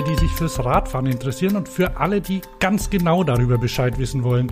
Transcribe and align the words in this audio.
alle, 0.00 0.16
die 0.16 0.20
sich 0.20 0.30
fürs 0.30 0.64
Radfahren 0.64 1.06
interessieren 1.06 1.56
und 1.56 1.68
für 1.68 1.98
alle, 1.98 2.20
die 2.20 2.40
ganz 2.58 2.88
genau 2.88 3.22
darüber 3.22 3.58
Bescheid 3.58 3.98
wissen 3.98 4.22
wollen. 4.24 4.50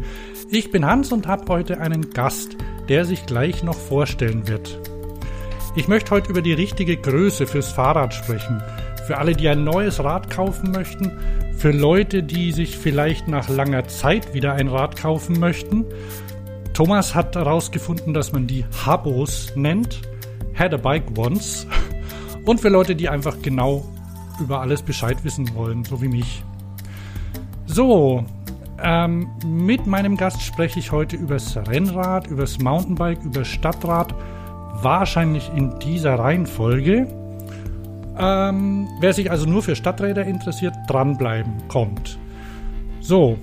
Ich 0.50 0.70
bin 0.70 0.84
Hans 0.84 1.10
und 1.10 1.26
habe 1.26 1.50
heute 1.50 1.80
einen 1.80 2.10
Gast, 2.10 2.56
der 2.88 3.06
sich 3.06 3.24
gleich 3.24 3.62
noch 3.62 3.76
vorstellen 3.76 4.46
wird. 4.46 4.78
Ich 5.74 5.88
möchte 5.88 6.10
heute 6.10 6.30
über 6.30 6.42
die 6.42 6.52
richtige 6.52 6.96
Größe 6.96 7.46
fürs 7.46 7.72
Fahrrad 7.72 8.12
sprechen. 8.12 8.62
Für 9.06 9.16
alle, 9.18 9.34
die 9.34 9.48
ein 9.48 9.64
neues 9.64 10.02
Rad 10.04 10.28
kaufen 10.28 10.70
möchten, 10.70 11.12
für 11.56 11.70
Leute, 11.70 12.22
die 12.22 12.52
sich 12.52 12.76
vielleicht 12.76 13.28
nach 13.28 13.48
langer 13.48 13.88
Zeit 13.88 14.34
wieder 14.34 14.52
ein 14.52 14.68
Rad 14.68 14.96
kaufen 14.96 15.40
möchten. 15.40 15.86
Thomas 16.74 17.14
hat 17.14 17.36
herausgefunden, 17.36 18.12
dass 18.12 18.32
man 18.32 18.46
die 18.46 18.66
Habos 18.84 19.52
nennt. 19.56 20.02
Had 20.54 20.74
a 20.74 20.76
Bike 20.76 21.16
Once. 21.16 21.66
Und 22.44 22.60
für 22.60 22.68
Leute, 22.68 22.94
die 22.94 23.08
einfach 23.08 23.40
genau 23.40 23.86
über 24.40 24.60
alles 24.60 24.82
Bescheid 24.82 25.24
wissen 25.24 25.54
wollen, 25.54 25.84
so 25.84 26.00
wie 26.02 26.08
mich. 26.08 26.42
So, 27.66 28.24
ähm, 28.82 29.28
mit 29.44 29.86
meinem 29.86 30.16
Gast 30.16 30.42
spreche 30.42 30.78
ich 30.78 30.92
heute 30.92 31.16
übers 31.16 31.56
Rennrad, 31.56 32.28
übers 32.28 32.58
Mountainbike, 32.58 33.22
übers 33.24 33.48
Stadtrad, 33.48 34.14
wahrscheinlich 34.82 35.50
in 35.54 35.78
dieser 35.80 36.18
Reihenfolge. 36.18 37.06
Ähm, 38.18 38.88
wer 39.00 39.12
sich 39.12 39.30
also 39.30 39.46
nur 39.46 39.62
für 39.62 39.76
Stadträder 39.76 40.24
interessiert, 40.24 40.74
dranbleiben, 40.88 41.54
kommt. 41.68 42.18
So, 43.00 43.38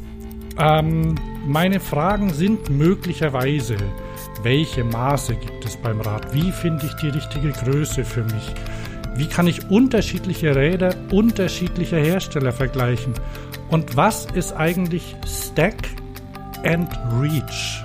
ähm, 0.57 1.15
meine 1.45 1.79
Fragen 1.79 2.31
sind 2.31 2.69
möglicherweise, 2.69 3.75
welche 4.43 4.83
Maße 4.83 5.35
gibt 5.35 5.65
es 5.65 5.75
beim 5.77 6.01
Rad? 6.01 6.33
Wie 6.33 6.51
finde 6.51 6.85
ich 6.85 6.93
die 6.95 7.09
richtige 7.09 7.51
Größe 7.51 8.03
für 8.05 8.23
mich? 8.23 8.53
Wie 9.15 9.27
kann 9.27 9.47
ich 9.47 9.71
unterschiedliche 9.71 10.55
Räder 10.55 10.93
unterschiedlicher 11.09 11.97
Hersteller 11.97 12.51
vergleichen? 12.51 13.13
Und 13.69 13.95
was 13.95 14.25
ist 14.33 14.51
eigentlich 14.51 15.15
Stack 15.25 15.77
and 16.65 16.89
Reach? 17.21 17.81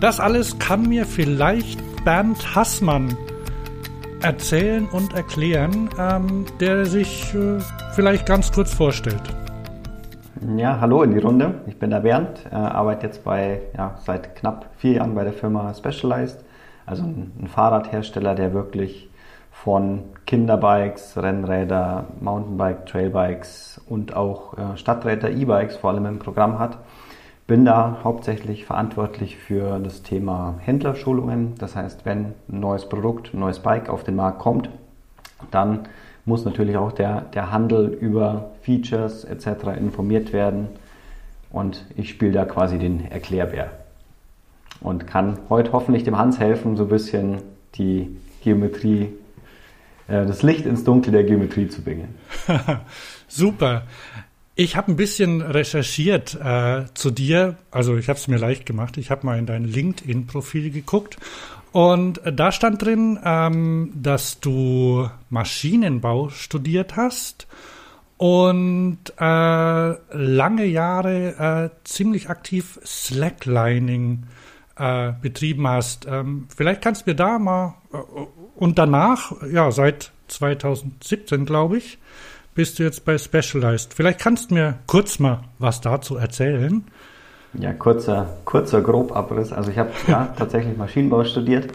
Das 0.00 0.18
alles 0.18 0.58
kann 0.58 0.88
mir 0.88 1.04
vielleicht 1.04 1.78
Bernd 2.06 2.54
Hassmann 2.54 3.14
erzählen 4.22 4.86
und 4.92 5.12
erklären, 5.12 5.90
ähm, 5.98 6.46
der 6.58 6.86
sich 6.86 7.34
äh, 7.34 7.58
vielleicht 7.94 8.24
ganz 8.24 8.50
kurz 8.50 8.72
vorstellt. 8.72 9.22
Ja, 10.56 10.80
hallo 10.80 11.02
in 11.02 11.12
die 11.12 11.18
Runde. 11.18 11.54
Ich 11.66 11.78
bin 11.78 11.90
der 11.90 12.00
Bernd, 12.00 12.46
äh, 12.50 12.54
arbeite 12.54 13.06
jetzt 13.06 13.24
bei, 13.24 13.60
ja, 13.76 13.98
seit 14.06 14.36
knapp 14.36 14.70
vier 14.78 14.94
Jahren 14.94 15.14
bei 15.14 15.24
der 15.24 15.32
Firma 15.34 15.74
Specialized 15.74 16.45
also 16.86 17.02
ein, 17.02 17.32
ein 17.40 17.48
Fahrradhersteller, 17.48 18.34
der 18.34 18.54
wirklich 18.54 19.10
von 19.50 20.04
Kinderbikes, 20.26 21.16
Rennräder, 21.16 22.06
Mountainbike, 22.20 22.86
Trailbikes 22.86 23.80
und 23.88 24.14
auch 24.14 24.56
äh, 24.56 24.76
Stadträder, 24.76 25.30
E-Bikes 25.30 25.76
vor 25.76 25.90
allem 25.90 26.06
im 26.06 26.18
Programm 26.18 26.58
hat. 26.58 26.78
Bin 27.46 27.64
da 27.64 27.98
hauptsächlich 28.04 28.64
verantwortlich 28.64 29.36
für 29.36 29.78
das 29.78 30.02
Thema 30.02 30.56
Händlerschulungen. 30.60 31.54
Das 31.58 31.76
heißt, 31.76 32.04
wenn 32.04 32.34
ein 32.48 32.60
neues 32.60 32.88
Produkt, 32.88 33.34
ein 33.34 33.40
neues 33.40 33.60
Bike 33.60 33.88
auf 33.88 34.04
den 34.04 34.16
Markt 34.16 34.40
kommt, 34.40 34.68
dann 35.50 35.80
muss 36.24 36.44
natürlich 36.44 36.76
auch 36.76 36.92
der, 36.92 37.22
der 37.22 37.52
Handel 37.52 37.88
über 37.88 38.50
Features 38.62 39.24
etc. 39.24 39.78
informiert 39.78 40.32
werden. 40.32 40.68
Und 41.50 41.86
ich 41.96 42.10
spiele 42.10 42.32
da 42.32 42.44
quasi 42.44 42.78
den 42.78 43.10
Erklärbär 43.10 43.70
und 44.86 45.08
kann 45.08 45.40
heute 45.50 45.72
hoffentlich 45.72 46.04
dem 46.04 46.16
Hans 46.16 46.38
helfen, 46.38 46.76
so 46.76 46.84
ein 46.84 46.88
bisschen 46.88 47.42
die 47.74 48.16
Geometrie, 48.42 49.08
äh, 50.06 50.24
das 50.24 50.44
Licht 50.44 50.64
ins 50.64 50.84
Dunkel 50.84 51.12
der 51.12 51.24
Geometrie 51.24 51.66
zu 51.66 51.82
bringen. 51.82 52.14
Super. 53.28 53.82
Ich 54.54 54.76
habe 54.76 54.92
ein 54.92 54.96
bisschen 54.96 55.42
recherchiert 55.42 56.38
äh, 56.40 56.84
zu 56.94 57.10
dir. 57.10 57.56
Also 57.72 57.96
ich 57.96 58.08
habe 58.08 58.16
es 58.16 58.28
mir 58.28 58.38
leicht 58.38 58.64
gemacht. 58.64 58.96
Ich 58.96 59.10
habe 59.10 59.26
mal 59.26 59.38
in 59.38 59.46
dein 59.46 59.64
LinkedIn-Profil 59.64 60.70
geguckt 60.70 61.16
und 61.72 62.20
da 62.24 62.52
stand 62.52 62.82
drin, 62.82 63.18
ähm, 63.24 63.90
dass 63.94 64.38
du 64.38 65.10
Maschinenbau 65.30 66.28
studiert 66.28 66.94
hast 66.96 67.48
und 68.18 68.98
äh, 69.18 69.24
lange 69.24 70.64
Jahre 70.64 71.70
äh, 71.74 71.84
ziemlich 71.84 72.30
aktiv 72.30 72.78
Slacklining 72.86 74.22
äh, 74.78 75.12
betrieben 75.20 75.66
hast. 75.66 76.06
Ähm, 76.06 76.46
vielleicht 76.54 76.82
kannst 76.82 77.06
du 77.06 77.10
mir 77.10 77.16
da 77.16 77.38
mal 77.38 77.74
äh, 77.92 77.96
und 78.56 78.78
danach, 78.78 79.32
ja, 79.50 79.70
seit 79.70 80.12
2017, 80.28 81.44
glaube 81.44 81.78
ich, 81.78 81.98
bist 82.54 82.78
du 82.78 82.82
jetzt 82.82 83.04
bei 83.04 83.18
Specialized. 83.18 83.92
Vielleicht 83.94 84.18
kannst 84.18 84.50
du 84.50 84.54
mir 84.54 84.78
kurz 84.86 85.18
mal 85.18 85.40
was 85.58 85.80
dazu 85.80 86.16
erzählen. 86.16 86.84
Ja, 87.58 87.72
kurzer, 87.72 88.28
kurzer 88.44 88.80
Grobabriss. 88.82 89.52
Also 89.52 89.70
ich 89.70 89.78
habe 89.78 89.90
ja 90.08 90.34
tatsächlich 90.36 90.76
Maschinenbau 90.76 91.24
studiert. 91.24 91.72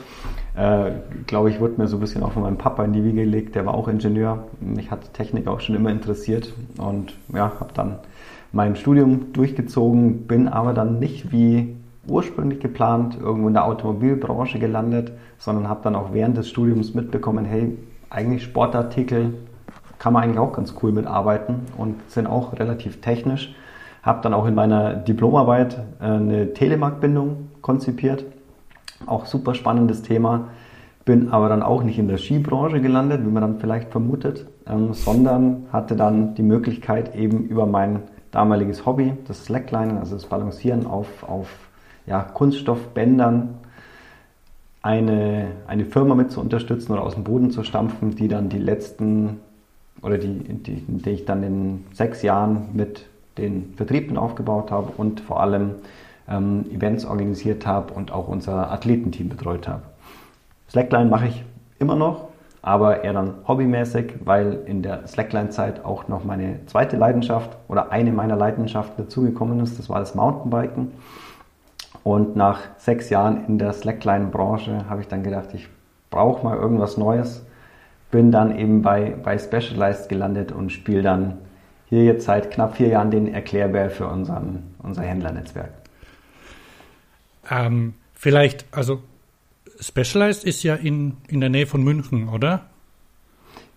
Äh, 0.55 0.91
glaube 1.27 1.49
ich, 1.49 1.59
wurde 1.59 1.75
mir 1.77 1.87
so 1.87 1.97
ein 1.97 2.01
bisschen 2.01 2.23
auch 2.23 2.33
von 2.33 2.41
meinem 2.41 2.57
Papa 2.57 2.83
in 2.83 2.93
die 2.93 3.03
Wiege 3.03 3.23
gelegt. 3.23 3.55
Der 3.55 3.65
war 3.65 3.73
auch 3.73 3.87
Ingenieur. 3.87 4.47
Mich 4.59 4.91
hat 4.91 5.13
Technik 5.13 5.47
auch 5.47 5.61
schon 5.61 5.75
immer 5.75 5.91
interessiert 5.91 6.53
und 6.77 7.13
ja, 7.33 7.53
habe 7.59 7.73
dann 7.73 7.99
mein 8.51 8.75
Studium 8.75 9.31
durchgezogen, 9.31 10.27
bin 10.27 10.47
aber 10.49 10.73
dann 10.73 10.99
nicht 10.99 11.31
wie 11.31 11.77
ursprünglich 12.07 12.59
geplant, 12.59 13.17
irgendwo 13.19 13.47
in 13.47 13.53
der 13.53 13.65
Automobilbranche 13.65 14.59
gelandet, 14.59 15.11
sondern 15.37 15.69
habe 15.69 15.81
dann 15.83 15.95
auch 15.95 16.13
während 16.13 16.37
des 16.37 16.49
Studiums 16.49 16.93
mitbekommen, 16.93 17.45
hey, 17.45 17.77
eigentlich 18.09 18.43
Sportartikel 18.43 19.33
kann 19.99 20.13
man 20.13 20.23
eigentlich 20.23 20.39
auch 20.39 20.53
ganz 20.53 20.73
cool 20.81 20.91
mitarbeiten 20.91 21.67
und 21.77 22.09
sind 22.09 22.25
auch 22.25 22.57
relativ 22.59 23.01
technisch. 23.01 23.53
Habe 24.01 24.21
dann 24.23 24.33
auch 24.33 24.47
in 24.47 24.55
meiner 24.55 24.95
Diplomarbeit 24.95 25.77
äh, 25.99 26.05
eine 26.05 26.53
Telemark-Bindung 26.53 27.49
konzipiert. 27.61 28.25
Auch 29.05 29.27
super 29.27 29.53
spannendes 29.53 30.01
Thema. 30.01 30.49
Bin 31.05 31.29
aber 31.29 31.49
dann 31.49 31.61
auch 31.61 31.83
nicht 31.83 31.99
in 31.99 32.07
der 32.07 32.17
Skibranche 32.17 32.81
gelandet, 32.81 33.21
wie 33.23 33.29
man 33.29 33.41
dann 33.41 33.59
vielleicht 33.59 33.91
vermutet, 33.91 34.47
ähm, 34.67 34.93
sondern 34.93 35.67
hatte 35.71 35.95
dann 35.95 36.33
die 36.33 36.43
Möglichkeit 36.43 37.15
eben 37.15 37.43
über 37.45 37.67
mein 37.67 38.01
damaliges 38.31 38.85
Hobby, 38.87 39.13
das 39.27 39.45
Slackline, 39.45 39.99
also 39.99 40.15
das 40.15 40.25
Balancieren 40.25 40.87
auf, 40.87 41.23
auf 41.23 41.47
ja, 42.05 42.21
Kunststoffbändern 42.21 43.55
eine, 44.81 45.47
eine 45.67 45.85
Firma 45.85 46.15
mit 46.15 46.31
zu 46.31 46.41
unterstützen 46.41 46.91
oder 46.91 47.03
aus 47.03 47.13
dem 47.13 47.23
Boden 47.23 47.51
zu 47.51 47.63
stampfen, 47.63 48.15
die 48.15 48.27
dann 48.27 48.49
die 48.49 48.57
letzten 48.57 49.39
oder 50.01 50.17
die, 50.17 50.39
die, 50.39 50.83
die 50.87 51.09
ich 51.11 51.25
dann 51.25 51.43
in 51.43 51.85
sechs 51.93 52.23
Jahren 52.23 52.69
mit 52.73 53.05
den 53.37 53.73
Vertrieben 53.75 54.17
aufgebaut 54.17 54.71
habe 54.71 54.91
und 54.97 55.21
vor 55.21 55.41
allem 55.41 55.75
ähm, 56.27 56.65
Events 56.71 57.05
organisiert 57.05 57.65
habe 57.65 57.93
und 57.93 58.11
auch 58.11 58.27
unser 58.27 58.71
Athletenteam 58.71 59.29
betreut 59.29 59.67
habe. 59.67 59.83
Slackline 60.69 61.09
mache 61.09 61.27
ich 61.27 61.43
immer 61.79 61.95
noch, 61.95 62.29
aber 62.61 63.03
eher 63.03 63.13
dann 63.13 63.35
hobbymäßig, 63.47 64.13
weil 64.23 64.59
in 64.65 64.81
der 64.81 65.07
Slackline-Zeit 65.07 65.85
auch 65.85 66.07
noch 66.07 66.23
meine 66.23 66.65
zweite 66.67 66.97
Leidenschaft 66.97 67.57
oder 67.67 67.91
eine 67.91 68.11
meiner 68.11 68.35
Leidenschaften 68.35 69.03
dazugekommen 69.03 69.59
ist. 69.59 69.77
Das 69.79 69.89
war 69.89 69.99
das 69.99 70.15
Mountainbiken. 70.15 70.91
Und 72.03 72.35
nach 72.35 72.61
sechs 72.77 73.09
Jahren 73.09 73.45
in 73.45 73.57
der 73.57 73.73
Slackline-Branche 73.73 74.89
habe 74.89 75.01
ich 75.01 75.07
dann 75.07 75.23
gedacht, 75.23 75.49
ich 75.53 75.67
brauche 76.09 76.43
mal 76.43 76.57
irgendwas 76.57 76.97
Neues. 76.97 77.45
Bin 78.09 78.31
dann 78.31 78.57
eben 78.57 78.81
bei, 78.81 79.15
bei 79.23 79.37
Specialized 79.37 80.09
gelandet 80.09 80.51
und 80.51 80.71
spiele 80.71 81.01
dann 81.01 81.37
hier 81.89 82.03
jetzt 82.03 82.25
seit 82.25 82.51
knapp 82.51 82.77
vier 82.77 82.87
Jahren 82.87 83.11
den 83.11 83.33
Erklärbär 83.33 83.89
für 83.89 84.07
unseren, 84.07 84.63
unser 84.79 85.03
Händlernetzwerk. 85.03 85.71
Ähm, 87.49 87.93
vielleicht, 88.13 88.65
also 88.71 89.01
Specialized 89.79 90.43
ist 90.43 90.63
ja 90.63 90.75
in, 90.75 91.17
in 91.27 91.41
der 91.41 91.49
Nähe 91.49 91.67
von 91.67 91.83
München, 91.83 92.29
oder? 92.29 92.61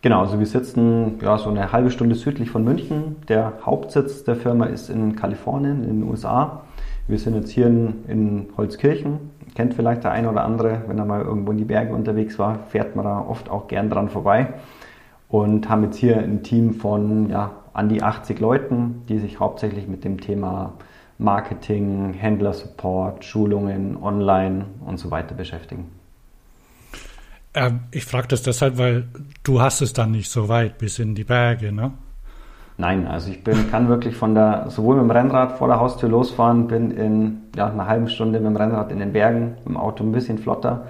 Genau, 0.02 0.20
also 0.20 0.38
wir 0.38 0.46
sitzen 0.46 1.18
ja, 1.22 1.38
so 1.38 1.48
eine 1.48 1.72
halbe 1.72 1.90
Stunde 1.90 2.14
südlich 2.14 2.50
von 2.50 2.62
München. 2.62 3.16
Der 3.28 3.54
Hauptsitz 3.64 4.22
der 4.22 4.36
Firma 4.36 4.66
ist 4.66 4.90
in 4.90 5.16
Kalifornien, 5.16 5.82
in 5.82 6.00
den 6.00 6.02
USA. 6.02 6.62
Wir 7.06 7.18
sind 7.18 7.34
jetzt 7.34 7.50
hier 7.50 7.66
in, 7.66 8.04
in 8.08 8.48
Holzkirchen. 8.56 9.30
Kennt 9.54 9.74
vielleicht 9.74 10.04
der 10.04 10.12
eine 10.12 10.30
oder 10.30 10.44
andere, 10.44 10.82
wenn 10.86 10.98
er 10.98 11.04
mal 11.04 11.20
irgendwo 11.20 11.52
in 11.52 11.58
die 11.58 11.64
Berge 11.64 11.92
unterwegs 11.92 12.38
war, 12.38 12.60
fährt 12.70 12.96
man 12.96 13.04
da 13.04 13.20
oft 13.20 13.50
auch 13.50 13.68
gern 13.68 13.90
dran 13.90 14.08
vorbei. 14.08 14.54
Und 15.28 15.68
haben 15.68 15.84
jetzt 15.84 15.96
hier 15.96 16.18
ein 16.18 16.42
Team 16.42 16.74
von 16.74 17.28
ja, 17.28 17.52
an 17.72 17.88
die 17.88 18.02
80 18.02 18.40
Leuten, 18.40 19.02
die 19.08 19.18
sich 19.18 19.38
hauptsächlich 19.38 19.86
mit 19.86 20.04
dem 20.04 20.20
Thema 20.20 20.74
Marketing, 21.18 22.14
Händlersupport, 22.14 23.24
Schulungen, 23.24 23.96
Online 24.02 24.64
und 24.84 24.98
so 24.98 25.10
weiter 25.10 25.34
beschäftigen. 25.34 25.90
Ähm, 27.52 27.80
ich 27.92 28.04
frage 28.04 28.28
das 28.28 28.42
deshalb, 28.42 28.78
weil 28.78 29.08
du 29.44 29.60
hast 29.60 29.80
es 29.80 29.92
dann 29.92 30.10
nicht 30.10 30.30
so 30.30 30.48
weit 30.48 30.78
bis 30.78 30.98
in 30.98 31.14
die 31.14 31.24
Berge, 31.24 31.70
ne? 31.70 31.92
Nein, 32.76 33.06
also 33.06 33.30
ich 33.30 33.44
bin, 33.44 33.70
kann 33.70 33.88
wirklich 33.88 34.16
von 34.16 34.34
der, 34.34 34.66
sowohl 34.68 34.96
mit 34.96 35.04
dem 35.04 35.10
Rennrad 35.12 35.52
vor 35.52 35.68
der 35.68 35.78
Haustür 35.78 36.08
losfahren, 36.08 36.66
bin 36.66 36.90
in 36.90 37.42
ja, 37.56 37.68
einer 37.68 37.86
halben 37.86 38.08
Stunde 38.08 38.40
mit 38.40 38.48
dem 38.48 38.56
Rennrad 38.56 38.90
in 38.90 38.98
den 38.98 39.12
Bergen, 39.12 39.54
dem 39.64 39.76
Auto 39.76 40.02
ein 40.02 40.10
bisschen 40.10 40.38
flotter 40.38 40.86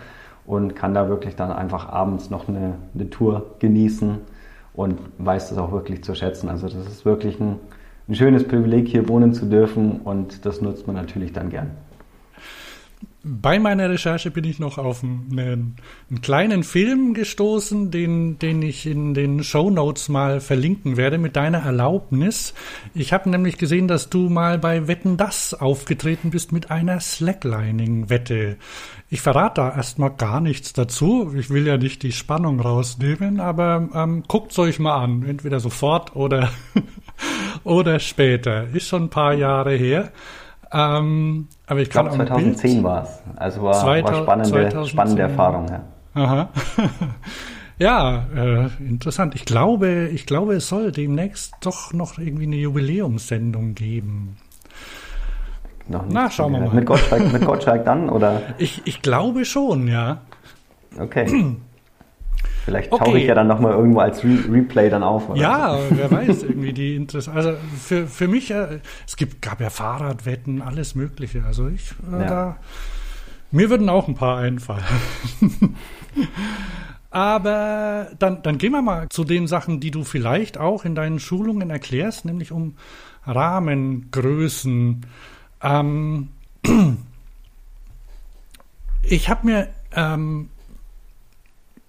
und 0.46 0.74
kann 0.74 0.94
da 0.94 1.08
wirklich 1.08 1.36
dann 1.36 1.52
einfach 1.52 1.90
abends 1.90 2.30
noch 2.30 2.48
eine, 2.48 2.76
eine 2.94 3.10
Tour 3.10 3.54
genießen 3.58 4.18
und 4.72 4.98
weiß 5.18 5.50
das 5.50 5.58
auch 5.58 5.72
wirklich 5.72 6.02
zu 6.02 6.14
schätzen. 6.14 6.48
Also 6.48 6.68
das 6.68 6.86
ist 6.86 7.04
wirklich 7.04 7.38
ein, 7.38 7.56
ein 8.08 8.14
schönes 8.14 8.48
Privileg, 8.48 8.88
hier 8.88 9.06
wohnen 9.08 9.34
zu 9.34 9.44
dürfen 9.44 10.00
und 10.04 10.46
das 10.46 10.62
nutzt 10.62 10.86
man 10.86 10.96
natürlich 10.96 11.34
dann 11.34 11.50
gern 11.50 11.70
bei 13.24 13.58
meiner 13.58 13.88
Recherche 13.88 14.30
bin 14.30 14.44
ich 14.44 14.58
noch 14.58 14.76
auf 14.76 15.02
einen, 15.02 15.38
einen, 16.10 16.20
kleinen 16.20 16.62
Film 16.62 17.14
gestoßen, 17.14 17.90
den, 17.90 18.38
den 18.38 18.60
ich 18.60 18.86
in 18.86 19.14
den 19.14 19.42
Show 19.42 19.70
Notes 19.70 20.10
mal 20.10 20.40
verlinken 20.40 20.98
werde, 20.98 21.16
mit 21.16 21.34
deiner 21.34 21.58
Erlaubnis. 21.58 22.52
Ich 22.94 23.14
habe 23.14 23.30
nämlich 23.30 23.56
gesehen, 23.56 23.88
dass 23.88 24.10
du 24.10 24.28
mal 24.28 24.58
bei 24.58 24.88
Wetten 24.88 25.16
Das 25.16 25.54
aufgetreten 25.54 26.30
bist 26.30 26.52
mit 26.52 26.70
einer 26.70 27.00
Slacklining-Wette. 27.00 28.58
Ich 29.08 29.22
verrate 29.22 29.62
da 29.62 29.74
erstmal 29.74 30.10
gar 30.10 30.40
nichts 30.40 30.74
dazu. 30.74 31.34
Ich 31.34 31.48
will 31.48 31.66
ja 31.66 31.78
nicht 31.78 32.02
die 32.02 32.12
Spannung 32.12 32.60
rausnehmen, 32.60 33.40
aber 33.40 33.88
ähm, 33.94 34.24
guckt's 34.28 34.58
euch 34.58 34.78
mal 34.78 35.02
an. 35.02 35.24
Entweder 35.26 35.60
sofort 35.60 36.14
oder, 36.14 36.50
oder 37.64 38.00
später. 38.00 38.68
Ist 38.74 38.88
schon 38.88 39.04
ein 39.04 39.10
paar 39.10 39.32
Jahre 39.32 39.74
her. 39.74 40.12
Ähm, 40.74 41.46
aber 41.66 41.80
ich, 41.80 41.86
ich 41.86 41.90
glaube, 41.92 42.10
2010 42.10 42.82
war 42.82 43.04
es. 43.04 43.22
Also 43.36 43.62
war, 43.62 43.74
2000, 43.74 44.04
war 44.04 44.22
spannende, 44.22 44.86
spannende 44.86 45.22
Erfahrung. 45.22 45.68
Ja. 45.68 45.82
Aha. 46.14 46.48
ja, 47.78 48.26
äh, 48.34 48.68
interessant. 48.80 49.36
Ich 49.36 49.44
glaube, 49.44 50.08
ich 50.12 50.26
glaube, 50.26 50.54
es 50.54 50.68
soll 50.68 50.90
demnächst 50.90 51.54
doch 51.60 51.92
noch 51.92 52.18
irgendwie 52.18 52.46
eine 52.46 52.56
Jubiläumssendung 52.56 53.74
geben. 53.74 54.36
Noch 55.86 56.02
nicht 56.02 56.12
Na, 56.12 56.30
schauen 56.30 56.52
wir 56.52 56.60
mal. 56.60 56.74
Mit 56.74 56.86
Gottschalk, 56.86 57.32
mit 57.32 57.44
Gottschalk 57.44 57.84
dann, 57.84 58.08
oder? 58.08 58.42
Ich, 58.58 58.82
ich 58.84 59.00
glaube 59.00 59.44
schon, 59.44 59.86
ja. 59.86 60.22
Okay. 60.98 61.56
Vielleicht 62.64 62.92
okay. 62.92 63.04
tauche 63.04 63.18
ich 63.18 63.26
ja 63.26 63.34
dann 63.34 63.46
nochmal 63.46 63.72
irgendwo 63.72 64.00
als 64.00 64.24
Re 64.24 64.38
Replay 64.50 64.88
dann 64.88 65.02
auf. 65.02 65.24
ja, 65.36 65.76
so. 65.76 65.96
wer 65.96 66.10
weiß, 66.10 66.44
irgendwie 66.44 66.72
die 66.72 66.96
Interesse. 66.96 67.30
Also 67.30 67.52
für, 67.78 68.06
für 68.06 68.26
mich, 68.26 68.50
äh, 68.50 68.80
es 69.06 69.16
gibt, 69.16 69.42
gab 69.42 69.60
ja 69.60 69.68
Fahrradwetten, 69.68 70.62
alles 70.62 70.94
Mögliche. 70.94 71.44
Also 71.44 71.68
ich, 71.68 71.92
äh, 72.10 72.20
ja. 72.20 72.26
da, 72.26 72.56
mir 73.50 73.68
würden 73.68 73.90
auch 73.90 74.08
ein 74.08 74.14
paar 74.14 74.38
einfallen. 74.38 74.82
Aber 77.10 78.08
dann, 78.18 78.42
dann 78.42 78.56
gehen 78.56 78.72
wir 78.72 78.80
mal 78.80 79.08
zu 79.10 79.24
den 79.24 79.46
Sachen, 79.46 79.78
die 79.78 79.90
du 79.90 80.02
vielleicht 80.02 80.56
auch 80.56 80.86
in 80.86 80.94
deinen 80.94 81.20
Schulungen 81.20 81.68
erklärst, 81.68 82.24
nämlich 82.24 82.50
um 82.50 82.76
Rahmengrößen. 83.26 85.04
Ähm, 85.62 86.28
ich 89.02 89.28
habe 89.28 89.46
mir 89.46 89.68
ähm, 89.94 90.48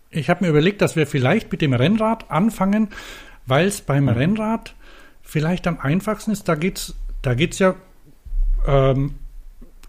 ich 0.09 0.29
habe 0.29 0.43
mir 0.43 0.49
überlegt, 0.49 0.81
dass 0.81 0.95
wir 0.95 1.07
vielleicht 1.07 1.51
mit 1.51 1.61
dem 1.61 1.73
Rennrad 1.73 2.31
anfangen, 2.31 2.89
weil 3.45 3.67
es 3.67 3.81
beim 3.81 4.03
mhm. 4.03 4.09
Rennrad 4.09 4.75
vielleicht 5.21 5.67
am 5.67 5.79
einfachsten 5.79 6.31
ist. 6.31 6.47
Da 6.47 6.55
geht's, 6.55 6.95
da 7.21 7.33
geht's 7.33 7.59
ja 7.59 7.75
ähm, 8.65 9.15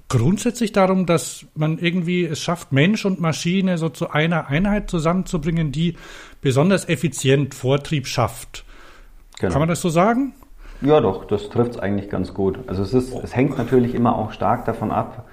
grundsätzlich 0.09 0.73
darum, 0.73 1.07
dass 1.07 1.47
man 1.55 1.79
irgendwie 1.79 2.25
es 2.25 2.41
schafft, 2.41 2.73
Mensch 2.73 3.05
und 3.05 3.21
Maschine 3.21 3.79
so 3.79 3.89
zu 3.89 4.11
einer 4.11 4.49
Einheit 4.49 4.91
zusammenzubringen, 4.91 5.73
die 5.73 5.97
besonders 6.41 6.89
effizient 6.89 7.55
Vortrieb 7.55 8.07
schafft. 8.07 8.65
Genau. 9.39 9.53
Kann 9.53 9.61
man 9.61 9.69
das 9.69 9.81
so 9.81 9.89
sagen? 9.89 10.35
Ja, 10.83 11.01
doch, 11.01 11.25
das 11.27 11.49
trifft 11.49 11.73
es 11.73 11.79
eigentlich 11.79 12.11
ganz 12.11 12.35
gut. 12.35 12.59
Also 12.67 12.83
es 12.83 12.93
ist, 12.93 13.13
es 13.13 13.35
hängt 13.35 13.57
natürlich 13.57 13.95
immer 13.95 14.17
auch 14.17 14.33
stark 14.33 14.65
davon 14.67 14.91
ab, 14.91 15.27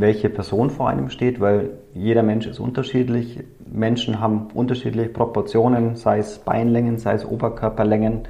welche 0.00 0.30
Person 0.30 0.70
vor 0.70 0.88
einem 0.88 1.10
steht, 1.10 1.40
weil 1.40 1.70
jeder 1.92 2.22
Mensch 2.22 2.46
ist 2.46 2.60
unterschiedlich. 2.60 3.40
Menschen 3.66 4.20
haben 4.20 4.48
unterschiedliche 4.54 5.08
Proportionen, 5.08 5.96
sei 5.96 6.18
es 6.18 6.38
Beinlängen, 6.38 6.98
sei 6.98 7.14
es 7.14 7.24
Oberkörperlängen. 7.24 8.22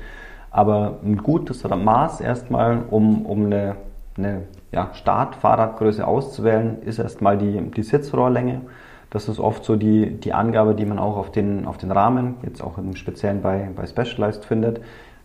Aber 0.51 0.99
ein 1.05 1.19
gutes 1.19 1.63
Maß 1.65 2.21
erstmal, 2.21 2.85
um, 2.91 3.27
um 3.27 3.47
eine, 3.47 3.77
eine 4.17 4.43
ja, 4.73 4.91
Startfahrradgröße 4.95 6.07
auszuwählen, 6.07 6.83
ist 6.83 6.99
erstmal 6.99 7.37
die, 7.37 7.61
die 7.71 7.83
Sitzrohrlänge. 7.83 8.63
Das 9.11 9.29
ist 9.29 9.39
oft 9.39 9.65
so 9.65 9.77
die, 9.77 10.11
die 10.11 10.33
Angabe, 10.33 10.75
die 10.75 10.87
man 10.87 10.99
auch 10.99 11.17
auf 11.17 11.31
den, 11.31 11.67
auf 11.67 11.77
den 11.77 11.91
Rahmen, 11.91 12.37
jetzt 12.45 12.63
auch 12.63 12.79
im 12.79 12.97
Speziellen 12.97 13.43
bei, 13.43 13.69
bei 13.75 13.87
Specialized 13.87 14.45
findet, 14.45 14.81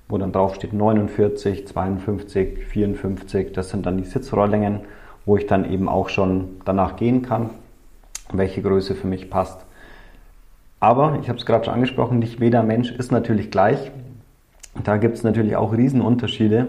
wo 0.09 0.17
dann 0.17 0.31
drauf 0.31 0.55
steht 0.55 0.73
49, 0.73 1.67
52, 1.67 2.65
54, 2.65 3.53
das 3.53 3.69
sind 3.69 3.85
dann 3.85 3.97
die 3.97 4.05
Sitzrohrlängen 4.05 4.81
wo 5.25 5.37
ich 5.37 5.47
dann 5.47 5.69
eben 5.71 5.87
auch 5.87 6.09
schon 6.09 6.61
danach 6.65 6.95
gehen 6.95 7.21
kann, 7.21 7.49
welche 8.31 8.61
Größe 8.61 8.95
für 8.95 9.07
mich 9.07 9.29
passt. 9.29 9.59
Aber, 10.79 11.17
ich 11.21 11.29
habe 11.29 11.39
es 11.39 11.45
gerade 11.45 11.65
schon 11.65 11.73
angesprochen, 11.73 12.19
nicht 12.19 12.39
jeder 12.39 12.63
Mensch 12.63 12.91
ist 12.91 13.11
natürlich 13.11 13.51
gleich. 13.51 13.91
Da 14.83 14.97
gibt 14.97 15.15
es 15.15 15.23
natürlich 15.23 15.55
auch 15.55 15.71
Riesenunterschiede 15.71 16.67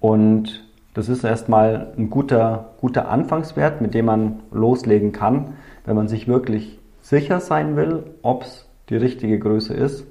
und 0.00 0.64
das 0.94 1.08
ist 1.08 1.24
erstmal 1.24 1.92
ein 1.96 2.10
guter, 2.10 2.72
guter 2.80 3.08
Anfangswert, 3.08 3.80
mit 3.80 3.94
dem 3.94 4.06
man 4.06 4.40
loslegen 4.50 5.12
kann, 5.12 5.54
wenn 5.86 5.96
man 5.96 6.08
sich 6.08 6.28
wirklich 6.28 6.78
sicher 7.00 7.40
sein 7.40 7.76
will, 7.76 8.04
ob 8.22 8.42
es 8.42 8.66
die 8.88 8.96
richtige 8.96 9.38
Größe 9.38 9.74
ist 9.74 10.04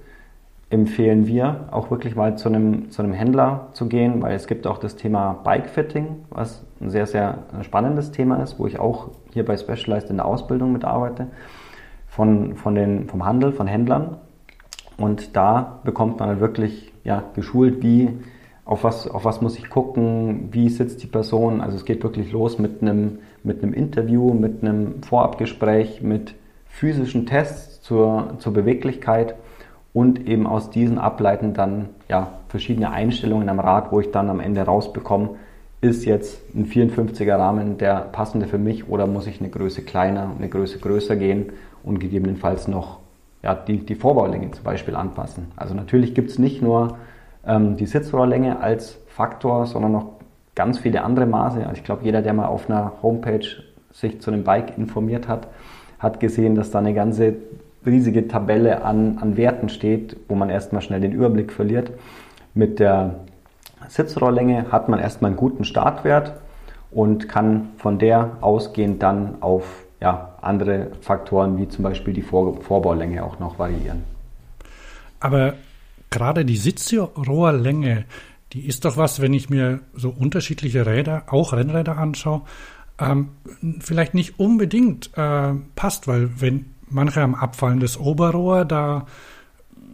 empfehlen 0.71 1.27
wir 1.27 1.67
auch 1.71 1.91
wirklich 1.91 2.15
mal 2.15 2.37
zu 2.37 2.47
einem, 2.47 2.89
zu 2.91 3.03
einem 3.03 3.11
Händler 3.11 3.67
zu 3.73 3.87
gehen, 3.87 4.21
weil 4.21 4.35
es 4.35 4.47
gibt 4.47 4.65
auch 4.65 4.77
das 4.77 4.95
Thema 4.95 5.33
Bike-Fitting, 5.43 6.07
was 6.29 6.65
ein 6.79 6.89
sehr, 6.89 7.05
sehr 7.05 7.39
spannendes 7.61 8.11
Thema 8.11 8.41
ist, 8.41 8.57
wo 8.57 8.65
ich 8.67 8.79
auch 8.79 9.09
hier 9.33 9.45
bei 9.45 9.57
Specialized 9.57 10.09
in 10.09 10.15
der 10.15 10.25
Ausbildung 10.25 10.71
mitarbeite, 10.71 11.27
von, 12.07 12.55
von 12.55 12.75
den, 12.75 13.09
vom 13.09 13.25
Handel, 13.25 13.51
von 13.51 13.67
Händlern. 13.67 14.17
Und 14.97 15.35
da 15.35 15.79
bekommt 15.83 16.19
man 16.21 16.39
wirklich 16.39 16.93
ja, 17.03 17.23
geschult, 17.35 17.83
wie, 17.83 18.09
auf 18.63 18.85
was, 18.85 19.09
auf 19.09 19.25
was 19.25 19.41
muss 19.41 19.57
ich 19.57 19.69
gucken, 19.69 20.49
wie 20.51 20.69
sitzt 20.69 21.03
die 21.03 21.07
Person. 21.07 21.59
Also 21.59 21.75
es 21.75 21.83
geht 21.83 22.01
wirklich 22.01 22.31
los 22.31 22.59
mit 22.59 22.81
einem, 22.81 23.19
mit 23.43 23.61
einem 23.61 23.73
Interview, 23.73 24.33
mit 24.33 24.63
einem 24.63 25.03
Vorabgespräch, 25.03 26.01
mit 26.01 26.33
physischen 26.65 27.25
Tests 27.25 27.81
zur, 27.81 28.35
zur 28.37 28.53
Beweglichkeit 28.53 29.35
und 29.93 30.27
eben 30.27 30.47
aus 30.47 30.69
diesen 30.69 30.97
ableiten 30.97 31.53
dann 31.53 31.89
ja, 32.07 32.33
verschiedene 32.47 32.91
Einstellungen 32.91 33.49
am 33.49 33.59
Rad, 33.59 33.91
wo 33.91 33.99
ich 33.99 34.11
dann 34.11 34.29
am 34.29 34.39
Ende 34.39 34.61
rausbekomme, 34.61 35.31
ist 35.81 36.05
jetzt 36.05 36.55
ein 36.55 36.67
54er 36.67 37.37
Rahmen 37.37 37.77
der 37.77 37.95
passende 38.11 38.47
für 38.47 38.59
mich 38.59 38.87
oder 38.87 39.07
muss 39.07 39.27
ich 39.27 39.39
eine 39.39 39.49
Größe 39.49 39.81
kleiner, 39.81 40.31
eine 40.37 40.47
Größe 40.47 40.79
größer 40.79 41.15
gehen 41.15 41.51
und 41.83 41.99
gegebenenfalls 41.99 42.67
noch 42.67 42.99
ja, 43.41 43.55
die, 43.55 43.77
die 43.77 43.95
Vorbaulänge 43.95 44.51
zum 44.51 44.63
Beispiel 44.63 44.95
anpassen. 44.95 45.47
Also 45.55 45.73
natürlich 45.73 46.13
gibt 46.13 46.29
es 46.29 46.37
nicht 46.37 46.61
nur 46.61 46.97
ähm, 47.45 47.77
die 47.77 47.87
Sitzrohrlänge 47.87 48.61
als 48.61 48.99
Faktor, 49.07 49.65
sondern 49.65 49.91
noch 49.93 50.05
ganz 50.53 50.77
viele 50.77 51.03
andere 51.03 51.25
Maße. 51.25 51.61
Also 51.61 51.73
ich 51.73 51.83
glaube, 51.83 52.05
jeder, 52.05 52.21
der 52.21 52.33
mal 52.33 52.45
auf 52.45 52.69
einer 52.69 52.93
Homepage 53.01 53.47
sich 53.91 54.21
zu 54.21 54.31
einem 54.31 54.43
Bike 54.43 54.77
informiert 54.77 55.27
hat, 55.27 55.47
hat 55.97 56.19
gesehen, 56.19 56.55
dass 56.55 56.69
da 56.69 56.79
eine 56.79 56.93
ganze 56.93 57.35
riesige 57.85 58.27
Tabelle 58.27 58.83
an, 58.83 59.17
an 59.19 59.37
Werten 59.37 59.69
steht, 59.69 60.17
wo 60.27 60.35
man 60.35 60.49
erstmal 60.49 60.81
schnell 60.81 61.01
den 61.01 61.11
Überblick 61.11 61.51
verliert. 61.51 61.91
Mit 62.53 62.79
der 62.79 63.15
Sitzrohrlänge 63.87 64.71
hat 64.71 64.89
man 64.89 64.99
erstmal 64.99 65.29
einen 65.29 65.37
guten 65.37 65.63
Startwert 65.63 66.33
und 66.91 67.27
kann 67.27 67.69
von 67.77 67.97
der 67.97 68.37
ausgehend 68.41 69.01
dann 69.01 69.41
auf 69.41 69.85
ja, 70.01 70.35
andere 70.41 70.91
Faktoren 71.01 71.57
wie 71.57 71.67
zum 71.67 71.83
Beispiel 71.83 72.13
die 72.13 72.21
Vor 72.21 72.61
Vorbaulänge 72.61 73.23
auch 73.23 73.39
noch 73.39 73.59
variieren. 73.59 74.03
Aber 75.19 75.53
gerade 76.09 76.43
die 76.45 76.57
Sitzrohrlänge, 76.57 78.05
die 78.53 78.65
ist 78.67 78.85
doch 78.85 78.97
was, 78.97 79.21
wenn 79.21 79.33
ich 79.33 79.49
mir 79.49 79.79
so 79.93 80.09
unterschiedliche 80.09 80.85
Räder, 80.85 81.23
auch 81.27 81.53
Rennräder 81.53 81.97
anschaue, 81.97 82.41
ähm, 82.99 83.29
vielleicht 83.79 84.13
nicht 84.13 84.39
unbedingt 84.39 85.11
äh, 85.15 85.53
passt, 85.75 86.07
weil 86.07 86.41
wenn 86.41 86.70
manche 86.91 87.21
haben 87.21 87.35
abfallendes 87.35 87.97
Oberrohr, 87.97 88.65
da 88.65 89.05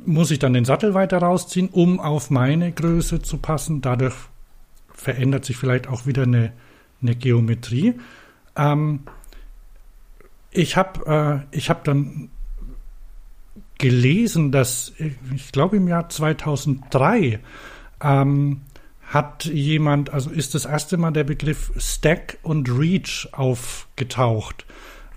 muss 0.06 0.32
ich 0.32 0.40
dann 0.40 0.54
den 0.54 0.66
Sattel 0.66 0.94
weiter 0.94 1.20
rausziehen, 1.20 1.70
um 1.70 2.00
auf 2.00 2.30
meine 2.30 2.72
Größe 2.72 3.22
zu 3.22 3.38
passen. 3.38 3.82
Dadurch 3.82 4.16
verändert 4.94 5.46
sich 5.46 5.58
vielleicht 5.58 5.88
auch 5.88 6.06
wieder 6.06 6.24
eine, 6.24 6.54
eine 7.02 7.16
Geometrie. 7.16 7.96
Ähm, 8.56 9.02
ich 10.52 10.78
habe 10.78 11.46
äh, 11.52 11.60
hab 11.60 11.84
dann 11.84 12.30
gelesen, 13.78 14.52
dass 14.52 14.94
ich 15.36 15.52
glaube 15.52 15.78
im 15.78 15.88
Jahr 15.88 16.10
2003 16.10 17.40
ähm, 18.02 18.62
hat 19.08 19.46
jemand, 19.46 20.10
also 20.10 20.30
ist 20.32 20.56
das 20.56 20.66
erste 20.66 20.98
Mal 20.98 21.12
der 21.12 21.24
Begriff 21.24 21.72
Stack 21.78 22.40
und 22.44 22.70
Reach 22.70 23.30
aufgetaucht 23.34 24.66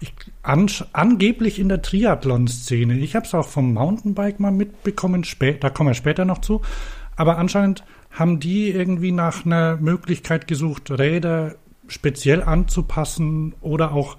ich, 0.01 0.15
an, 0.43 0.71
angeblich 0.93 1.59
in 1.59 1.69
der 1.69 1.83
Triathlon-Szene. 1.83 2.99
Ich 2.99 3.15
habe 3.15 3.27
es 3.27 3.35
auch 3.35 3.47
vom 3.47 3.75
Mountainbike 3.75 4.41
mal 4.41 4.51
mitbekommen, 4.51 5.25
da 5.61 5.71
kommen 5.71 5.91
wir 5.91 5.95
später 5.95 6.25
noch 6.25 6.39
zu. 6.39 6.63
Aber 7.17 7.39
anscheinend 7.39 7.85
haben 8.11 8.41
die 8.41 8.71
irgendwie 8.71 9.13
nach 9.13 9.45
einer 9.45 9.77
Möglichkeit 9.77 10.47
gesucht, 10.47 10.91
Räder 10.91 11.57
speziell 11.87 12.43
anzupassen 12.43 13.55
oder 13.61 13.93
auch 13.93 14.17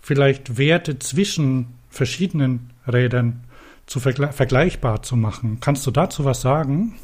vielleicht 0.00 0.58
Werte 0.58 0.98
zwischen 0.98 1.74
verschiedenen 1.88 2.70
Rädern 2.86 3.44
zu 3.86 3.98
vergle 3.98 4.32
vergleichbar 4.32 5.02
zu 5.02 5.16
machen. 5.16 5.58
Kannst 5.60 5.86
du 5.86 5.90
dazu 5.90 6.24
was 6.24 6.40
sagen? 6.40 6.94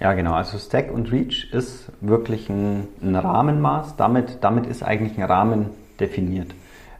Ja, 0.00 0.14
genau. 0.14 0.32
Also 0.32 0.58
Stack 0.58 0.90
und 0.90 1.12
Reach 1.12 1.52
ist 1.52 1.92
wirklich 2.00 2.48
ein, 2.48 2.88
ein 3.02 3.14
Rahmenmaß. 3.14 3.96
Damit, 3.96 4.38
damit 4.40 4.66
ist 4.66 4.82
eigentlich 4.82 5.18
ein 5.18 5.24
Rahmen 5.24 5.66
definiert. 6.00 6.54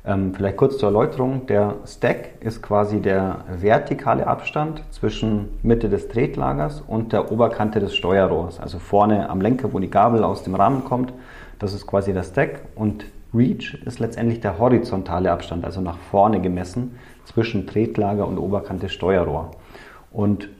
Ähm, 0.07 0.35
vielleicht 0.35 0.59
kurz 0.59 0.77
zur 0.77 0.91
Erläuterung. 0.91 1.47
Der 1.47 1.77
Stack 1.87 2.33
ist 2.41 2.63
quasi 2.63 3.01
der 3.01 3.45
vertikale 3.59 4.27
Abstand 4.27 4.83
zwischen 4.91 5.49
Mitte 5.63 5.89
des 5.89 6.09
Tretlagers 6.09 6.83
und 6.87 7.13
der 7.15 7.33
Oberkante 7.33 7.81
des 7.81 7.97
Steuerrohrs. 7.97 8.61
Also 8.61 8.79
vorne 8.79 9.31
am 9.31 9.41
Lenker, 9.41 9.73
wo 9.73 9.79
die 9.79 9.91
Gabel 9.91 10.23
aus 10.23 10.43
dem 10.43 10.55
Rahmen 10.55 10.85
kommt. 10.85 11.15
Das 11.59 11.73
ist 11.73 11.87
quasi 11.87 12.13
der 12.13 12.23
Stack. 12.23 12.61
Und 12.75 13.07
Reach 13.33 13.83
ist 13.87 13.99
letztendlich 13.99 14.41
der 14.41 14.59
horizontale 14.59 15.33
Abstand, 15.33 15.65
also 15.65 15.81
nach 15.81 15.99
vorne 15.99 16.41
gemessen, 16.41 16.99
zwischen 17.25 17.67
Tretlager 17.67 18.29
und 18.29 18.39
Oberkante 18.39 18.91
Steuerrohr. 18.91 19.53
Und 20.13 20.51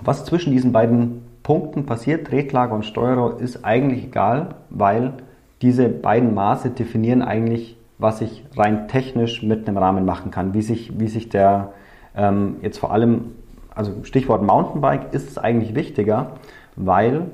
was 0.00 0.24
zwischen 0.24 0.52
diesen 0.52 0.72
beiden 0.72 1.22
Punkten 1.42 1.86
passiert, 1.86 2.28
Tretlager 2.28 2.74
und 2.74 2.86
Steuerrohr, 2.86 3.40
ist 3.40 3.64
eigentlich 3.64 4.04
egal, 4.04 4.54
weil 4.70 5.14
diese 5.60 5.88
beiden 5.88 6.34
Maße 6.34 6.70
definieren 6.70 7.22
eigentlich 7.22 7.76
was 8.00 8.20
ich 8.20 8.44
rein 8.56 8.88
technisch 8.88 9.42
mit 9.42 9.68
einem 9.68 9.76
Rahmen 9.76 10.04
machen 10.04 10.30
kann. 10.30 10.54
Wie 10.54 10.62
sich, 10.62 10.98
wie 10.98 11.08
sich 11.08 11.28
der 11.28 11.72
ähm, 12.16 12.56
jetzt 12.62 12.78
vor 12.78 12.92
allem, 12.92 13.32
also 13.74 13.92
Stichwort 14.02 14.42
Mountainbike, 14.42 15.12
ist 15.12 15.28
es 15.28 15.38
eigentlich 15.38 15.74
wichtiger, 15.74 16.32
weil 16.76 17.26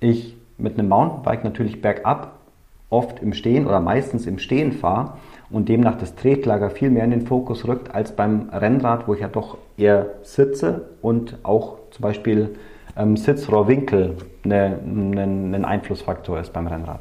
ich 0.00 0.36
mit 0.58 0.78
einem 0.78 0.88
Mountainbike 0.88 1.44
natürlich 1.44 1.80
bergab 1.80 2.38
oft 2.90 3.22
im 3.22 3.32
Stehen 3.32 3.66
oder 3.66 3.80
meistens 3.80 4.26
im 4.26 4.38
Stehen 4.38 4.72
fahre 4.72 5.14
und 5.50 5.68
demnach 5.68 5.96
das 5.96 6.14
Tretlager 6.14 6.70
viel 6.70 6.90
mehr 6.90 7.04
in 7.04 7.10
den 7.10 7.26
Fokus 7.26 7.66
rückt 7.66 7.94
als 7.94 8.12
beim 8.14 8.50
Rennrad, 8.50 9.08
wo 9.08 9.14
ich 9.14 9.20
ja 9.20 9.28
doch 9.28 9.56
eher 9.78 10.06
sitze 10.22 10.88
und 11.00 11.38
auch 11.42 11.78
zum 11.90 12.02
Beispiel 12.02 12.56
ähm, 12.96 13.16
Sitzrohrwinkel 13.16 14.16
eine, 14.44 14.78
eine, 14.84 15.22
ein 15.22 15.64
Einflussfaktor 15.64 16.38
ist 16.38 16.52
beim 16.52 16.66
Rennrad. 16.66 17.00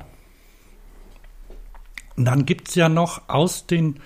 Und 2.18 2.26
dann 2.26 2.46
gibt 2.46 2.68
es 2.70 2.76
ja 2.76 2.90
noch 2.90 3.30
aus 3.30 3.68
den 3.68 4.02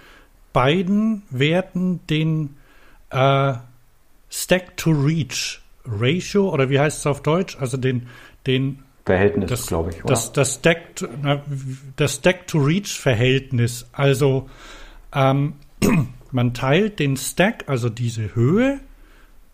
beiden 0.53 1.23
Werten 1.29 2.05
den 2.07 2.55
äh, 3.09 3.53
Stack-to-Reach-Ratio, 4.29 6.49
oder 6.49 6.69
wie 6.69 6.79
heißt 6.79 6.99
es 6.99 7.07
auf 7.07 7.23
Deutsch? 7.23 7.57
Also 7.59 7.77
den, 7.77 8.07
den 8.47 8.83
Verhältnis, 9.05 9.67
glaube 9.67 9.91
ich. 9.91 10.03
Oder? 10.03 10.09
Das, 10.09 10.33
das 10.33 10.55
Stack-to-Reach-Verhältnis. 12.15 13.87
Also 13.91 14.49
ähm, 15.13 15.53
man 16.31 16.53
teilt 16.53 16.99
den 16.99 17.17
Stack, 17.17 17.65
also 17.67 17.89
diese 17.89 18.35
Höhe, 18.35 18.79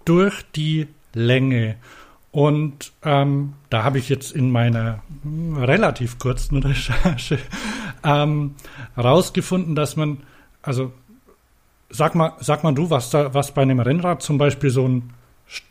durch 0.06 0.44
die 0.56 0.88
Länge. 1.14 1.76
Und 2.32 2.94
ähm, 3.04 3.54
da 3.70 3.84
habe 3.84 4.00
ich 4.00 4.08
jetzt 4.08 4.32
in 4.32 4.52
meiner 4.52 5.04
relativ 5.58 6.18
kurzen 6.18 6.58
Recherche 6.64 7.40
ähm, 8.04 8.56
rausgefunden, 8.98 9.76
dass 9.76 9.98
man, 9.98 10.20
also 10.62 10.94
sag 11.90 12.16
mal, 12.16 12.34
sag 12.40 12.64
mal 12.64 12.74
du, 12.74 12.90
was 12.90 13.10
da, 13.10 13.34
was 13.34 13.54
bei 13.54 13.62
einem 13.62 13.80
Rennrad 13.80 14.22
zum 14.22 14.38
Beispiel 14.38 14.70
so 14.70 14.88
ein 14.88 15.14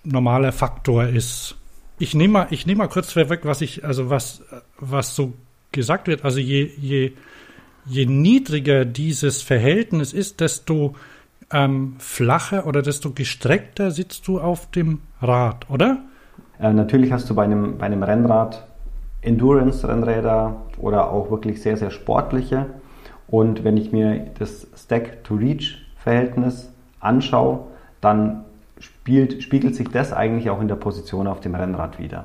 normaler 0.04 0.52
Faktor 0.52 1.06
ist. 1.06 1.56
Ich 1.98 2.14
nehme 2.14 2.32
mal, 2.32 2.46
ich 2.50 2.66
nehme 2.66 2.78
mal 2.78 2.88
kurz 2.88 3.12
vorweg, 3.12 3.40
was 3.44 3.62
ich, 3.62 3.84
also 3.84 4.10
was, 4.10 4.42
was 4.78 5.14
so 5.14 5.32
gesagt 5.72 6.08
wird. 6.08 6.24
Also 6.24 6.40
je, 6.40 6.70
je, 6.76 7.12
je 7.86 8.06
niedriger 8.06 8.84
dieses 8.84 9.40
Verhältnis 9.40 10.12
ist, 10.12 10.40
desto 10.40 10.94
ähm, 11.50 11.96
flacher 11.98 12.66
oder 12.66 12.82
desto 12.82 13.12
gestreckter 13.12 13.90
sitzt 13.90 14.28
du 14.28 14.40
auf 14.40 14.70
dem 14.70 15.00
Rad, 15.22 15.68
oder? 15.70 16.04
Äh, 16.60 16.72
natürlich 16.72 17.12
hast 17.12 17.28
du 17.30 17.34
bei 17.34 17.44
einem, 17.44 17.78
bei 17.78 17.86
einem 17.86 18.02
Rennrad 18.02 18.64
Endurance-Rennräder 19.22 20.56
oder 20.78 21.10
auch 21.10 21.30
wirklich 21.30 21.62
sehr, 21.62 21.76
sehr 21.76 21.90
sportliche. 21.90 22.66
Und 23.28 23.64
wenn 23.64 23.76
ich 23.76 23.92
mir 23.92 24.26
das 24.38 24.66
Stack-to-Reach-Verhältnis 24.76 26.72
anschaue, 27.00 27.60
dann 28.00 28.44
spielt, 28.78 29.42
spiegelt 29.42 29.74
sich 29.74 29.88
das 29.88 30.12
eigentlich 30.12 30.50
auch 30.50 30.60
in 30.60 30.68
der 30.68 30.76
Position 30.76 31.26
auf 31.26 31.40
dem 31.40 31.54
Rennrad 31.54 31.98
wieder. 31.98 32.24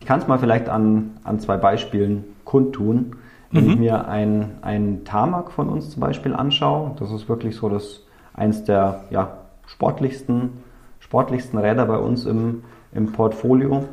Ich 0.00 0.06
kann 0.06 0.20
es 0.20 0.28
mal 0.28 0.38
vielleicht 0.38 0.68
an, 0.68 1.12
an 1.24 1.40
zwei 1.40 1.56
Beispielen 1.56 2.24
kundtun. 2.44 3.16
Wenn 3.50 3.64
mhm. 3.64 3.70
ich 3.70 3.78
mir 3.78 4.08
ein, 4.08 4.58
ein 4.62 5.04
Tarmac 5.04 5.52
von 5.52 5.68
uns 5.68 5.90
zum 5.90 6.00
Beispiel 6.00 6.34
anschaue, 6.34 6.92
das 6.98 7.10
ist 7.12 7.28
wirklich 7.28 7.56
so 7.56 7.68
das 7.68 8.02
eins 8.34 8.64
der 8.64 9.04
ja, 9.10 9.38
sportlichsten, 9.66 10.50
sportlichsten 10.98 11.58
Räder 11.58 11.86
bei 11.86 11.96
uns 11.96 12.26
im, 12.26 12.64
im 12.96 13.12
Portfolio, 13.12 13.84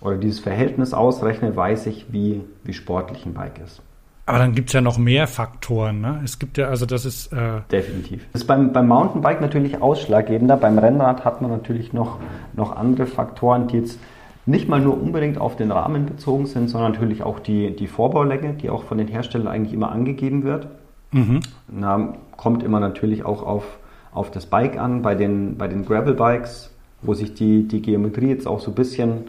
oder 0.00 0.16
dieses 0.16 0.40
Verhältnis 0.40 0.94
ausrechne, 0.94 1.54
weiß 1.54 1.86
ich, 1.86 2.12
wie, 2.12 2.42
wie 2.64 2.72
sportlich 2.72 3.26
ein 3.26 3.34
Bike 3.34 3.60
ist. 3.64 3.82
Aber 4.28 4.38
dann 4.38 4.54
gibt 4.54 4.70
es 4.70 4.72
ja 4.72 4.80
noch 4.80 4.98
mehr 4.98 5.28
Faktoren. 5.28 6.00
Ne? 6.00 6.20
Es 6.24 6.40
gibt 6.40 6.58
ja, 6.58 6.66
also 6.66 6.84
das 6.84 7.04
ist. 7.04 7.32
Äh 7.32 7.60
Definitiv. 7.70 8.26
Das 8.32 8.42
ist 8.42 8.48
beim, 8.48 8.72
beim 8.72 8.88
Mountainbike 8.88 9.40
natürlich 9.40 9.80
ausschlaggebender. 9.80 10.56
Beim 10.56 10.78
Rennrad 10.78 11.24
hat 11.24 11.42
man 11.42 11.52
natürlich 11.52 11.92
noch, 11.92 12.18
noch 12.54 12.74
andere 12.74 13.06
Faktoren, 13.06 13.68
die 13.68 13.78
jetzt 13.78 14.00
nicht 14.46 14.68
mal 14.68 14.80
nur 14.80 15.00
unbedingt 15.00 15.38
auf 15.38 15.56
den 15.56 15.72
Rahmen 15.72 16.06
bezogen 16.06 16.46
sind, 16.46 16.70
sondern 16.70 16.92
natürlich 16.92 17.22
auch 17.24 17.40
die, 17.40 17.74
die 17.74 17.88
Vorbaulänge, 17.88 18.54
die 18.54 18.70
auch 18.70 18.84
von 18.84 18.96
den 18.96 19.08
Herstellern 19.08 19.48
eigentlich 19.48 19.74
immer 19.74 19.90
angegeben 19.90 20.44
wird. 20.44 20.68
Mhm. 21.10 21.40
Na, 21.68 22.14
kommt 22.36 22.62
immer 22.62 22.78
natürlich 22.78 23.24
auch 23.24 23.42
auf, 23.42 23.64
auf 24.12 24.30
das 24.30 24.46
Bike 24.46 24.78
an. 24.78 25.02
Bei 25.02 25.16
den, 25.16 25.56
bei 25.56 25.66
den 25.66 25.84
Gravel-Bikes, 25.84 26.70
wo 27.02 27.14
sich 27.14 27.34
die, 27.34 27.66
die 27.66 27.82
Geometrie 27.82 28.28
jetzt 28.28 28.46
auch 28.46 28.60
so 28.60 28.70
ein 28.70 28.74
bisschen, 28.74 29.24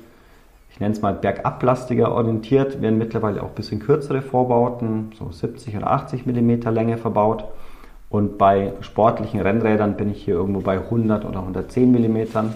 ich 0.70 0.80
nenne 0.80 0.94
es 0.94 1.02
mal 1.02 1.14
bergablastiger 1.14 2.12
orientiert, 2.12 2.82
werden 2.82 3.00
mittlerweile 3.00 3.42
auch 3.42 3.50
ein 3.50 3.56
bisschen 3.56 3.80
kürzere 3.80 4.22
Vorbauten, 4.22 5.12
so 5.18 5.32
70 5.32 5.76
oder 5.78 5.92
80 5.92 6.28
mm 6.28 6.70
Länge 6.70 6.98
verbaut. 6.98 7.46
Und 8.10 8.38
bei 8.38 8.74
sportlichen 8.82 9.42
Rennrädern 9.42 9.98
bin 9.98 10.12
ich 10.12 10.24
hier 10.24 10.36
irgendwo 10.36 10.62
bei 10.62 10.78
100 10.78 11.26
oder 11.26 11.40
110 11.40 11.92
Millimetern 11.92 12.54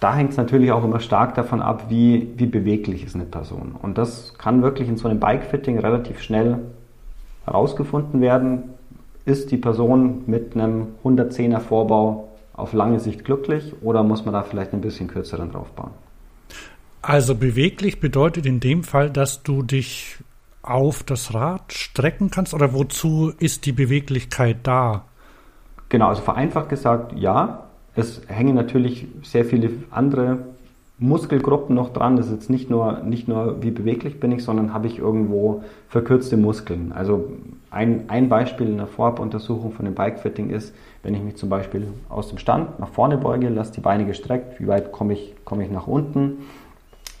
da 0.00 0.14
hängt 0.14 0.32
es 0.32 0.36
natürlich 0.36 0.72
auch 0.72 0.84
immer 0.84 1.00
stark 1.00 1.34
davon 1.34 1.62
ab, 1.62 1.86
wie, 1.88 2.32
wie 2.36 2.46
beweglich 2.46 3.04
ist 3.04 3.14
eine 3.14 3.24
Person. 3.24 3.74
Und 3.80 3.98
das 3.98 4.34
kann 4.38 4.62
wirklich 4.62 4.88
in 4.88 4.96
so 4.96 5.08
einem 5.08 5.20
Bike-Fitting 5.20 5.78
relativ 5.78 6.20
schnell 6.20 6.58
herausgefunden 7.44 8.20
werden. 8.20 8.70
Ist 9.24 9.50
die 9.50 9.56
Person 9.56 10.24
mit 10.26 10.54
einem 10.54 10.88
110er 11.04 11.60
Vorbau 11.60 12.28
auf 12.52 12.72
lange 12.72 13.00
Sicht 13.00 13.24
glücklich 13.24 13.72
oder 13.82 14.02
muss 14.02 14.24
man 14.24 14.34
da 14.34 14.42
vielleicht 14.42 14.72
ein 14.72 14.80
bisschen 14.80 15.08
kürzeren 15.08 15.50
draufbauen? 15.50 15.90
Also 17.02 17.34
beweglich 17.34 18.00
bedeutet 18.00 18.46
in 18.46 18.60
dem 18.60 18.82
Fall, 18.82 19.10
dass 19.10 19.42
du 19.42 19.62
dich 19.62 20.18
auf 20.62 21.02
das 21.02 21.34
Rad 21.34 21.72
strecken 21.72 22.30
kannst 22.30 22.54
oder 22.54 22.72
wozu 22.72 23.32
ist 23.38 23.66
die 23.66 23.72
Beweglichkeit 23.72 24.58
da? 24.62 25.04
Genau, 25.90 26.08
also 26.08 26.22
vereinfacht 26.22 26.70
gesagt, 26.70 27.12
ja. 27.18 27.64
Es 27.96 28.22
hängen 28.26 28.54
natürlich 28.54 29.06
sehr 29.22 29.44
viele 29.44 29.70
andere 29.90 30.38
Muskelgruppen 30.98 31.74
noch 31.74 31.92
dran. 31.92 32.16
Das 32.16 32.26
ist 32.26 32.32
jetzt 32.32 32.50
nicht 32.50 32.70
nur, 32.70 33.00
nicht 33.00 33.28
nur, 33.28 33.62
wie 33.62 33.70
beweglich 33.70 34.20
bin 34.20 34.32
ich, 34.32 34.44
sondern 34.44 34.72
habe 34.72 34.86
ich 34.86 34.98
irgendwo 34.98 35.62
verkürzte 35.88 36.36
Muskeln. 36.36 36.92
Also 36.92 37.32
ein, 37.70 38.04
ein 38.08 38.28
Beispiel 38.28 38.68
in 38.68 38.76
der 38.76 38.86
Vorabuntersuchung 38.86 39.72
von 39.72 39.84
dem 39.84 39.94
Bikefitting 39.94 40.50
ist, 40.50 40.74
wenn 41.02 41.14
ich 41.14 41.22
mich 41.22 41.36
zum 41.36 41.48
Beispiel 41.48 41.88
aus 42.08 42.28
dem 42.28 42.38
Stand 42.38 42.78
nach 42.78 42.88
vorne 42.88 43.18
beuge, 43.18 43.48
lasse 43.48 43.72
die 43.72 43.80
Beine 43.80 44.06
gestreckt, 44.06 44.60
wie 44.60 44.68
weit 44.68 44.92
komme 44.92 45.12
ich, 45.12 45.34
komme 45.44 45.64
ich 45.64 45.70
nach 45.70 45.86
unten, 45.86 46.38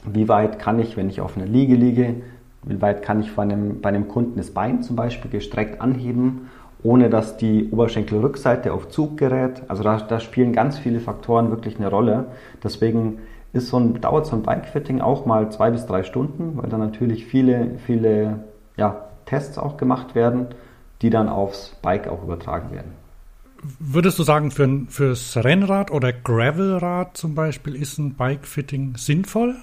wie 0.06 0.28
weit 0.28 0.58
kann 0.58 0.78
ich, 0.78 0.96
wenn 0.96 1.08
ich 1.08 1.20
auf 1.20 1.36
einer 1.36 1.46
Liege 1.46 1.74
liege, 1.74 2.14
wie 2.62 2.80
weit 2.80 3.02
kann 3.02 3.20
ich 3.20 3.34
bei 3.34 3.42
einem, 3.42 3.80
bei 3.80 3.90
einem 3.90 4.08
Kunden 4.08 4.36
das 4.36 4.50
Bein 4.50 4.82
zum 4.82 4.96
Beispiel 4.96 5.30
gestreckt 5.30 5.80
anheben, 5.80 6.48
ohne 6.84 7.10
dass 7.10 7.36
die 7.38 7.70
Oberschenkelrückseite 7.70 8.72
auf 8.72 8.90
Zug 8.90 9.16
gerät. 9.16 9.62
Also 9.68 9.82
da, 9.82 9.96
da 9.96 10.20
spielen 10.20 10.52
ganz 10.52 10.78
viele 10.78 11.00
Faktoren 11.00 11.50
wirklich 11.50 11.78
eine 11.78 11.88
Rolle. 11.88 12.26
Deswegen 12.62 13.18
ist 13.54 13.68
so 13.68 13.78
ein, 13.78 14.00
dauert 14.00 14.26
so 14.26 14.36
ein 14.36 14.42
Bikefitting 14.42 15.00
auch 15.00 15.24
mal 15.26 15.50
zwei 15.50 15.70
bis 15.70 15.86
drei 15.86 16.02
Stunden, 16.02 16.58
weil 16.58 16.68
dann 16.68 16.80
natürlich 16.80 17.24
viele, 17.24 17.78
viele 17.86 18.44
ja, 18.76 19.06
Tests 19.24 19.56
auch 19.56 19.78
gemacht 19.78 20.14
werden, 20.14 20.48
die 21.00 21.08
dann 21.08 21.28
aufs 21.28 21.74
Bike 21.80 22.06
auch 22.06 22.22
übertragen 22.22 22.70
werden. 22.70 22.92
Würdest 23.78 24.18
du 24.18 24.22
sagen, 24.22 24.50
für, 24.50 24.82
fürs 24.88 25.38
Rennrad 25.38 25.90
oder 25.90 26.12
Gravelrad 26.12 27.16
zum 27.16 27.34
Beispiel 27.34 27.76
ist 27.76 27.96
ein 27.96 28.12
Bikefitting 28.14 28.96
sinnvoll? 28.98 29.54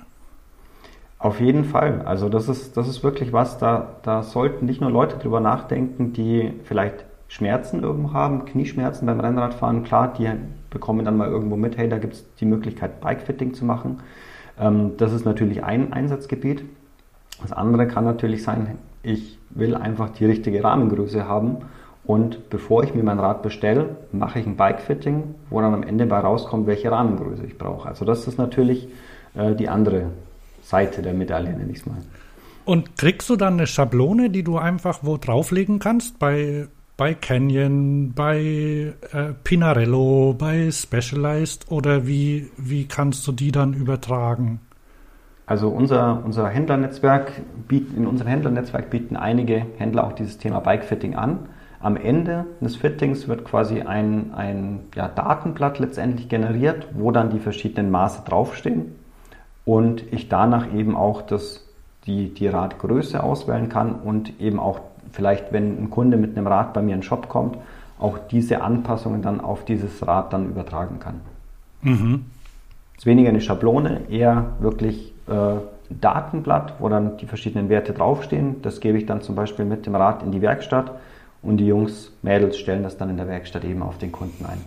Auf 1.19 1.39
jeden 1.39 1.65
Fall. 1.65 2.01
Also 2.03 2.29
das 2.29 2.49
ist, 2.49 2.77
das 2.77 2.87
ist 2.87 3.03
wirklich 3.03 3.31
was, 3.31 3.59
da, 3.59 3.97
da 4.01 4.23
sollten 4.23 4.65
nicht 4.65 4.81
nur 4.81 4.89
Leute 4.89 5.17
drüber 5.17 5.39
nachdenken, 5.39 6.13
die 6.13 6.51
vielleicht 6.63 7.05
Schmerzen 7.31 7.81
irgendwo 7.81 8.11
haben, 8.11 8.43
Knieschmerzen 8.43 9.05
beim 9.05 9.21
Rennradfahren. 9.21 9.83
Klar, 9.83 10.13
die 10.13 10.29
bekommen 10.69 11.05
dann 11.05 11.15
mal 11.15 11.29
irgendwo 11.29 11.55
mit, 11.55 11.77
hey, 11.77 11.87
da 11.87 11.97
gibt 11.97 12.15
es 12.15 12.25
die 12.35 12.45
Möglichkeit, 12.45 12.99
Bikefitting 12.99 13.53
zu 13.53 13.63
machen. 13.63 14.01
Ähm, 14.59 14.97
das 14.97 15.13
ist 15.13 15.23
natürlich 15.23 15.63
ein 15.63 15.93
Einsatzgebiet. 15.93 16.65
Das 17.41 17.53
andere 17.53 17.87
kann 17.87 18.03
natürlich 18.03 18.43
sein, 18.43 18.77
ich 19.01 19.39
will 19.49 19.75
einfach 19.75 20.09
die 20.09 20.25
richtige 20.25 20.61
Rahmengröße 20.61 21.25
haben 21.25 21.59
und 22.03 22.49
bevor 22.49 22.83
ich 22.83 22.93
mir 22.93 23.03
mein 23.03 23.17
Rad 23.17 23.43
bestelle, 23.43 23.95
mache 24.11 24.39
ich 24.39 24.45
ein 24.45 24.57
Bikefitting, 24.57 25.35
wo 25.49 25.61
dann 25.61 25.73
am 25.73 25.83
Ende 25.83 26.07
bei 26.07 26.19
rauskommt, 26.19 26.67
welche 26.67 26.91
Rahmengröße 26.91 27.45
ich 27.45 27.57
brauche. 27.57 27.87
Also 27.87 28.03
das 28.03 28.27
ist 28.27 28.37
natürlich 28.37 28.89
äh, 29.35 29.55
die 29.55 29.69
andere 29.69 30.07
Seite 30.63 31.01
der 31.01 31.13
Medaille, 31.13 31.53
nenne 31.53 31.71
ich 31.71 31.77
es 31.77 31.85
mal. 31.85 31.95
Und 32.65 32.97
kriegst 32.97 33.29
du 33.29 33.37
dann 33.37 33.53
eine 33.53 33.67
Schablone, 33.67 34.29
die 34.29 34.43
du 34.43 34.57
einfach 34.57 34.99
wo 35.03 35.15
drauflegen 35.15 35.79
kannst? 35.79 36.19
Bei, 36.19 36.67
bei 37.01 37.15
Canyon, 37.15 38.13
bei 38.13 38.93
äh, 39.11 39.33
Pinarello, 39.43 40.35
bei 40.37 40.69
Specialized 40.69 41.71
oder 41.71 42.05
wie, 42.05 42.51
wie 42.57 42.87
kannst 42.87 43.27
du 43.27 43.31
die 43.31 43.51
dann 43.51 43.73
übertragen? 43.73 44.59
Also 45.47 45.69
unser, 45.69 46.21
unser 46.23 46.47
Händlernetzwerk, 46.47 47.31
biet, 47.67 47.91
in 47.97 48.05
unserem 48.05 48.29
Händlernetzwerk 48.29 48.91
bieten 48.91 49.15
einige 49.15 49.65
Händler 49.79 50.03
auch 50.05 50.11
dieses 50.11 50.37
Thema 50.37 50.59
Bikefitting 50.59 51.15
an. 51.15 51.39
Am 51.79 51.97
Ende 51.97 52.45
des 52.61 52.75
Fittings 52.75 53.27
wird 53.27 53.45
quasi 53.45 53.81
ein, 53.81 54.31
ein 54.35 54.81
ja, 54.93 55.07
Datenblatt 55.07 55.79
letztendlich 55.79 56.29
generiert, 56.29 56.87
wo 56.93 57.09
dann 57.09 57.31
die 57.31 57.39
verschiedenen 57.39 57.89
Maße 57.89 58.21
draufstehen 58.27 58.91
und 59.65 60.03
ich 60.13 60.29
danach 60.29 60.71
eben 60.71 60.95
auch 60.95 61.23
das, 61.23 61.67
die, 62.05 62.31
die 62.31 62.45
Radgröße 62.45 63.23
auswählen 63.23 63.69
kann 63.69 63.95
und 63.95 64.39
eben 64.39 64.59
auch 64.59 64.81
vielleicht, 65.11 65.51
wenn 65.51 65.83
ein 65.83 65.89
Kunde 65.89 66.17
mit 66.17 66.37
einem 66.37 66.47
Rad 66.47 66.73
bei 66.73 66.81
mir 66.81 66.93
in 66.93 66.99
den 66.99 67.03
Shop 67.03 67.29
kommt, 67.29 67.57
auch 67.99 68.17
diese 68.17 68.61
Anpassungen 68.61 69.21
dann 69.21 69.39
auf 69.41 69.65
dieses 69.65 70.05
Rad 70.05 70.33
dann 70.33 70.49
übertragen 70.49 70.99
kann. 70.99 71.21
Mhm. 71.83 72.25
ist 72.97 73.05
weniger 73.05 73.29
eine 73.29 73.41
Schablone, 73.41 74.09
eher 74.09 74.53
wirklich 74.59 75.13
äh, 75.27 75.31
ein 75.33 75.59
Datenblatt, 76.01 76.75
wo 76.79 76.89
dann 76.89 77.17
die 77.17 77.25
verschiedenen 77.25 77.69
Werte 77.69 77.93
draufstehen. 77.93 78.61
Das 78.61 78.79
gebe 78.79 78.97
ich 78.97 79.05
dann 79.05 79.21
zum 79.21 79.35
Beispiel 79.35 79.65
mit 79.65 79.85
dem 79.85 79.95
Rad 79.95 80.23
in 80.23 80.31
die 80.31 80.41
Werkstatt 80.41 80.91
und 81.41 81.57
die 81.57 81.67
Jungs, 81.67 82.11
Mädels 82.21 82.57
stellen 82.57 82.83
das 82.83 82.97
dann 82.97 83.09
in 83.09 83.17
der 83.17 83.27
Werkstatt 83.27 83.63
eben 83.63 83.81
auf 83.81 83.97
den 83.97 84.11
Kunden 84.11 84.45
ein. 84.45 84.61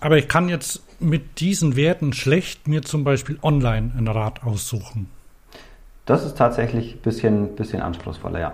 Aber 0.00 0.16
ich 0.16 0.28
kann 0.28 0.48
jetzt 0.48 0.82
mit 1.00 1.40
diesen 1.40 1.76
Werten 1.76 2.12
schlecht 2.12 2.68
mir 2.68 2.82
zum 2.82 3.04
Beispiel 3.04 3.38
online 3.42 3.92
ein 3.96 4.08
Rad 4.08 4.44
aussuchen. 4.44 5.10
Das 6.06 6.24
ist 6.24 6.38
tatsächlich 6.38 6.94
ein 6.94 7.00
bisschen, 7.00 7.56
bisschen 7.56 7.82
anspruchsvoller, 7.82 8.40
ja. 8.40 8.52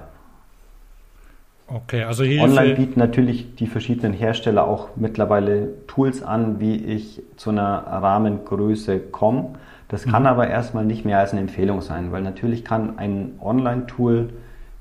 Okay, 1.66 2.02
also 2.02 2.24
Hilfe. 2.24 2.44
Online 2.44 2.74
bieten 2.74 2.98
natürlich 3.00 3.54
die 3.56 3.66
verschiedenen 3.66 4.12
Hersteller 4.12 4.66
auch 4.66 4.90
mittlerweile 4.96 5.68
Tools 5.86 6.22
an, 6.22 6.60
wie 6.60 6.76
ich 6.76 7.22
zu 7.36 7.50
einer 7.50 7.78
Rahmengröße 7.86 8.98
komme. 9.00 9.54
Das 9.88 10.04
kann 10.04 10.22
mhm. 10.22 10.28
aber 10.28 10.48
erstmal 10.48 10.84
nicht 10.84 11.04
mehr 11.04 11.18
als 11.18 11.32
eine 11.32 11.40
Empfehlung 11.40 11.80
sein, 11.80 12.12
weil 12.12 12.22
natürlich 12.22 12.64
kann 12.64 12.98
ein 12.98 13.32
Online-Tool 13.40 14.30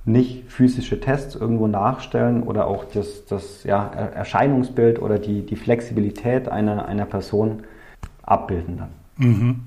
nicht 0.06 0.52
physische 0.52 1.00
Tests 1.00 1.36
irgendwo 1.36 1.68
nachstellen 1.68 2.44
oder 2.44 2.68
auch 2.68 2.84
das, 2.86 3.26
das 3.26 3.64
ja, 3.64 3.88
Erscheinungsbild 3.88 5.02
oder 5.02 5.18
die, 5.18 5.46
die 5.46 5.56
Flexibilität 5.56 6.50
einer, 6.50 6.86
einer 6.88 7.06
Person 7.06 7.64
abbilden 8.24 8.78
dann. 8.78 8.90
Mhm. 9.18 9.60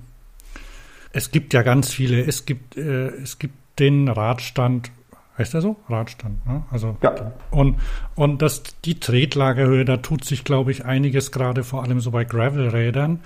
Es 1.12 1.31
gibt 1.31 1.55
ja 1.55 1.62
ganz 1.62 1.92
viele, 1.92 2.20
es 2.20 2.44
gibt, 2.44 2.76
äh, 2.76 3.07
es 3.07 3.38
gibt 3.38 3.55
den 3.79 4.09
Radstand, 4.09 4.90
heißt 5.38 5.55
der 5.55 5.61
so? 5.61 5.77
Radstand, 5.88 6.46
ne? 6.46 6.64
Also 6.70 6.96
ja. 7.03 7.14
und, 7.51 7.79
und 8.14 8.42
das, 8.42 8.62
die 8.85 8.99
Tretlagerhöhe, 9.01 9.85
da 9.85 9.99
tut 9.99 10.25
sich, 10.25 10.44
glaube 10.44 10.70
ich, 10.70 10.85
einiges 10.85 11.33
gerade 11.33 11.64
vor 11.64 11.83
allem 11.83 12.01
so 12.01 12.11
bei 12.11 12.25
Gravelrädern. 12.25 13.20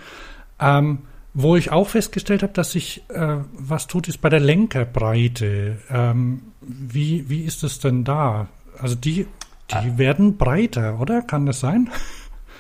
Ähm, 0.58 1.00
wo 1.32 1.56
ich 1.56 1.70
auch 1.70 1.88
festgestellt 1.88 2.42
habe, 2.42 2.52
dass 2.52 2.72
sich 2.72 3.04
äh, 3.08 3.36
was 3.52 3.86
tut, 3.86 4.08
ist 4.08 4.20
bei 4.20 4.28
der 4.28 4.40
Lenkerbreite. 4.40 5.78
Ähm, 5.88 6.42
wie, 6.60 7.28
wie 7.28 7.42
ist 7.42 7.62
es 7.62 7.78
denn 7.78 8.04
da? 8.04 8.48
Also 8.78 8.96
die, 8.96 9.26
die 9.70 9.74
ah. 9.74 9.98
werden 9.98 10.36
breiter, 10.36 10.98
oder? 11.00 11.22
Kann 11.22 11.46
das 11.46 11.60
sein? 11.60 11.88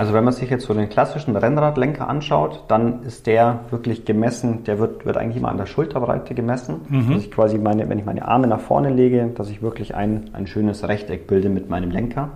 Also 0.00 0.14
wenn 0.14 0.24
man 0.24 0.32
sich 0.32 0.48
jetzt 0.48 0.64
so 0.64 0.72
den 0.72 0.88
klassischen 0.88 1.36
Rennradlenker 1.36 2.08
anschaut, 2.08 2.64
dann 2.68 3.02
ist 3.02 3.26
der 3.26 3.60
wirklich 3.68 4.06
gemessen, 4.06 4.64
der 4.64 4.78
wird, 4.78 5.04
wird 5.04 5.18
eigentlich 5.18 5.36
immer 5.36 5.50
an 5.50 5.58
der 5.58 5.66
Schulterbreite 5.66 6.34
gemessen. 6.34 6.80
Mhm. 6.88 7.12
Dass 7.12 7.24
ich 7.24 7.30
quasi 7.30 7.58
meine, 7.58 7.86
wenn 7.86 7.98
ich 7.98 8.06
meine 8.06 8.26
Arme 8.26 8.46
nach 8.46 8.60
vorne 8.60 8.88
lege, 8.88 9.30
dass 9.36 9.50
ich 9.50 9.60
wirklich 9.60 9.94
ein, 9.94 10.30
ein 10.32 10.46
schönes 10.46 10.88
Rechteck 10.88 11.26
bilde 11.26 11.50
mit 11.50 11.68
meinem 11.68 11.90
Lenker. 11.90 12.30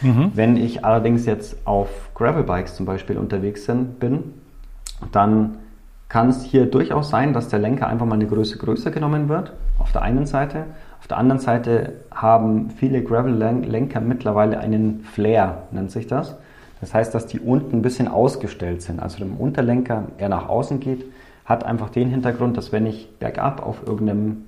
Mhm. 0.00 0.32
Wenn 0.32 0.56
ich 0.56 0.82
allerdings 0.82 1.26
jetzt 1.26 1.58
auf 1.66 1.90
Gravelbikes 2.14 2.76
zum 2.76 2.86
Beispiel 2.86 3.18
unterwegs 3.18 3.66
bin, 3.66 4.32
dann 5.12 5.58
kann 6.08 6.30
es 6.30 6.42
hier 6.42 6.64
durchaus 6.64 7.10
sein, 7.10 7.34
dass 7.34 7.48
der 7.48 7.58
Lenker 7.58 7.86
einfach 7.86 8.06
mal 8.06 8.14
eine 8.14 8.28
Größe 8.28 8.56
größer 8.56 8.92
genommen 8.92 9.28
wird, 9.28 9.52
auf 9.78 9.92
der 9.92 10.00
einen 10.00 10.24
Seite. 10.24 10.64
Auf 10.98 11.06
der 11.06 11.18
anderen 11.18 11.38
Seite 11.38 11.92
haben 12.10 12.70
viele 12.70 13.04
Gravel-Lenker 13.04 14.00
mittlerweile 14.00 14.58
einen 14.58 15.00
Flare, 15.00 15.64
nennt 15.70 15.90
sich 15.90 16.06
das. 16.06 16.38
Das 16.80 16.94
heißt, 16.94 17.14
dass 17.14 17.26
die 17.26 17.40
unten 17.40 17.76
ein 17.76 17.82
bisschen 17.82 18.08
ausgestellt 18.08 18.82
sind. 18.82 19.00
Also 19.00 19.18
der 19.24 19.40
Unterlenker 19.40 20.04
eher 20.18 20.28
nach 20.28 20.48
außen 20.48 20.80
geht, 20.80 21.04
hat 21.44 21.64
einfach 21.64 21.90
den 21.90 22.08
Hintergrund, 22.08 22.56
dass 22.56 22.72
wenn 22.72 22.86
ich 22.86 23.08
bergab 23.18 23.64
auf 23.64 23.86
irgendeinem 23.86 24.44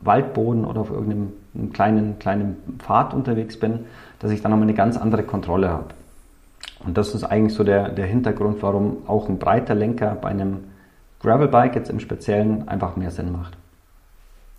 Waldboden 0.00 0.64
oder 0.64 0.80
auf 0.80 0.90
irgendeinem 0.90 1.32
kleinen, 1.72 2.18
kleinen 2.18 2.56
Pfad 2.78 3.14
unterwegs 3.14 3.58
bin, 3.58 3.80
dass 4.18 4.30
ich 4.30 4.42
dann 4.42 4.50
nochmal 4.50 4.68
eine 4.68 4.74
ganz 4.74 4.96
andere 4.96 5.22
Kontrolle 5.22 5.70
habe. 5.70 5.88
Und 6.84 6.98
das 6.98 7.14
ist 7.14 7.24
eigentlich 7.24 7.54
so 7.54 7.64
der, 7.64 7.88
der 7.88 8.06
Hintergrund, 8.06 8.62
warum 8.62 8.98
auch 9.06 9.28
ein 9.28 9.38
breiter 9.38 9.74
Lenker 9.74 10.14
bei 10.14 10.28
einem 10.28 10.64
Gravelbike 11.20 11.76
jetzt 11.76 11.90
im 11.90 12.00
Speziellen 12.00 12.68
einfach 12.68 12.96
mehr 12.96 13.10
Sinn 13.10 13.32
macht. 13.32 13.56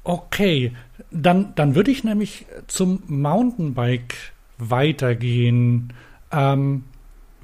Okay, 0.03 0.73
dann, 1.11 1.53
dann 1.55 1.75
würde 1.75 1.91
ich 1.91 2.03
nämlich 2.03 2.45
zum 2.67 3.03
Mountainbike 3.07 4.15
weitergehen, 4.57 5.93
ähm, 6.31 6.83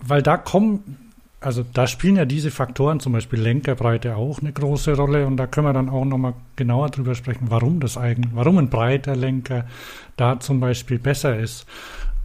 weil 0.02 0.22
da 0.22 0.38
kommen, 0.38 0.98
also 1.40 1.64
da 1.74 1.88
spielen 1.88 2.16
ja 2.16 2.26
diese 2.26 2.52
Faktoren, 2.52 3.00
zum 3.00 3.14
Beispiel 3.14 3.40
Lenkerbreite, 3.40 4.16
auch 4.16 4.42
eine 4.42 4.52
große 4.52 4.96
Rolle 4.96 5.28
und 5.28 5.38
da 5.38 5.48
können 5.48 5.68
wir 5.68 5.74
dann 5.74 5.90
auch 5.90 6.06
nochmal 6.06 6.34
genauer 6.56 6.90
drüber 6.90 7.16
sprechen, 7.16 7.48
warum 7.50 7.80
das 7.80 7.98
eigentlich, 7.98 8.32
warum 8.34 8.58
ein 8.58 8.70
breiter 8.70 9.16
Lenker 9.16 9.66
da 10.18 10.40
zum 10.40 10.60
Beispiel 10.60 11.00
besser 11.00 11.38
ist. 11.38 11.66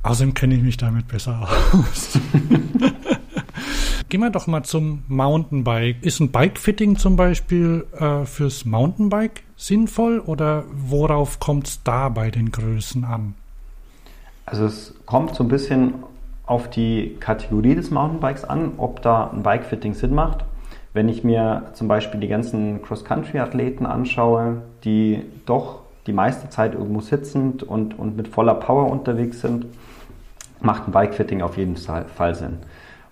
Außerdem 0.03 0.35
kenne 0.35 0.55
ich 0.55 0.62
mich 0.62 0.77
damit 0.77 1.09
besser 1.09 1.49
aus. 1.73 2.19
Gehen 4.09 4.21
wir 4.21 4.31
doch 4.31 4.47
mal 4.47 4.62
zum 4.62 5.03
Mountainbike. 5.09 5.97
Ist 6.03 6.21
ein 6.21 6.31
Bikefitting 6.31 6.97
zum 6.97 7.17
Beispiel 7.17 7.85
äh, 7.99 8.25
fürs 8.25 8.65
Mountainbike 8.65 9.43
sinnvoll 9.57 10.21
oder 10.21 10.65
worauf 10.73 11.41
kommt 11.41 11.67
es 11.67 11.83
da 11.83 12.09
bei 12.09 12.31
den 12.31 12.53
Größen 12.53 13.05
an? 13.05 13.35
Also 14.45 14.67
es 14.67 14.95
kommt 15.07 15.35
so 15.35 15.43
ein 15.43 15.49
bisschen 15.49 15.95
auf 16.47 16.71
die 16.71 17.17
Kategorie 17.21 17.75
des 17.75 17.91
Mountainbikes 17.91 18.45
an, 18.45 18.73
ob 18.79 19.03
da 19.03 19.31
ein 19.31 19.43
Bikefitting 19.43 19.95
Sinn 19.95 20.15
macht. 20.15 20.45
wenn 20.95 21.11
ich 21.11 21.23
mir 21.23 21.65
zum 21.75 21.89
Beispiel 21.89 22.21
die 22.21 22.29
ganzen 22.29 22.81
Cross-Country-Athleten 22.81 23.85
anschaue, 23.85 24.63
die 24.83 25.27
doch 25.45 25.81
die 26.07 26.15
meiste 26.15 26.49
Zeit 26.49 26.73
irgendwo 26.73 27.01
sitzend 27.01 27.63
und, 27.63 27.99
und 27.99 28.17
mit 28.17 28.29
voller 28.29 28.55
Power 28.55 28.91
unterwegs 28.91 29.43
sind, 29.43 29.67
macht 30.63 30.89
ein 30.89 30.93
Bikefitting 30.93 31.43
auf 31.43 31.59
jeden 31.59 31.77
Fall 31.77 32.35
Sinn. 32.35 32.61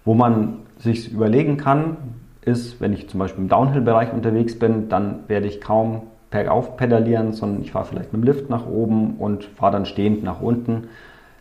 Wo 0.06 0.14
man 0.14 0.60
sich 0.78 1.12
überlegen 1.12 1.58
kann, 1.58 1.98
ist, 2.40 2.80
wenn 2.80 2.94
ich 2.94 3.08
zum 3.10 3.20
Beispiel 3.20 3.42
im 3.42 3.48
Downhill-Bereich 3.50 4.14
unterwegs 4.14 4.58
bin, 4.58 4.88
dann 4.88 5.20
werde 5.28 5.46
ich 5.46 5.60
kaum 5.60 6.02
bergauf 6.30 6.76
pedalieren, 6.76 7.32
sondern 7.32 7.62
ich 7.62 7.72
fahre 7.72 7.84
vielleicht 7.84 8.12
mit 8.12 8.22
dem 8.22 8.24
Lift 8.24 8.50
nach 8.50 8.66
oben 8.66 9.16
und 9.18 9.44
fahre 9.44 9.72
dann 9.72 9.86
stehend 9.86 10.24
nach 10.24 10.40
unten. 10.40 10.88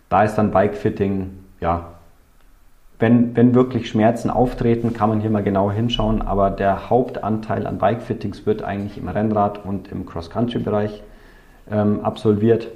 Da 0.10 0.24
ist 0.24 0.36
dann 0.36 0.52
Bikefitting, 0.52 1.30
ja, 1.63 1.86
wenn, 2.99 3.36
wenn 3.36 3.56
wirklich 3.56 3.89
Schmerzen 3.89 4.30
auftreten, 4.30 4.93
kann 4.93 5.10
man 5.10 5.21
hier 5.21 5.30
mal 5.30 5.43
genau 5.43 5.71
hinschauen, 5.71 6.21
aber 6.21 6.52
der 6.52 6.89
Hauptanteil 6.89 7.65
an 7.65 7.78
Bikefittings 7.78 8.45
wird 8.45 8.63
eigentlich 8.63 8.97
im 8.97 9.08
Rennrad 9.08 9.65
und 9.65 9.91
im 9.91 10.06
Cross-Country-Bereich 10.06 11.02
ähm, 11.71 12.02
absolviert. 12.02 12.67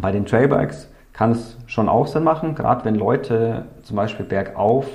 Bei 0.00 0.10
den 0.10 0.26
Trailbikes 0.26 0.90
kann 1.12 1.30
es 1.30 1.56
schon 1.66 1.88
auch 1.88 2.08
Sinn 2.08 2.24
machen, 2.24 2.56
gerade 2.56 2.84
wenn 2.84 2.96
Leute 2.96 3.66
zum 3.84 3.96
Beispiel 3.96 4.26
bergauf 4.26 4.86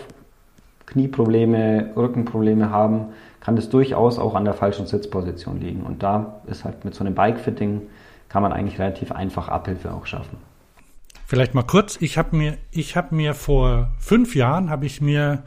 Knieprobleme, 0.85 1.91
Rückenprobleme 1.95 2.69
haben, 2.69 3.07
kann 3.39 3.55
das 3.55 3.69
durchaus 3.69 4.19
auch 4.19 4.35
an 4.35 4.43
der 4.43 4.53
falschen 4.53 4.85
Sitzposition 4.85 5.61
liegen. 5.61 5.83
Und 5.83 6.03
da 6.03 6.41
ist 6.45 6.65
halt 6.65 6.83
mit 6.83 6.93
so 6.93 7.05
einem 7.05 7.15
Bike-Fitting 7.15 7.81
kann 8.27 8.43
man 8.43 8.51
eigentlich 8.51 8.79
relativ 8.79 9.11
einfach 9.11 9.47
Abhilfe 9.47 9.93
auch 9.93 10.05
schaffen. 10.05 10.37
Vielleicht 11.33 11.55
mal 11.55 11.63
kurz, 11.63 11.97
ich 11.99 12.19
habe 12.19 12.35
mir, 12.35 12.59
ich 12.69 12.95
habe 12.95 13.15
mir 13.15 13.33
vor 13.33 13.89
fünf 13.97 14.35
Jahren 14.35 14.69
habe 14.69 14.85
ich 14.85 15.01
mir 15.01 15.41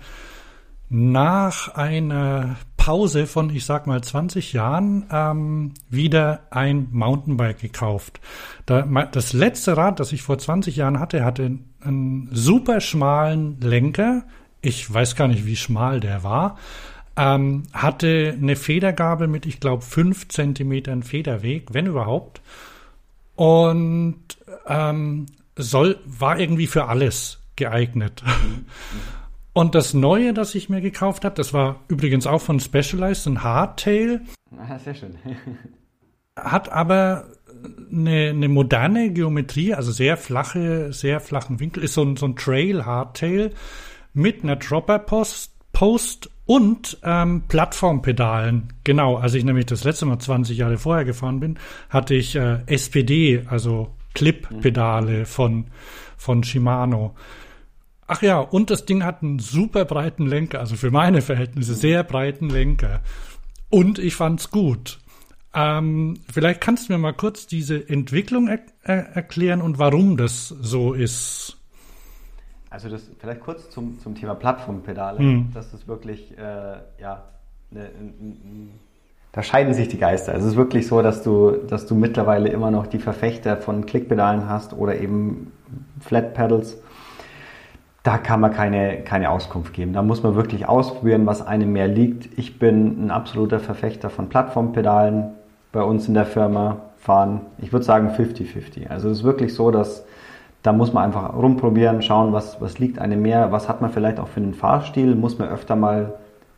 nach 0.88 1.77
einer 1.77 2.57
Pause 2.77 3.29
von, 3.29 3.51
ich 3.51 3.64
sag 3.64 3.87
mal, 3.87 4.03
20 4.03 4.53
Jahren 4.53 5.07
ähm, 5.12 5.75
wieder 5.88 6.40
ein 6.51 6.88
Mountainbike 6.90 7.61
gekauft. 7.61 8.20
Da, 8.66 8.83
das 8.83 9.33
letzte 9.33 9.77
Rad, 9.77 10.01
das 10.01 10.11
ich 10.11 10.22
vor 10.22 10.38
20 10.38 10.75
Jahren 10.75 10.99
hatte, 10.99 11.25
hatte 11.25 11.57
einen 11.81 12.31
super 12.33 12.81
schmalen 12.81 13.61
Lenker, 13.61 14.25
ich 14.62 14.92
weiß 14.92 15.14
gar 15.14 15.29
nicht, 15.29 15.46
wie 15.46 15.55
schmal 15.55 16.01
der 16.01 16.25
war, 16.25 16.59
ähm, 17.16 17.62
hatte 17.72 18.37
eine 18.37 18.57
Federgabel 18.57 19.29
mit, 19.29 19.46
ich 19.46 19.61
glaube, 19.61 19.83
fünf 19.83 20.27
Zentimetern 20.27 21.05
Federweg, 21.05 21.75
wenn 21.75 21.87
überhaupt. 21.87 22.40
Und 23.37 24.25
ähm, 24.66 25.27
soll, 25.57 25.99
war 26.05 26.38
irgendwie 26.38 26.66
für 26.66 26.87
alles 26.87 27.40
geeignet. 27.57 28.23
Und 29.53 29.75
das 29.75 29.95
Neue, 29.95 30.35
das 30.35 30.55
ich 30.55 30.69
mir 30.69 30.83
gekauft 30.83 31.25
habe, 31.25 31.35
das 31.35 31.55
war 31.55 31.81
übrigens 31.88 32.27
auch 32.27 32.42
von 32.42 32.61
Specialized, 32.61 33.27
ein 33.27 33.42
Hardtail. 33.42 34.21
Ah, 34.59 34.79
sehr 34.79 34.95
schön. 34.95 35.16
hat 36.37 36.71
aber 36.71 37.29
eine, 37.90 38.31
eine 38.31 38.49
moderne 38.49 39.11
Geometrie, 39.11 39.75
also 39.75 39.92
sehr 39.92 40.16
flache, 40.16 40.92
sehr 40.92 41.21
flachen 41.21 41.61
Winkel, 41.61 41.83
ist 41.83 41.95
so 41.95 42.03
ein, 42.03 42.16
so 42.16 42.27
ein 42.27 42.37
Trail 42.37 42.85
Hardtail 42.85 43.53
mit 44.12 44.42
einer 44.42 44.57
Dropper 44.57 44.99
Post, 44.99 45.53
Post 45.73 46.31
und 46.45 46.99
ähm, 47.03 47.45
Plattformpedalen. 47.49 48.73
Genau, 48.85 49.16
als 49.16 49.35
ich 49.35 49.45
nämlich 49.45 49.66
das 49.66 49.85
letzte 49.85 50.07
Mal 50.07 50.19
20 50.19 50.57
Jahre 50.57 50.79
vorher 50.79 51.05
gefahren 51.05 51.40
bin, 51.40 51.59
hatte 51.90 52.14
ich 52.14 52.37
äh, 52.37 52.59
SPD, 52.66 53.45
also 53.49 53.95
Clip-Pedale 54.16 55.26
von, 55.26 55.66
von 56.16 56.42
Shimano. 56.42 57.14
Ach 58.07 58.22
ja, 58.22 58.38
und 58.38 58.70
das 58.70 58.87
Ding 58.87 59.05
hat 59.05 59.22
einen 59.22 59.38
super 59.38 59.85
breiten 59.85 60.26
Lenker, 60.26 60.61
also 60.61 60.76
für 60.76 60.90
meine 60.90 61.22
Verhältnisse 61.22 61.74
sehr 61.74 62.05
breiten 62.05 62.48
Lenker. 62.48 63.00
Und 63.68 63.98
ich 63.98 64.14
fand's 64.14 64.50
gut. 64.50 64.98
Ähm, 65.55 66.20
vielleicht 66.31 66.61
kannst 66.61 66.88
du 66.88 66.92
mir 66.92 66.98
mal 66.98 67.14
kurz 67.14 67.46
diese 67.46 67.88
Entwicklung 67.88 68.48
er 68.48 68.61
er 68.83 69.16
erklären 69.16 69.62
und 69.62 69.79
warum 69.79 70.16
das 70.16 70.48
so 70.48 70.92
ist. 70.92 71.57
Also 72.68 72.88
das 72.90 73.11
vielleicht 73.18 73.40
kurz 73.40 73.70
zum, 73.70 73.98
zum 74.00 74.14
Thema 74.14 74.35
Plattformpedale. 74.35 75.20
Mhm. 75.20 75.50
Das 75.55 75.72
ist 75.72 75.88
wirklich, 75.88 76.37
äh, 76.37 76.79
ja, 77.00 77.24
ne, 77.70 77.90
ne, 78.20 78.68
da 79.37 79.42
scheiden 79.42 79.75
sich 79.75 79.88
die 79.88 79.99
Geister. 79.99 80.35
Es 80.35 80.44
ist 80.44 80.57
wirklich 80.57 80.87
so, 80.87 81.03
dass 81.03 81.22
du, 81.22 81.51
dass 81.68 81.85
du 81.85 81.94
mittlerweile 81.94 82.49
immer 82.49 82.70
noch 82.70 82.87
die 82.87 82.99
Verfechter 82.99 83.59
von 83.59 83.85
Klickpedalen 83.85 84.49
hast 84.49 84.72
oder 84.72 84.99
eben 84.99 85.53
Flat 86.01 86.33
Pedals. 86.33 86.79
Da 88.03 88.16
kann 88.16 88.40
man 88.40 88.55
keine, 88.55 89.03
keine 89.03 89.29
Auskunft 89.29 89.75
geben. 89.75 89.92
Da 89.92 90.01
muss 90.01 90.22
man 90.22 90.37
wirklich 90.37 90.66
ausprobieren, 90.66 91.27
was 91.27 91.46
einem 91.46 91.70
mehr 91.70 91.87
liegt. 91.87 92.38
Ich 92.38 92.59
bin 92.59 93.05
ein 93.05 93.11
absoluter 93.11 93.61
Verfechter 93.61 94.09
von 94.09 94.31
Plattformpedalen. 94.31 95.33
Bei 95.70 95.83
uns 95.83 96.09
in 96.09 96.14
der 96.14 96.25
Firma 96.25 96.79
fahren, 96.96 97.42
ich 97.59 97.75
würde 97.75 97.85
sagen 97.85 98.09
50-50. 98.09 98.88
Also 98.88 99.11
es 99.11 99.18
ist 99.18 99.25
wirklich 99.25 99.53
so, 99.53 99.70
dass 99.70 100.07
da 100.62 100.72
muss 100.72 100.94
man 100.94 101.05
einfach 101.05 101.35
rumprobieren, 101.35 102.01
schauen, 102.01 102.33
was, 102.33 102.62
was 102.62 102.79
liegt 102.79 102.99
einem 102.99 103.20
mehr, 103.20 103.53
was 103.53 103.68
hat 103.68 103.83
man 103.83 103.90
vielleicht 103.90 104.18
auch 104.18 104.29
für 104.29 104.40
einen 104.40 104.55
Fahrstil, 104.55 105.14
muss 105.14 105.38
man 105.38 105.51
öfter 105.51 105.77
mal, 105.77 106.14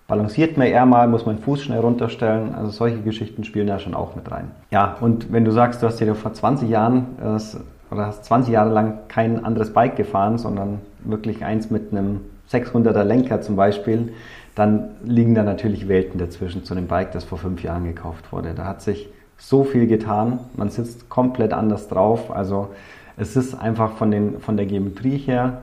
balanciert 0.08 0.56
man 0.56 0.66
eher 0.66 0.86
mal, 0.86 1.06
muss 1.06 1.26
man 1.26 1.36
den 1.36 1.42
Fuß 1.42 1.62
schnell 1.62 1.80
runterstellen, 1.80 2.54
also 2.54 2.70
solche 2.70 3.00
Geschichten 3.02 3.44
spielen 3.44 3.68
da 3.68 3.78
schon 3.78 3.94
auch 3.94 4.16
mit 4.16 4.28
rein. 4.32 4.50
Ja, 4.70 4.96
und 5.00 5.30
wenn 5.32 5.44
du 5.44 5.52
sagst, 5.52 5.82
du 5.82 5.86
hast 5.86 6.00
dir 6.00 6.14
vor 6.14 6.32
20 6.32 6.68
Jahren 6.68 7.06
äh, 7.22 7.94
oder 7.94 8.06
hast 8.06 8.24
20 8.24 8.52
Jahre 8.52 8.72
lang 8.72 9.00
kein 9.08 9.44
anderes 9.44 9.72
Bike 9.72 9.96
gefahren, 9.96 10.38
sondern 10.38 10.80
wirklich 11.04 11.44
eins 11.44 11.70
mit 11.70 11.92
einem 11.92 12.22
600er 12.50 13.04
Lenker 13.04 13.42
zum 13.42 13.56
Beispiel, 13.56 14.14
dann 14.54 14.88
liegen 15.04 15.34
da 15.34 15.42
natürlich 15.42 15.88
Welten 15.88 16.18
dazwischen 16.18 16.64
zu 16.64 16.74
dem 16.74 16.86
Bike, 16.86 17.12
das 17.12 17.24
vor 17.24 17.38
fünf 17.38 17.62
Jahren 17.62 17.84
gekauft 17.84 18.32
wurde. 18.32 18.54
Da 18.54 18.64
hat 18.64 18.80
sich 18.80 19.10
so 19.36 19.62
viel 19.62 19.86
getan, 19.86 20.40
man 20.56 20.70
sitzt 20.70 21.10
komplett 21.10 21.52
anders 21.52 21.86
drauf, 21.86 22.34
also 22.34 22.70
es 23.18 23.36
ist 23.36 23.54
einfach 23.54 23.92
von, 23.92 24.10
den, 24.10 24.40
von 24.40 24.56
der 24.56 24.66
Geometrie 24.66 25.18
her 25.18 25.62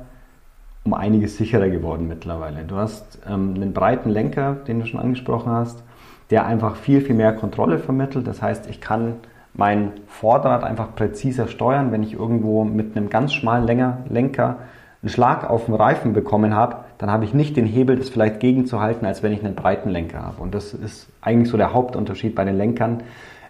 um 0.85 0.93
einiges 0.93 1.37
sicherer 1.37 1.69
geworden 1.69 2.07
mittlerweile. 2.07 2.63
Du 2.63 2.75
hast 2.75 3.19
ähm, 3.27 3.53
einen 3.55 3.73
breiten 3.73 4.09
Lenker, 4.09 4.55
den 4.67 4.79
du 4.79 4.85
schon 4.85 4.99
angesprochen 4.99 5.51
hast, 5.51 5.83
der 6.29 6.45
einfach 6.45 6.75
viel, 6.75 7.01
viel 7.01 7.15
mehr 7.15 7.33
Kontrolle 7.33 7.79
vermittelt. 7.79 8.25
Das 8.27 8.41
heißt, 8.41 8.69
ich 8.69 8.81
kann 8.81 9.15
mein 9.53 9.91
Vorderrad 10.07 10.63
einfach 10.63 10.95
präziser 10.95 11.47
steuern. 11.47 11.91
Wenn 11.91 12.03
ich 12.03 12.13
irgendwo 12.13 12.63
mit 12.63 12.95
einem 12.95 13.09
ganz 13.09 13.33
schmalen 13.33 13.65
Lenker 14.09 14.57
einen 15.01 15.09
Schlag 15.09 15.49
auf 15.49 15.65
den 15.65 15.75
Reifen 15.75 16.13
bekommen 16.13 16.55
habe, 16.55 16.77
dann 16.97 17.11
habe 17.11 17.25
ich 17.25 17.33
nicht 17.33 17.57
den 17.57 17.65
Hebel, 17.65 17.97
das 17.97 18.09
vielleicht 18.09 18.39
gegenzuhalten, 18.39 19.05
als 19.05 19.23
wenn 19.23 19.33
ich 19.33 19.43
einen 19.43 19.55
breiten 19.55 19.89
Lenker 19.89 20.21
habe. 20.23 20.41
Und 20.41 20.55
das 20.55 20.73
ist 20.73 21.09
eigentlich 21.21 21.49
so 21.49 21.57
der 21.57 21.73
Hauptunterschied 21.73 22.35
bei 22.35 22.45
den 22.45 22.57
Lenkern. 22.57 23.03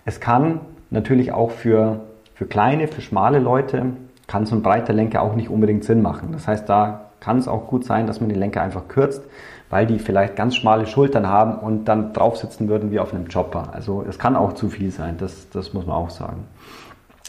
Es 0.06 0.20
kann 0.20 0.60
natürlich 0.90 1.32
auch 1.32 1.52
für 1.52 2.02
für 2.36 2.46
kleine, 2.46 2.88
für 2.88 3.02
schmale 3.02 3.40
Leute 3.40 3.94
kann 4.28 4.46
so 4.46 4.56
ein 4.56 4.62
breiter 4.62 4.94
Lenker 4.94 5.22
auch 5.22 5.36
nicht 5.36 5.50
unbedingt 5.50 5.86
Sinn 5.86 6.02
machen. 6.02 6.30
Das 6.34 6.48
heißt, 6.48 6.68
da 6.68 7.05
kann 7.26 7.40
es 7.40 7.48
auch 7.48 7.66
gut 7.66 7.84
sein, 7.84 8.06
dass 8.06 8.22
man 8.22 8.30
den 8.30 8.38
Lenker 8.38 8.62
einfach 8.62 8.88
kürzt, 8.88 9.24
weil 9.72 9.88
die 9.88 9.98
vielleicht 9.98 10.36
ganz 10.36 10.56
schmale 10.56 10.86
Schultern 10.86 11.28
haben 11.28 11.58
und 11.58 11.86
dann 11.86 12.14
drauf 12.14 12.38
sitzen 12.38 12.70
würden 12.70 12.92
wie 12.92 13.00
auf 13.00 13.16
einem 13.16 13.28
Chopper. 13.28 13.74
Also 13.74 14.06
es 14.08 14.20
kann 14.20 14.36
auch 14.36 14.54
zu 14.54 14.70
viel 14.70 14.92
sein, 14.92 15.16
das, 15.18 15.50
das 15.50 15.74
muss 15.74 15.88
man 15.88 15.96
auch 15.96 16.12
sagen. 16.12 16.44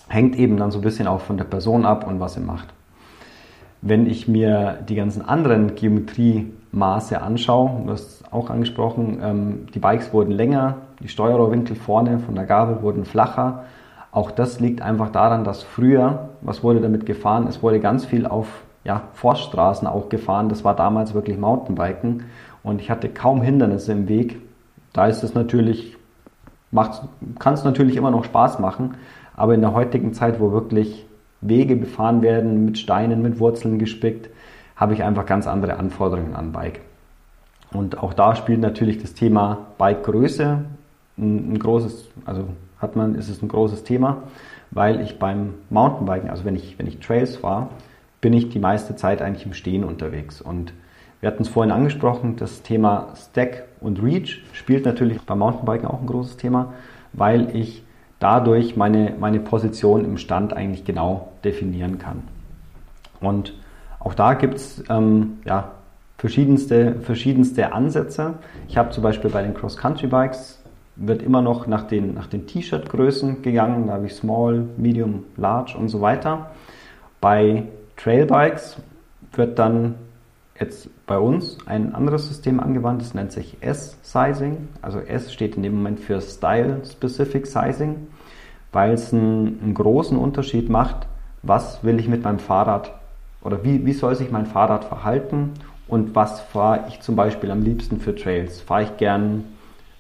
Hängt 0.08 0.36
eben 0.36 0.58
dann 0.58 0.70
so 0.70 0.80
ein 0.80 0.82
bisschen 0.82 1.06
auch 1.06 1.22
von 1.22 1.38
der 1.38 1.46
Person 1.46 1.86
ab 1.86 2.06
und 2.06 2.20
was 2.20 2.36
er 2.36 2.42
macht. 2.42 2.68
Wenn 3.80 4.06
ich 4.06 4.28
mir 4.28 4.80
die 4.86 4.96
ganzen 4.96 5.26
anderen 5.26 5.74
Geometriemaße 5.74 7.22
anschaue, 7.22 7.82
du 7.86 7.92
hast 7.92 8.30
auch 8.30 8.50
angesprochen, 8.50 9.18
ähm, 9.22 9.66
die 9.74 9.78
Bikes 9.78 10.12
wurden 10.12 10.32
länger, 10.32 10.76
die 11.00 11.08
Steuerrohrwinkel 11.08 11.74
vorne 11.74 12.18
von 12.18 12.34
der 12.34 12.44
Gabel 12.44 12.82
wurden 12.82 13.06
flacher 13.06 13.64
auch 14.16 14.30
das 14.30 14.60
liegt 14.60 14.80
einfach 14.80 15.10
daran, 15.10 15.44
dass 15.44 15.62
früher, 15.62 16.30
was 16.40 16.62
wurde 16.62 16.80
damit 16.80 17.04
gefahren? 17.04 17.46
Es 17.48 17.62
wurde 17.62 17.80
ganz 17.80 18.06
viel 18.06 18.26
auf 18.26 18.46
ja, 18.86 19.02
Forststraßen 19.14 19.86
auch 19.86 20.08
gefahren. 20.08 20.48
Das 20.48 20.64
war 20.64 20.74
damals 20.74 21.12
wirklich 21.12 21.36
Mountainbiken 21.36 22.24
und 22.62 22.80
ich 22.80 22.90
hatte 22.90 23.08
kaum 23.08 23.42
Hindernisse 23.42 23.92
im 23.92 24.08
Weg. 24.08 24.40
Da 24.92 25.06
ist 25.06 25.22
es 25.22 25.34
natürlich, 25.34 25.96
kann 27.38 27.54
es 27.54 27.64
natürlich 27.64 27.96
immer 27.96 28.10
noch 28.10 28.24
Spaß 28.24 28.60
machen, 28.60 28.94
aber 29.36 29.54
in 29.54 29.60
der 29.60 29.74
heutigen 29.74 30.14
Zeit, 30.14 30.40
wo 30.40 30.52
wirklich 30.52 31.04
Wege 31.40 31.76
befahren 31.76 32.22
werden 32.22 32.64
mit 32.64 32.78
Steinen, 32.78 33.22
mit 33.22 33.40
Wurzeln 33.40 33.78
gespickt, 33.78 34.30
habe 34.76 34.94
ich 34.94 35.02
einfach 35.02 35.26
ganz 35.26 35.46
andere 35.46 35.76
Anforderungen 35.76 36.34
an 36.34 36.52
Bike. 36.52 36.80
Und 37.72 38.02
auch 38.02 38.14
da 38.14 38.36
spielt 38.36 38.60
natürlich 38.60 38.98
das 38.98 39.14
Thema 39.14 39.66
Bikegröße 39.78 40.64
ein, 41.18 41.52
ein 41.52 41.58
großes, 41.58 42.08
also 42.24 42.44
hat 42.78 42.94
man, 42.94 43.16
ist 43.16 43.28
es 43.28 43.42
ein 43.42 43.48
großes 43.48 43.84
Thema, 43.84 44.22
weil 44.70 45.00
ich 45.00 45.18
beim 45.18 45.54
Mountainbiken, 45.70 46.30
also 46.30 46.44
wenn 46.44 46.56
ich, 46.56 46.78
wenn 46.78 46.86
ich 46.86 47.00
Trails 47.00 47.36
fahre, 47.36 47.68
bin 48.26 48.32
ich 48.32 48.48
die 48.48 48.58
meiste 48.58 48.96
Zeit 48.96 49.22
eigentlich 49.22 49.46
im 49.46 49.54
Stehen 49.54 49.84
unterwegs. 49.84 50.40
Und 50.42 50.72
wir 51.20 51.28
hatten 51.28 51.44
es 51.44 51.48
vorhin 51.48 51.70
angesprochen, 51.70 52.34
das 52.34 52.62
Thema 52.62 53.14
Stack 53.14 53.66
und 53.80 54.02
Reach 54.02 54.42
spielt 54.52 54.84
natürlich 54.84 55.20
beim 55.20 55.38
Mountainbiken 55.38 55.86
auch 55.86 56.00
ein 56.00 56.08
großes 56.08 56.36
Thema, 56.36 56.74
weil 57.12 57.54
ich 57.54 57.84
dadurch 58.18 58.76
meine, 58.76 59.14
meine 59.20 59.38
Position 59.38 60.04
im 60.04 60.18
Stand 60.18 60.52
eigentlich 60.54 60.84
genau 60.84 61.28
definieren 61.44 62.00
kann. 62.00 62.24
Und 63.20 63.54
auch 64.00 64.14
da 64.14 64.34
gibt 64.34 64.56
es 64.56 64.82
ähm, 64.88 65.38
ja, 65.44 65.70
verschiedenste, 66.18 66.96
verschiedenste 67.02 67.72
Ansätze. 67.72 68.34
Ich 68.66 68.76
habe 68.76 68.90
zum 68.90 69.04
Beispiel 69.04 69.30
bei 69.30 69.42
den 69.42 69.54
Cross-Country-Bikes 69.54 70.64
wird 70.96 71.22
immer 71.22 71.42
noch 71.42 71.68
nach 71.68 71.86
den, 71.86 72.14
nach 72.14 72.26
den 72.26 72.48
T-Shirt-Größen 72.48 73.42
gegangen. 73.42 73.86
Da 73.86 73.92
habe 73.92 74.06
ich 74.06 74.14
Small, 74.16 74.64
Medium, 74.76 75.22
Large 75.36 75.78
und 75.78 75.90
so 75.90 76.00
weiter. 76.00 76.50
Bei 77.20 77.68
Trailbikes 77.96 78.76
wird 79.32 79.58
dann 79.58 79.96
jetzt 80.58 80.88
bei 81.06 81.18
uns 81.18 81.58
ein 81.66 81.94
anderes 81.94 82.28
System 82.28 82.60
angewandt, 82.60 83.02
das 83.02 83.14
nennt 83.14 83.32
sich 83.32 83.56
S-Sizing. 83.60 84.68
Also 84.82 85.00
S 85.00 85.32
steht 85.32 85.56
in 85.56 85.62
dem 85.62 85.76
Moment 85.76 86.00
für 86.00 86.20
Style 86.20 86.82
Specific 86.84 87.46
Sizing, 87.46 88.06
weil 88.72 88.92
es 88.92 89.12
einen, 89.12 89.60
einen, 89.62 89.74
großen 89.74 90.16
Unterschied 90.16 90.68
macht, 90.68 91.06
was 91.42 91.84
will 91.84 91.98
ich 91.98 92.08
mit 92.08 92.24
meinem 92.24 92.38
Fahrrad 92.38 92.92
oder 93.42 93.62
wie, 93.64 93.84
wie 93.86 93.92
soll 93.92 94.14
sich 94.16 94.30
mein 94.30 94.46
Fahrrad 94.46 94.84
verhalten 94.84 95.52
und 95.88 96.14
was 96.14 96.40
fahre 96.40 96.84
ich 96.88 97.00
zum 97.00 97.16
Beispiel 97.16 97.50
am 97.50 97.62
liebsten 97.62 98.00
für 98.00 98.14
Trails. 98.14 98.60
Fahre 98.60 98.84
ich 98.84 98.96
gern, 98.96 99.44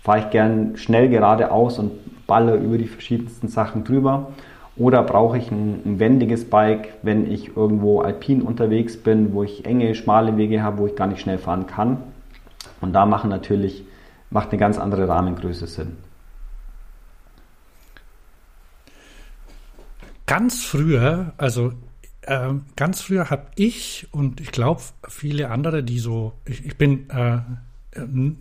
fahre 0.02 0.20
ich 0.20 0.30
gern 0.30 0.76
schnell 0.76 1.08
geradeaus 1.08 1.78
und 1.78 1.92
balle 2.26 2.56
über 2.56 2.76
die 2.78 2.88
verschiedensten 2.88 3.48
Sachen 3.48 3.84
drüber 3.84 4.32
oder 4.76 5.02
brauche 5.02 5.38
ich 5.38 5.50
ein, 5.50 5.80
ein, 5.84 5.98
wendiges 5.98 6.48
Bike, 6.48 6.94
wenn 7.02 7.30
ich 7.30 7.56
irgendwo 7.56 8.00
alpin 8.00 8.42
unterwegs 8.42 8.96
bin, 8.96 9.32
wo 9.32 9.42
ich 9.42 9.64
enge, 9.64 9.94
schmale 9.94 10.36
Wege 10.36 10.62
habe, 10.62 10.78
wo 10.78 10.86
ich 10.86 10.96
gar 10.96 11.06
nicht 11.06 11.20
schnell 11.20 11.38
fahren 11.38 11.66
kann. 11.66 12.02
Und 12.80 12.92
da 12.92 13.06
machen 13.06 13.30
natürlich, 13.30 13.84
macht 14.30 14.50
eine 14.50 14.58
ganz 14.58 14.78
andere 14.78 15.08
Rahmengröße 15.08 15.66
Sinn. 15.66 15.96
Ganz 20.26 20.64
früher, 20.64 21.32
also 21.38 21.72
äh, 22.22 22.52
ganz 22.74 23.00
früher 23.00 23.30
habe 23.30 23.46
ich 23.54 24.08
und 24.10 24.40
ich 24.40 24.50
glaube 24.50 24.82
viele 25.08 25.50
andere, 25.50 25.84
die 25.84 26.00
so, 26.00 26.32
ich, 26.44 26.66
ich 26.66 26.76
bin 26.76 27.08
äh, 27.10 27.38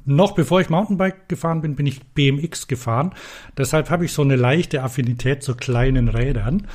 noch 0.06 0.34
bevor 0.34 0.62
ich 0.62 0.70
Mountainbike 0.70 1.30
gefahren 1.30 1.62
bin, 1.62 1.76
bin 1.76 1.86
ich 1.86 2.04
BMX 2.10 2.68
gefahren. 2.68 3.14
Deshalb 3.58 3.90
habe 3.90 4.06
ich 4.06 4.14
so 4.14 4.22
eine 4.22 4.36
leichte 4.36 4.84
Affinität 4.84 5.44
zu 5.44 5.56
kleinen 5.56 6.10
Rädern 6.10 6.68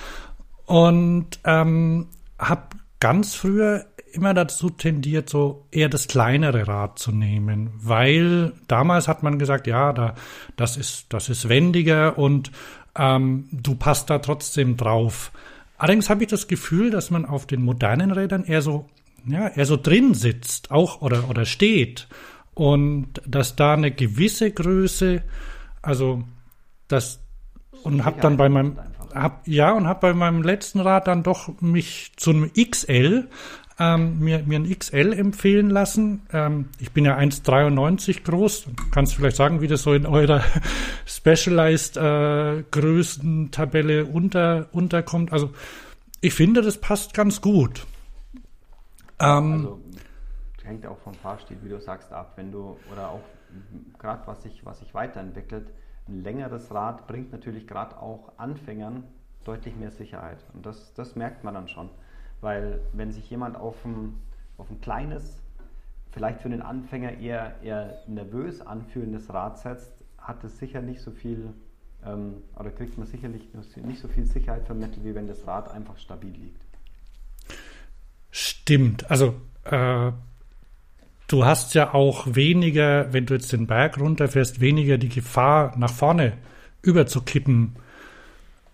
und 0.67 1.41
ähm, 1.45 2.09
habe 2.39 2.63
ganz 3.01 3.35
früher 3.35 3.87
immer 4.13 4.35
dazu 4.35 4.71
tendiert, 4.71 5.29
so 5.29 5.67
eher 5.71 5.89
das 5.89 6.09
kleinere 6.09 6.67
Rad 6.69 6.99
zu 6.99 7.13
nehmen, 7.13 7.71
weil 7.77 8.53
damals 8.69 9.09
hat 9.09 9.23
man 9.23 9.39
gesagt, 9.39 9.67
ja, 9.67 9.93
da, 9.93 10.15
das 10.57 10.77
ist, 10.77 11.07
das 11.11 11.29
ist 11.29 11.49
wendiger 11.49 12.19
und 12.19 12.51
ähm, 12.97 13.49
du 13.53 13.75
passt 13.75 14.11
da 14.11 14.19
trotzdem 14.19 14.77
drauf. 14.77 15.33
Allerdings 15.79 16.11
habe 16.11 16.25
ich 16.25 16.29
das 16.29 16.49
Gefühl, 16.49 16.91
dass 16.91 17.11
man 17.11 17.25
auf 17.25 17.47
den 17.47 17.63
modernen 17.63 18.11
Rädern 18.11 18.45
eher 18.45 18.63
so, 18.63 18.87
ja, 19.27 19.49
eher 19.49 19.67
so 19.67 19.77
drin 19.77 20.15
sitzt, 20.15 20.71
auch 20.71 21.01
oder, 21.03 21.29
oder 21.29 21.47
steht 21.47 22.09
und 22.61 23.23
dass 23.27 23.57
da 23.57 23.73
eine 23.73 23.91
gewisse 23.91 24.51
Größe, 24.51 25.23
also 25.81 26.25
das 26.89 27.21
und 27.85 28.05
habe 28.05 28.21
dann 28.21 28.37
bei 28.37 28.51
meinem 28.51 28.77
hab, 29.15 29.49
ja 29.49 29.73
und 29.73 29.87
habe 29.87 30.01
bei 30.01 30.13
meinem 30.13 30.43
letzten 30.43 30.81
Rad 30.81 31.07
dann 31.07 31.23
doch 31.23 31.59
mich 31.63 32.13
zu 32.17 32.33
einem 32.33 32.51
XL 32.53 33.29
ähm, 33.79 34.19
mir, 34.19 34.43
mir 34.45 34.59
ein 34.59 34.79
XL 34.79 35.15
empfehlen 35.15 35.71
lassen. 35.71 36.27
Ähm, 36.35 36.67
ich 36.79 36.93
bin 36.93 37.07
ja 37.07 37.17
1,93 37.17 38.25
groß. 38.25 38.67
Kannst 38.91 39.15
vielleicht 39.15 39.37
sagen, 39.37 39.63
wie 39.63 39.67
das 39.67 39.83
so 39.83 39.95
in 39.95 40.05
eurer 40.05 40.45
Specialized 41.07 41.97
äh, 41.97 42.63
Größentabelle 42.71 44.05
unter, 44.05 44.69
unterkommt. 44.73 45.33
Also 45.33 45.49
ich 46.21 46.35
finde, 46.35 46.61
das 46.61 46.77
passt 46.77 47.15
ganz 47.15 47.41
gut. 47.41 47.87
Ähm, 49.19 49.53
also 49.53 49.81
hängt 50.71 50.87
auch 50.87 50.99
vom 50.99 51.15
Fahrstil, 51.15 51.59
wie 51.63 51.69
du 51.69 51.81
sagst, 51.81 52.13
ab. 52.13 52.33
Wenn 52.37 52.53
du, 52.53 52.79
oder 52.93 53.11
auch 53.11 53.21
gerade 53.99 54.27
was 54.27 54.43
sich, 54.43 54.65
was 54.65 54.79
sich 54.79 54.95
weiterentwickelt, 54.95 55.69
ein 56.09 56.23
längeres 56.23 56.73
Rad 56.73 57.07
bringt 57.07 57.33
natürlich 57.33 57.67
gerade 57.67 58.01
auch 58.01 58.33
Anfängern 58.39 59.05
deutlich 59.45 59.77
mehr 59.77 59.91
Sicherheit. 59.91 60.39
Und 60.55 60.65
das, 60.65 60.95
das 60.95 61.17
merkt 61.17 61.45
man 61.45 61.55
dann 61.55 61.69
schon. 61.69 61.91
Weil 62.41 62.81
wenn 62.93 63.11
sich 63.11 63.29
jemand 63.29 63.57
auf 63.57 63.85
ein, 63.85 64.15
auf 64.57 64.71
ein 64.71 64.81
kleines, 64.81 65.43
vielleicht 66.13 66.41
für 66.41 66.49
den 66.49 66.63
Anfänger 66.63 67.19
eher, 67.19 67.61
eher 67.63 68.03
nervös 68.07 68.61
anfühlendes 68.61 69.33
Rad 69.33 69.59
setzt, 69.59 70.05
hat 70.19 70.45
es 70.45 70.59
sicher 70.59 70.81
nicht 70.81 71.01
so 71.01 71.11
viel, 71.11 71.53
ähm, 72.05 72.43
oder 72.57 72.71
kriegt 72.71 72.97
man 72.97 73.07
sicherlich 73.07 73.49
nicht 73.77 74.01
so 74.01 74.09
viel 74.09 74.25
Sicherheit 74.25 74.67
vermittelt, 74.67 75.05
wie 75.05 75.15
wenn 75.15 75.27
das 75.27 75.47
Rad 75.47 75.71
einfach 75.71 75.99
stabil 75.99 76.33
liegt. 76.33 76.63
Stimmt. 78.31 79.11
Also 79.11 79.35
äh, 79.65 80.13
du 81.33 81.45
hast 81.45 81.75
ja 81.75 81.95
auch 81.95 82.27
weniger, 82.35 83.13
wenn 83.13 83.27
du 83.27 83.35
jetzt 83.35 83.53
den 83.53 83.67
Berg 83.67 83.99
runterfährst, 83.99 84.61
weniger 84.61 84.99
die 84.99 85.09
Gefahr, 85.09 85.75
nach 85.77 85.93
vorne 85.93 86.35
überzukippen. 86.83 87.77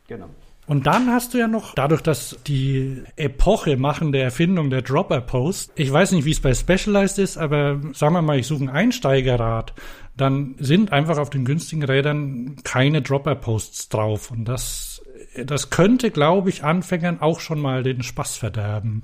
Genau. 0.08 0.28
Und 0.68 0.86
dann 0.86 1.12
hast 1.12 1.32
du 1.32 1.38
ja 1.38 1.46
noch, 1.46 1.74
dadurch, 1.74 2.02
dass 2.02 2.38
die 2.46 3.02
Epoche 3.14 3.76
machen 3.76 4.10
der 4.10 4.24
Erfindung 4.24 4.68
der 4.68 4.82
Dropper 4.82 5.20
Post, 5.20 5.70
ich 5.76 5.92
weiß 5.92 6.10
nicht, 6.12 6.24
wie 6.24 6.32
es 6.32 6.40
bei 6.40 6.54
Specialized 6.54 7.18
ist, 7.18 7.36
aber 7.36 7.80
sagen 7.92 8.14
wir 8.14 8.22
mal, 8.22 8.38
ich 8.38 8.48
suche 8.48 8.64
ein 8.64 8.68
Einsteigerrad, 8.68 9.74
dann 10.16 10.56
sind 10.58 10.92
einfach 10.92 11.18
auf 11.18 11.30
den 11.30 11.44
günstigen 11.44 11.84
Rädern 11.84 12.56
keine 12.64 13.00
Dropper 13.00 13.36
Posts 13.36 13.90
drauf. 13.90 14.32
Und 14.32 14.46
das, 14.46 15.02
das 15.44 15.70
könnte, 15.70 16.10
glaube 16.10 16.48
ich, 16.48 16.64
Anfängern 16.64 17.20
auch 17.20 17.40
schon 17.40 17.60
mal 17.60 17.82
den 17.82 18.02
Spaß 18.02 18.36
verderben. 18.36 19.02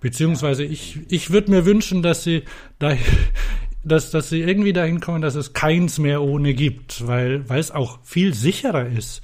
Beziehungsweise 0.00 0.64
ich, 0.64 1.00
ich 1.10 1.30
würde 1.30 1.50
mir 1.50 1.66
wünschen, 1.66 2.02
dass 2.02 2.22
sie 2.24 2.44
da, 2.78 2.92
dass, 3.84 4.10
dass 4.10 4.28
sie 4.28 4.40
irgendwie 4.40 4.72
dahin 4.72 5.00
kommen, 5.00 5.20
dass 5.20 5.34
es 5.34 5.52
keins 5.52 5.98
mehr 5.98 6.22
ohne 6.22 6.54
gibt, 6.54 7.06
weil, 7.06 7.48
weil 7.48 7.60
es 7.60 7.70
auch 7.70 7.98
viel 8.02 8.34
sicherer 8.34 8.86
ist. 8.86 9.22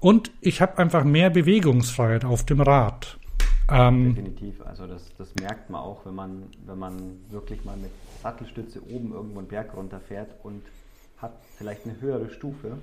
Und 0.00 0.30
ich 0.40 0.60
habe 0.60 0.78
einfach 0.78 1.04
mehr 1.04 1.30
Bewegungsfreiheit 1.30 2.24
auf 2.24 2.44
dem 2.44 2.60
Rad. 2.60 3.18
Ähm, 3.70 4.14
Definitiv. 4.14 4.60
Also 4.62 4.86
das, 4.86 5.14
das 5.16 5.34
merkt 5.36 5.70
man 5.70 5.82
auch, 5.82 6.04
wenn 6.06 6.14
man, 6.14 6.44
wenn 6.66 6.78
man 6.78 7.20
wirklich 7.28 7.64
mal 7.64 7.76
mit 7.76 7.90
Sattelstütze 8.22 8.82
oben 8.90 9.12
irgendwo 9.12 9.38
einen 9.38 9.48
Berg 9.48 9.76
runterfährt 9.76 10.34
und 10.42 10.62
hat 11.18 11.32
vielleicht 11.56 11.84
eine 11.84 12.00
höhere 12.00 12.30
Stufe, 12.30 12.78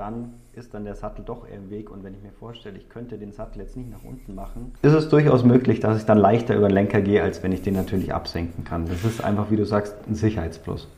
dann 0.00 0.32
ist 0.54 0.72
dann 0.72 0.84
der 0.84 0.94
Sattel 0.94 1.22
doch 1.26 1.46
eher 1.46 1.56
im 1.56 1.68
Weg. 1.68 1.90
Und 1.90 2.02
wenn 2.02 2.14
ich 2.14 2.22
mir 2.22 2.32
vorstelle, 2.32 2.78
ich 2.78 2.88
könnte 2.88 3.18
den 3.18 3.32
Sattel 3.32 3.60
jetzt 3.60 3.76
nicht 3.76 3.90
nach 3.90 4.02
unten 4.02 4.34
machen, 4.34 4.72
ist 4.80 4.94
es 4.94 5.10
durchaus 5.10 5.44
möglich, 5.44 5.78
dass 5.78 5.98
ich 5.98 6.06
dann 6.06 6.16
leichter 6.16 6.56
über 6.56 6.68
den 6.68 6.74
Lenker 6.74 7.02
gehe, 7.02 7.22
als 7.22 7.42
wenn 7.42 7.52
ich 7.52 7.60
den 7.60 7.74
natürlich 7.74 8.14
absenken 8.14 8.64
kann. 8.64 8.86
Das 8.86 9.04
ist 9.04 9.22
einfach, 9.22 9.50
wie 9.50 9.56
du 9.56 9.66
sagst, 9.66 9.94
ein 10.08 10.14
Sicherheitsplus. 10.14 10.88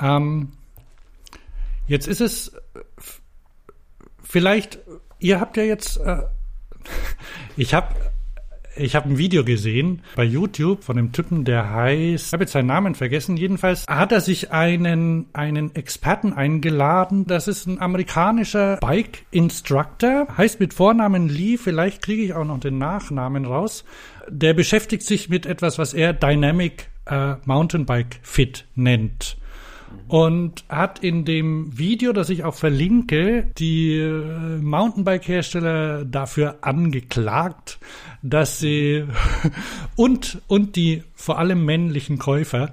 Ähm, 0.00 0.52
jetzt 1.88 2.06
ist 2.06 2.20
es 2.20 2.52
vielleicht, 4.22 4.78
ihr 5.18 5.40
habt 5.40 5.56
ja 5.56 5.64
jetzt, 5.64 5.98
äh, 5.98 6.22
ich 7.56 7.74
habe 7.74 7.88
ich 8.76 8.94
habe 8.94 9.08
ein 9.08 9.18
Video 9.18 9.44
gesehen 9.44 10.02
bei 10.14 10.24
YouTube 10.24 10.84
von 10.84 10.98
einem 10.98 11.12
Typen, 11.12 11.44
der 11.44 11.70
heißt, 11.70 12.26
ich 12.26 12.32
habe 12.32 12.44
jetzt 12.44 12.52
seinen 12.52 12.66
Namen 12.66 12.94
vergessen, 12.94 13.36
jedenfalls 13.36 13.86
hat 13.86 14.12
er 14.12 14.20
sich 14.20 14.52
einen, 14.52 15.26
einen 15.32 15.74
Experten 15.74 16.32
eingeladen. 16.32 17.26
Das 17.26 17.48
ist 17.48 17.66
ein 17.66 17.80
amerikanischer 17.80 18.76
Bike 18.76 19.24
Instructor, 19.30 20.26
heißt 20.36 20.60
mit 20.60 20.74
Vornamen 20.74 21.28
Lee, 21.28 21.56
vielleicht 21.56 22.02
kriege 22.02 22.22
ich 22.22 22.34
auch 22.34 22.44
noch 22.44 22.60
den 22.60 22.78
Nachnamen 22.78 23.44
raus. 23.44 23.84
Der 24.28 24.54
beschäftigt 24.54 25.04
sich 25.04 25.28
mit 25.28 25.46
etwas, 25.46 25.78
was 25.78 25.94
er 25.94 26.12
Dynamic 26.12 26.88
äh, 27.06 27.34
Mountainbike 27.44 28.18
Fit 28.22 28.66
nennt 28.74 29.36
und 30.08 30.64
hat 30.68 31.00
in 31.00 31.24
dem 31.24 31.76
Video, 31.76 32.12
das 32.12 32.30
ich 32.30 32.44
auch 32.44 32.54
verlinke, 32.54 33.50
die 33.58 33.98
äh, 33.98 34.58
Mountainbike-Hersteller 34.58 36.04
dafür 36.04 36.58
angeklagt, 36.60 37.78
dass 38.22 38.58
sie 38.58 39.04
und 39.96 40.40
und 40.46 40.76
die 40.76 41.02
vor 41.14 41.38
allem 41.38 41.64
männlichen 41.64 42.18
Käufer, 42.18 42.72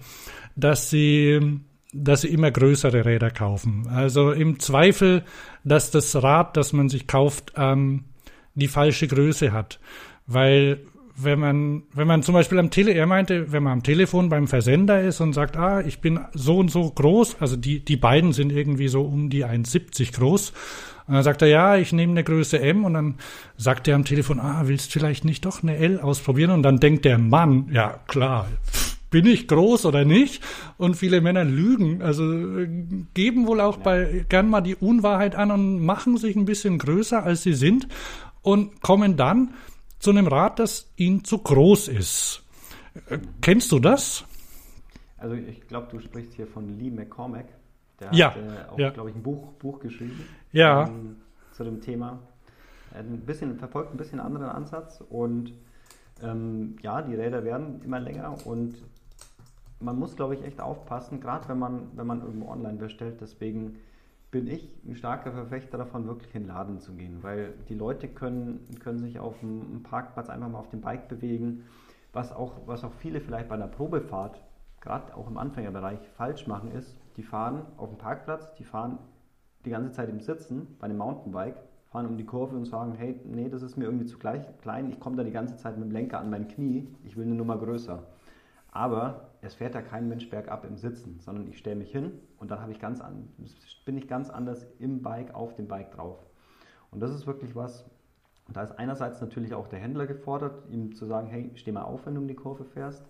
dass 0.55 0.89
sie 0.89 1.59
dass 1.93 2.21
sie 2.21 2.29
immer 2.29 2.49
größere 2.49 3.05
Räder 3.05 3.29
kaufen. 3.29 3.87
Also 3.87 4.31
im 4.31 4.59
Zweifel, 4.59 5.23
dass 5.63 5.91
das 5.91 6.15
Rad, 6.21 6.57
das 6.57 6.73
man 6.73 6.89
sich 6.89 7.05
kauft, 7.05 7.53
ähm, 7.55 8.05
die 8.55 8.67
falsche 8.67 9.07
Größe 9.07 9.51
hat. 9.51 9.79
Weil 10.25 10.79
wenn 11.15 11.39
man, 11.39 11.83
wenn 11.93 12.07
man 12.07 12.23
zum 12.23 12.33
Beispiel 12.33 12.59
am 12.59 12.71
Tele, 12.71 12.93
er 12.93 13.05
meinte, 13.05 13.51
wenn 13.51 13.63
man 13.63 13.73
am 13.73 13.83
Telefon 13.83 14.29
beim 14.29 14.47
Versender 14.47 15.01
ist 15.01 15.21
und 15.21 15.33
sagt, 15.33 15.57
ah, 15.57 15.81
ich 15.81 15.99
bin 15.99 16.19
so 16.33 16.57
und 16.57 16.71
so 16.71 16.89
groß, 16.89 17.37
also 17.39 17.55
die, 17.55 17.83
die 17.85 17.97
beiden 17.97 18.33
sind 18.33 18.51
irgendwie 18.51 18.87
so 18.87 19.01
um 19.03 19.29
die 19.29 19.45
1,70 19.45 20.13
groß. 20.13 20.53
Und 21.05 21.15
dann 21.15 21.23
sagt 21.23 21.41
er, 21.41 21.49
ja, 21.49 21.75
ich 21.75 21.91
nehme 21.91 22.11
eine 22.11 22.23
Größe 22.23 22.59
M 22.59 22.85
und 22.85 22.93
dann 22.93 23.15
sagt 23.57 23.87
er 23.87 23.95
am 23.95 24.05
Telefon, 24.05 24.39
ah, 24.39 24.63
willst 24.65 24.91
vielleicht 24.91 25.25
nicht 25.25 25.45
doch 25.45 25.61
eine 25.61 25.77
L 25.77 25.99
ausprobieren? 25.99 26.51
Und 26.51 26.63
dann 26.63 26.79
denkt 26.79 27.05
der 27.05 27.17
Mann, 27.17 27.69
ja, 27.71 27.99
klar, 28.07 28.47
bin 29.09 29.27
ich 29.27 29.47
groß 29.47 29.85
oder 29.85 30.05
nicht? 30.05 30.41
Und 30.77 30.95
viele 30.95 31.21
Männer 31.21 31.43
lügen, 31.43 32.01
also 32.01 32.23
geben 33.13 33.45
wohl 33.45 33.59
auch 33.61 33.77
bei 33.77 34.25
gern 34.29 34.49
mal 34.49 34.61
die 34.61 34.75
Unwahrheit 34.75 35.35
an 35.35 35.51
und 35.51 35.85
machen 35.85 36.17
sich 36.17 36.35
ein 36.35 36.45
bisschen 36.45 36.79
größer, 36.79 37.21
als 37.21 37.43
sie 37.43 37.53
sind 37.53 37.87
und 38.41 38.81
kommen 38.81 39.15
dann 39.17 39.53
zu 40.03 40.11
einem 40.11 40.27
Rad, 40.27 40.59
das 40.59 40.91
ihnen 40.97 41.23
zu 41.23 41.37
groß 41.37 41.87
ist. 41.87 42.43
Äh, 43.07 43.19
kennst 43.41 43.71
du 43.71 43.79
das? 43.79 44.25
Also 45.17 45.35
ich 45.35 45.65
glaube, 45.67 45.87
du 45.89 45.99
sprichst 45.99 46.33
hier 46.33 46.47
von 46.47 46.77
Lee 46.77 46.91
McCormack. 46.91 47.45
Der 47.99 48.13
ja, 48.13 48.35
hat 48.35 48.37
äh, 48.37 48.71
auch, 48.71 48.77
ja. 48.79 48.89
glaube 48.89 49.11
ich, 49.11 49.15
ein 49.15 49.23
Buch, 49.23 49.53
Buch 49.53 49.79
geschrieben 49.79 50.25
ja. 50.51 50.87
ähm, 50.87 51.17
zu 51.53 51.63
dem 51.63 51.79
Thema. 51.79 52.19
Er 52.91 52.99
ein 52.99 53.21
bisschen, 53.21 53.57
verfolgt 53.57 53.93
ein 53.93 53.97
bisschen 53.97 54.19
anderen 54.19 54.49
Ansatz 54.49 55.01
und 55.09 55.53
ähm, 56.21 56.75
ja, 56.81 57.01
die 57.01 57.15
Räder 57.15 57.43
werden 57.43 57.81
immer 57.83 57.99
länger 57.99 58.45
und 58.45 58.75
man 59.79 59.97
muss, 59.97 60.15
glaube 60.15 60.35
ich, 60.35 60.43
echt 60.43 60.59
aufpassen, 60.59 61.19
gerade 61.19 61.47
wenn 61.49 61.59
man, 61.59 61.91
wenn 61.95 62.07
man 62.07 62.21
irgendwo 62.21 62.49
online 62.49 62.77
bestellt. 62.77 63.19
Deswegen 63.21 63.77
bin 64.33 64.47
ich 64.47 64.67
ein 64.83 64.95
starker 64.95 65.31
Verfechter 65.31 65.77
davon, 65.77 66.07
wirklich 66.07 66.33
in 66.33 66.41
den 66.41 66.47
Laden 66.47 66.79
zu 66.79 66.93
gehen, 66.93 67.21
weil 67.21 67.53
die 67.69 67.75
Leute 67.75 68.07
können, 68.07 68.65
können 68.79 68.97
sich 68.97 69.19
auf 69.19 69.39
dem 69.41 69.83
Parkplatz 69.83 70.27
einfach 70.27 70.49
mal 70.49 70.57
auf 70.57 70.71
dem 70.71 70.81
Bike 70.81 71.07
bewegen, 71.07 71.65
was 72.13 72.33
auch, 72.33 72.61
was 72.65 72.83
auch 72.83 72.93
viele 72.93 73.21
vielleicht 73.21 73.47
bei 73.47 73.53
einer 73.53 73.67
Probefahrt, 73.67 74.41
gerade 74.81 75.15
auch 75.15 75.29
im 75.29 75.37
Anfängerbereich, 75.37 75.99
falsch 76.17 76.47
machen 76.47 76.71
ist, 76.71 76.97
die 77.15 77.21
fahren 77.21 77.67
auf 77.77 77.89
dem 77.89 77.99
Parkplatz, 77.99 78.55
die 78.55 78.63
fahren 78.63 78.97
die 79.65 79.69
ganze 79.69 79.91
Zeit 79.91 80.09
im 80.09 80.19
Sitzen 80.19 80.77
bei 80.79 80.85
einem 80.85 80.97
Mountainbike, 80.97 81.57
fahren 81.91 82.07
um 82.07 82.17
die 82.17 82.25
Kurve 82.25 82.55
und 82.55 82.65
sagen, 82.65 82.95
hey, 82.95 83.21
nee, 83.25 83.49
das 83.49 83.61
ist 83.61 83.77
mir 83.77 83.85
irgendwie 83.85 84.07
zu 84.07 84.17
klein, 84.17 84.89
ich 84.89 84.99
komme 84.99 85.15
da 85.15 85.23
die 85.23 85.31
ganze 85.31 85.57
Zeit 85.57 85.77
mit 85.77 85.89
dem 85.89 85.91
Lenker 85.91 86.19
an 86.19 86.31
mein 86.31 86.47
Knie, 86.47 86.87
ich 87.03 87.15
will 87.15 87.25
eine 87.25 87.35
Nummer 87.35 87.59
größer. 87.59 88.01
Aber 88.71 89.29
es 89.43 89.55
fährt 89.55 89.75
ja 89.75 89.81
kein 89.81 90.07
Mensch 90.07 90.29
bergab 90.29 90.65
im 90.65 90.77
Sitzen, 90.77 91.19
sondern 91.19 91.47
ich 91.47 91.57
stelle 91.57 91.75
mich 91.75 91.91
hin 91.91 92.13
und 92.37 92.49
dann 92.49 92.71
ich 92.71 92.83
an, 92.83 93.27
bin 93.85 93.97
ich 93.97 94.07
ganz 94.07 94.29
anders 94.29 94.65
im 94.79 95.01
Bike, 95.01 95.33
auf 95.33 95.55
dem 95.55 95.67
Bike 95.67 95.91
drauf. 95.91 96.17
Und 96.91 97.01
das 97.01 97.11
ist 97.13 97.27
wirklich 97.27 97.55
was, 97.55 97.85
da 98.47 98.63
ist 98.63 98.71
einerseits 98.71 99.19
natürlich 99.21 99.53
auch 99.53 99.67
der 99.67 99.79
Händler 99.79 100.07
gefordert, 100.07 100.63
ihm 100.69 100.95
zu 100.95 101.05
sagen, 101.05 101.27
hey, 101.27 101.51
steh 101.55 101.71
mal 101.71 101.83
auf, 101.83 102.05
wenn 102.05 102.15
du 102.15 102.21
um 102.21 102.27
die 102.27 102.35
Kurve 102.35 102.63
fährst. 102.63 103.03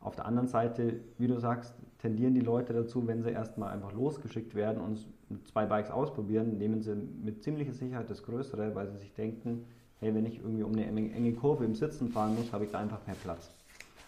Auf 0.00 0.16
der 0.16 0.24
anderen 0.26 0.48
Seite, 0.48 1.00
wie 1.18 1.26
du 1.26 1.38
sagst, 1.38 1.74
tendieren 1.98 2.34
die 2.34 2.40
Leute 2.40 2.72
dazu, 2.72 3.06
wenn 3.06 3.22
sie 3.22 3.30
erstmal 3.30 3.72
einfach 3.72 3.92
losgeschickt 3.92 4.54
werden 4.54 4.80
und 4.80 5.06
zwei 5.44 5.66
Bikes 5.66 5.90
ausprobieren, 5.90 6.56
nehmen 6.56 6.82
sie 6.82 6.94
mit 6.94 7.42
ziemlicher 7.42 7.74
Sicherheit 7.74 8.08
das 8.08 8.22
Größere, 8.22 8.74
weil 8.74 8.88
sie 8.88 8.96
sich 8.96 9.12
denken, 9.12 9.66
hey, 9.98 10.14
wenn 10.14 10.24
ich 10.24 10.38
irgendwie 10.38 10.62
um 10.62 10.72
eine 10.72 10.86
enge 10.86 11.32
Kurve 11.34 11.64
im 11.64 11.74
Sitzen 11.74 12.08
fahren 12.08 12.34
muss, 12.34 12.52
habe 12.52 12.64
ich 12.64 12.70
da 12.70 12.78
einfach 12.78 13.06
mehr 13.06 13.16
Platz. 13.22 13.50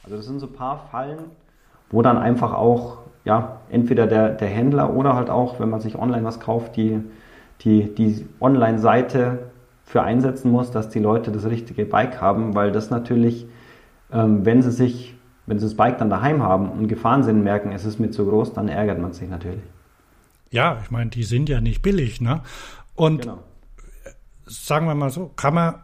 Also 0.03 0.17
das 0.17 0.27
sind 0.27 0.41
so 0.41 0.47
ein 0.47 0.53
paar 0.53 0.79
Fallen, 0.89 1.31
wo 1.93 2.03
dann 2.03 2.19
einfach 2.19 2.55
auch, 2.55 2.99
ja, 3.25 3.61
entweder 3.71 4.07
der, 4.07 4.31
der 4.31 4.49
Händler 4.49 4.95
oder 4.95 5.15
halt 5.15 5.31
auch, 5.31 5.61
wenn 5.61 5.71
man 5.71 5.81
sich 5.81 5.97
online 5.97 6.25
was 6.25 6.41
kauft, 6.41 6.77
die, 6.77 7.01
die, 7.61 7.95
die 7.95 8.27
Online-Seite 8.41 9.51
für 9.85 10.03
einsetzen 10.03 10.51
muss, 10.51 10.71
dass 10.71 10.89
die 10.89 10.99
Leute 10.99 11.31
das 11.31 11.45
richtige 11.45 11.85
Bike 11.85 12.21
haben, 12.21 12.55
weil 12.55 12.73
das 12.73 12.91
natürlich, 12.91 13.47
ähm, 14.13 14.45
wenn 14.45 14.63
sie 14.63 14.73
sich, 14.73 15.15
wenn 15.47 15.59
sie 15.59 15.67
das 15.67 15.77
Bike 15.77 15.99
dann 15.99 16.11
daheim 16.11 16.43
haben 16.43 16.71
und 16.71 16.89
gefahren 16.89 17.23
sind, 17.23 17.45
merken, 17.45 17.73
es 17.73 17.85
ist 17.85 18.01
mir 18.01 18.11
zu 18.11 18.27
groß, 18.27 18.55
dann 18.55 18.69
ärgert 18.69 18.99
man 18.99 19.13
sich 19.13 19.29
natürlich. 19.29 19.63
Ja, 20.51 20.79
ich 20.83 20.91
meine, 20.91 21.11
die 21.11 21.25
sind 21.25 21.49
ja 21.49 21.61
nicht 21.61 21.83
billig, 21.83 22.21
ne? 22.21 22.41
Und 22.95 23.23
genau. 23.23 23.39
sagen 24.47 24.87
wir 24.87 24.95
mal 24.95 25.11
so, 25.11 25.31
kann 25.35 25.55
man, 25.55 25.75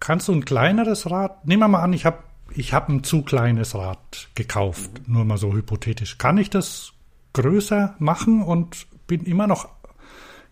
kannst 0.00 0.28
du 0.28 0.32
ein 0.32 0.44
kleineres 0.44 1.10
Rad, 1.10 1.46
nehmen 1.46 1.62
wir 1.62 1.68
mal 1.68 1.82
an, 1.82 1.92
ich 1.92 2.06
habe 2.06 2.18
ich 2.56 2.72
habe 2.72 2.92
ein 2.92 3.04
zu 3.04 3.22
kleines 3.22 3.74
Rad 3.74 4.28
gekauft, 4.34 5.06
mhm. 5.06 5.14
nur 5.14 5.24
mal 5.24 5.38
so 5.38 5.52
hypothetisch. 5.52 6.18
Kann 6.18 6.38
ich 6.38 6.50
das 6.50 6.92
größer 7.32 7.96
machen 7.98 8.42
und 8.42 8.86
bin 9.06 9.24
immer 9.24 9.46
noch, 9.46 9.68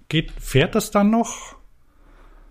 geht, 0.08 0.32
fährt 0.32 0.74
das 0.74 0.90
dann 0.90 1.10
noch? 1.10 1.56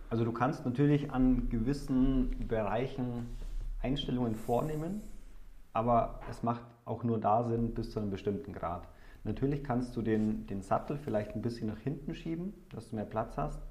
Also 0.09 0.25
du 0.25 0.31
kannst 0.31 0.65
natürlich 0.65 1.11
an 1.11 1.49
gewissen 1.49 2.47
Bereichen 2.47 3.27
Einstellungen 3.81 4.35
vornehmen, 4.35 5.01
aber 5.73 6.19
es 6.29 6.43
macht 6.43 6.63
auch 6.85 7.03
nur 7.03 7.19
da 7.19 7.43
Sinn 7.47 7.73
bis 7.73 7.91
zu 7.91 7.99
einem 7.99 8.09
bestimmten 8.09 8.53
Grad. 8.53 8.87
Natürlich 9.23 9.63
kannst 9.63 9.95
du 9.95 10.01
den, 10.01 10.47
den 10.47 10.61
Sattel 10.61 10.97
vielleicht 10.97 11.35
ein 11.35 11.41
bisschen 11.41 11.67
nach 11.67 11.77
hinten 11.77 12.15
schieben, 12.15 12.53
dass 12.69 12.89
du 12.89 12.95
mehr 12.95 13.05
Platz 13.05 13.37
hast 13.37 13.61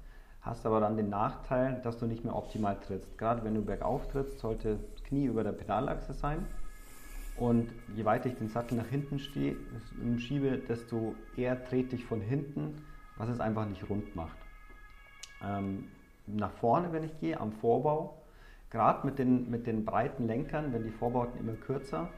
hast 0.41 0.65
aber 0.65 0.79
dann 0.79 0.97
den 0.97 1.09
Nachteil, 1.09 1.79
dass 1.83 1.97
du 1.97 2.05
nicht 2.05 2.23
mehr 2.23 2.35
optimal 2.35 2.77
trittst. 2.79 3.17
Gerade 3.17 3.43
wenn 3.43 3.53
du 3.53 3.61
bergauf 3.61 4.07
trittst, 4.07 4.39
sollte 4.39 4.79
das 4.93 5.03
Knie 5.03 5.25
über 5.25 5.43
der 5.43 5.51
Pedalachse 5.51 6.13
sein. 6.13 6.45
Und 7.37 7.69
je 7.95 8.05
weiter 8.05 8.27
ich 8.27 8.35
den 8.35 8.49
Sattel 8.49 8.77
nach 8.77 8.87
hinten 8.87 9.19
stehe, 9.19 9.55
schiebe, 10.17 10.57
desto 10.57 11.15
eher 11.37 11.63
trete 11.63 11.95
ich 11.95 12.05
von 12.05 12.21
hinten, 12.21 12.83
was 13.17 13.29
es 13.29 13.39
einfach 13.39 13.67
nicht 13.67 13.89
rund 13.89 14.15
macht. 14.15 14.37
Ähm, 15.43 15.85
nach 16.27 16.51
vorne, 16.51 16.91
wenn 16.91 17.03
ich 17.03 17.19
gehe, 17.19 17.39
am 17.39 17.51
Vorbau, 17.51 18.21
gerade 18.69 19.05
mit 19.05 19.19
den, 19.19 19.49
mit 19.49 19.67
den 19.67 19.85
breiten 19.85 20.27
Lenkern, 20.27 20.73
wenn 20.73 20.83
die 20.83 20.91
Vorbauten 20.91 21.39
immer 21.39 21.53
kürzer, 21.53 22.09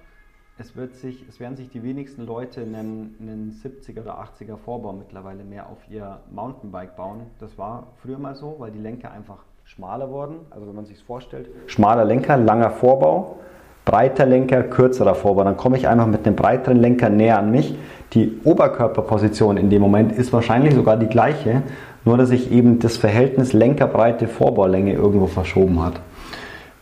es, 0.59 0.75
wird 0.75 0.95
sich, 0.95 1.25
es 1.27 1.39
werden 1.39 1.55
sich 1.55 1.69
die 1.69 1.83
wenigsten 1.83 2.25
Leute 2.25 2.61
einen, 2.61 3.15
einen 3.19 3.51
70er 3.51 4.01
oder 4.01 4.19
80er 4.19 4.57
Vorbau 4.57 4.93
mittlerweile 4.93 5.43
mehr 5.43 5.67
auf 5.67 5.77
ihr 5.89 6.19
Mountainbike 6.31 6.95
bauen. 6.95 7.21
Das 7.39 7.57
war 7.57 7.87
früher 8.01 8.19
mal 8.19 8.35
so, 8.35 8.55
weil 8.59 8.71
die 8.71 8.79
Lenker 8.79 9.11
einfach 9.11 9.39
schmaler 9.63 10.11
wurden. 10.11 10.35
Also 10.51 10.67
wenn 10.67 10.75
man 10.75 10.85
sich 10.85 11.01
vorstellt, 11.03 11.49
schmaler 11.67 12.05
Lenker, 12.05 12.37
langer 12.37 12.69
Vorbau, 12.69 13.37
breiter 13.83 14.25
Lenker, 14.27 14.63
kürzerer 14.63 15.15
Vorbau. 15.15 15.43
Dann 15.43 15.57
komme 15.57 15.77
ich 15.77 15.87
einfach 15.87 16.07
mit 16.07 16.25
einem 16.25 16.35
breiteren 16.35 16.77
Lenker 16.77 17.09
näher 17.09 17.39
an 17.39 17.49
mich. 17.49 17.75
Die 18.13 18.39
Oberkörperposition 18.43 19.57
in 19.57 19.71
dem 19.71 19.81
Moment 19.81 20.11
ist 20.11 20.31
wahrscheinlich 20.33 20.75
sogar 20.75 20.97
die 20.97 21.07
gleiche, 21.07 21.63
nur 22.05 22.17
dass 22.17 22.29
sich 22.29 22.51
eben 22.51 22.77
das 22.77 22.97
Verhältnis 22.97 23.53
Lenkerbreite 23.53 24.27
Vorbaulänge 24.27 24.93
irgendwo 24.93 25.25
verschoben 25.25 25.83
hat. 25.83 25.99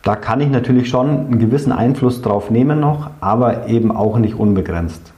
Da 0.03 0.15
kann 0.15 0.41
ich 0.41 0.49
natürlich 0.49 0.89
schon 0.89 1.09
einen 1.09 1.39
gewissen 1.39 1.71
Einfluss 1.71 2.21
drauf 2.21 2.49
nehmen 2.49 2.79
noch, 2.79 3.11
aber 3.19 3.67
eben 3.67 3.91
auch 3.91 4.17
nicht 4.17 4.35
unbegrenzt. 4.35 5.13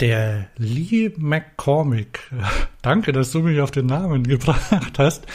Der 0.00 0.46
Lee 0.56 1.12
McCormick, 1.16 2.20
danke, 2.82 3.12
dass 3.12 3.32
du 3.32 3.40
mich 3.40 3.60
auf 3.60 3.70
den 3.70 3.86
Namen 3.86 4.22
gebracht 4.24 4.98
hast, 4.98 5.26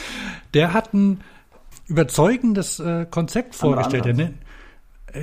der 0.53 0.73
hat 0.73 0.93
ein 0.93 1.21
überzeugendes 1.88 2.80
äh, 2.80 3.06
Konzept 3.10 3.56
vorgestellt. 3.56 4.06
Er 4.06 4.13
nennt, 4.13 4.36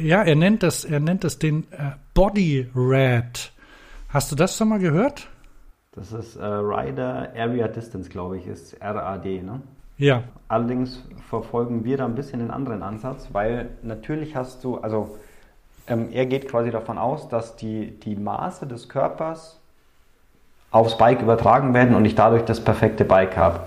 ja, 0.00 0.22
er 0.22 0.34
nennt 0.34 0.62
das, 0.62 0.84
er 0.84 1.00
nennt 1.00 1.24
das 1.24 1.38
den 1.38 1.64
äh, 1.72 1.92
Body 2.14 2.68
Rad. 2.74 3.52
Hast 4.08 4.32
du 4.32 4.36
das 4.36 4.56
schon 4.56 4.68
mal 4.68 4.78
gehört? 4.78 5.28
Das 5.92 6.12
ist 6.12 6.36
äh, 6.36 6.44
Rider 6.44 7.32
Area 7.36 7.68
Distance, 7.68 8.10
glaube 8.10 8.38
ich, 8.38 8.46
ist 8.46 8.76
RAD, 8.80 9.24
ne? 9.24 9.62
Ja. 9.98 10.24
Allerdings 10.48 11.02
verfolgen 11.28 11.84
wir 11.84 11.96
da 11.96 12.04
ein 12.04 12.14
bisschen 12.14 12.40
einen 12.40 12.50
anderen 12.50 12.82
Ansatz, 12.82 13.28
weil 13.32 13.70
natürlich 13.82 14.36
hast 14.36 14.62
du, 14.64 14.78
also 14.78 15.18
ähm, 15.86 16.08
er 16.12 16.26
geht 16.26 16.48
quasi 16.48 16.70
davon 16.70 16.98
aus, 16.98 17.28
dass 17.28 17.56
die, 17.56 17.90
die 18.00 18.16
Maße 18.16 18.66
des 18.66 18.88
Körpers 18.88 19.60
aufs 20.70 20.98
Bike 20.98 21.22
übertragen 21.22 21.72
werden 21.72 21.94
und 21.94 22.04
ich 22.04 22.14
dadurch 22.14 22.44
das 22.44 22.60
perfekte 22.60 23.04
Bike 23.04 23.36
habe. 23.36 23.60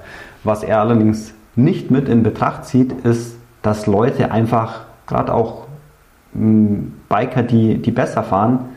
Was 0.44 0.64
er 0.64 0.80
allerdings 0.80 1.34
nicht 1.56 1.90
mit 1.90 2.10
in 2.10 2.24
Betracht 2.24 2.66
zieht, 2.66 2.92
ist, 3.06 3.38
dass 3.62 3.88
Leute 3.88 4.32
einfach, 4.32 4.86
gerade 5.08 5.34
auch 5.34 5.68
m, 6.34 7.00
Biker, 7.10 7.44
die, 7.44 7.78
die 7.82 7.92
besser 7.92 8.24
fahren, 8.24 8.70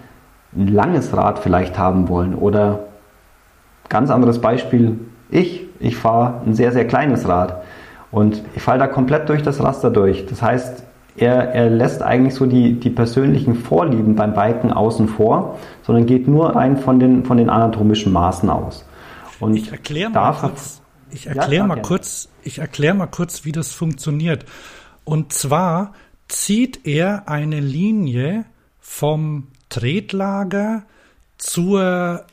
ein 0.55 0.69
langes 0.69 1.17
Rad 1.17 1.39
vielleicht 1.39 1.79
haben 1.79 2.09
wollen. 2.09 2.35
Oder 2.35 2.81
ganz 3.89 4.11
anderes 4.11 4.41
Beispiel, 4.41 4.99
ich, 5.29 5.60
ich 5.81 5.97
fahre 5.97 6.43
ein 6.47 6.55
sehr, 6.55 6.73
sehr 6.73 6.87
kleines 6.87 7.27
Rad 7.27 7.63
und 8.11 8.43
ich 8.55 8.63
falle 8.63 8.79
da 8.79 8.87
komplett 8.87 9.29
durch 9.29 9.43
das 9.43 9.63
Raster 9.63 9.91
durch. 9.91 10.27
Das 10.27 10.43
heißt, 10.43 10.85
er, 11.17 11.55
er 11.55 11.71
lässt 11.71 12.03
eigentlich 12.03 12.35
so 12.35 12.47
die, 12.47 12.79
die 12.79 12.91
persönlichen 12.91 13.55
Vorlieben 13.55 14.15
beim 14.15 14.35
Biken 14.35 14.73
außen 14.73 15.09
vor, 15.09 15.59
sondern 15.83 16.07
geht 16.07 16.29
nur 16.29 16.55
rein 16.55 16.79
von 16.79 17.01
den, 17.01 17.25
von 17.25 17.37
den 17.37 17.51
anatomischen 17.51 18.13
Maßen 18.13 18.49
aus. 18.49 18.85
Und 19.41 19.55
ich 19.55 19.73
erkläre 19.73 20.11
mal, 20.11 20.33
kurz, 20.33 20.81
ich 21.11 21.27
erklär 21.27 21.61
ja, 21.61 21.67
mal 21.67 21.83
kurz, 21.83 22.29
ich 22.43 22.59
erkläre 22.59 22.95
mal 22.95 23.07
kurz, 23.07 23.45
wie 23.45 23.53
das 23.53 23.73
funktioniert. 23.73 24.45
Und 25.05 25.33
zwar 25.33 25.95
zieht 26.29 26.87
er 26.87 27.29
eine 27.29 27.61
Linie 27.61 28.45
vom 28.81 29.49
Tretlager 29.69 30.85
zur 31.39 32.25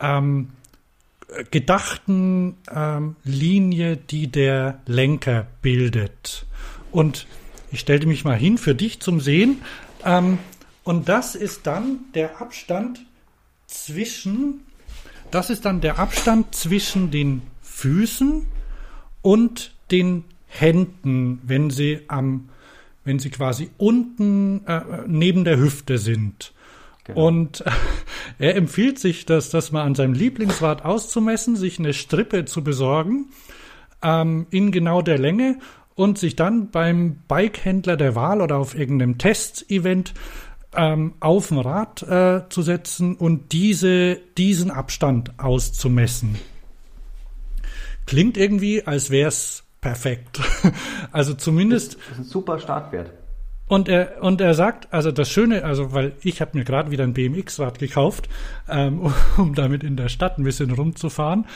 ähm, 0.00 0.48
gedachten 1.50 2.56
ähm, 2.70 3.16
Linie, 3.24 3.96
die 3.96 4.28
der 4.28 4.80
Lenker 4.86 5.46
bildet. 5.62 6.46
Und 6.92 7.26
ich 7.70 7.80
stellte 7.80 8.06
mich 8.06 8.24
mal 8.24 8.36
hin 8.36 8.58
für 8.58 8.74
dich 8.74 9.00
zum 9.00 9.20
Sehen. 9.20 9.62
Ähm, 10.04 10.38
und 10.84 11.08
das 11.08 11.34
ist 11.34 11.66
dann 11.66 12.00
der 12.14 12.40
Abstand 12.40 13.04
zwischen, 13.66 14.60
das 15.30 15.50
ist 15.50 15.64
dann 15.64 15.80
der 15.80 15.98
Abstand 15.98 16.54
zwischen 16.54 17.10
den 17.10 17.42
Füßen 17.62 18.46
und 19.22 19.74
den 19.90 20.24
Händen, 20.46 21.40
wenn 21.42 21.70
sie 21.70 22.02
am, 22.06 22.48
wenn 23.04 23.18
sie 23.18 23.30
quasi 23.30 23.70
unten 23.76 24.64
äh, 24.66 24.82
neben 25.06 25.44
der 25.44 25.58
Hüfte 25.58 25.98
sind. 25.98 26.53
Genau. 27.04 27.26
Und 27.26 27.64
er 28.38 28.56
empfiehlt 28.56 28.98
sich, 28.98 29.26
das, 29.26 29.50
das 29.50 29.72
mal 29.72 29.82
an 29.82 29.94
seinem 29.94 30.14
Lieblingsrad 30.14 30.84
auszumessen, 30.84 31.56
sich 31.56 31.78
eine 31.78 31.92
Strippe 31.92 32.44
zu 32.44 32.64
besorgen, 32.64 33.26
ähm, 34.02 34.46
in 34.50 34.72
genau 34.72 35.02
der 35.02 35.18
Länge 35.18 35.58
und 35.94 36.18
sich 36.18 36.34
dann 36.34 36.70
beim 36.70 37.16
Bikehändler 37.28 37.96
der 37.96 38.14
Wahl 38.14 38.40
oder 38.40 38.58
auf 38.58 38.74
irgendeinem 38.74 39.18
Testevent 39.18 40.14
ähm, 40.74 41.14
auf 41.20 41.50
ein 41.50 41.58
Rad 41.58 42.02
äh, 42.02 42.48
zu 42.48 42.62
setzen 42.62 43.14
und 43.14 43.52
diese, 43.52 44.16
diesen 44.36 44.70
Abstand 44.70 45.38
auszumessen. 45.38 46.36
Klingt 48.06 48.36
irgendwie, 48.36 48.86
als 48.86 49.10
wäre 49.10 49.28
es 49.28 49.64
perfekt. 49.80 50.40
also 51.12 51.34
zumindest. 51.34 51.96
Das 51.96 52.12
ist 52.12 52.18
ein 52.18 52.24
super 52.24 52.58
Startwert. 52.58 53.12
Und 53.66 53.88
er, 53.88 54.22
und 54.22 54.40
er 54.40 54.54
sagt, 54.54 54.92
also 54.92 55.10
das 55.10 55.30
Schöne, 55.30 55.64
also 55.64 55.92
weil 55.92 56.12
ich 56.22 56.40
habe 56.40 56.56
mir 56.58 56.64
gerade 56.64 56.90
wieder 56.90 57.04
ein 57.04 57.14
BMX-Rad 57.14 57.78
gekauft, 57.78 58.28
ähm, 58.68 59.12
um 59.36 59.54
damit 59.54 59.82
in 59.82 59.96
der 59.96 60.08
Stadt 60.08 60.38
ein 60.38 60.44
bisschen 60.44 60.70
rumzufahren. 60.70 61.46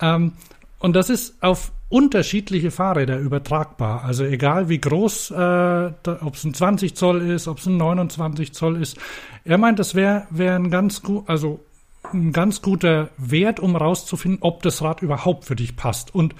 Ähm, 0.00 0.32
und 0.78 0.96
das 0.96 1.10
ist 1.10 1.42
auf 1.42 1.72
unterschiedliche 1.90 2.70
Fahrräder 2.70 3.18
übertragbar. 3.18 4.04
Also 4.04 4.24
egal 4.24 4.68
wie 4.68 4.80
groß, 4.80 5.32
äh, 5.32 5.90
ob 6.22 6.34
es 6.34 6.44
ein 6.44 6.54
20 6.54 6.94
Zoll 6.94 7.20
ist, 7.20 7.48
ob 7.48 7.58
es 7.58 7.66
ein 7.66 7.76
29 7.76 8.54
Zoll 8.54 8.80
ist. 8.80 8.96
Er 9.44 9.58
meint, 9.58 9.78
das 9.78 9.94
wäre 9.94 10.26
wär 10.30 10.54
ein 10.54 10.70
ganz 10.70 11.02
gut, 11.02 11.28
also 11.28 11.60
ein 12.12 12.32
ganz 12.32 12.62
guter 12.62 13.10
Wert, 13.18 13.60
um 13.60 13.76
rauszufinden, 13.76 14.38
ob 14.42 14.62
das 14.62 14.82
Rad 14.82 15.02
überhaupt 15.02 15.44
für 15.44 15.56
dich 15.56 15.76
passt. 15.76 16.14
Und 16.14 16.34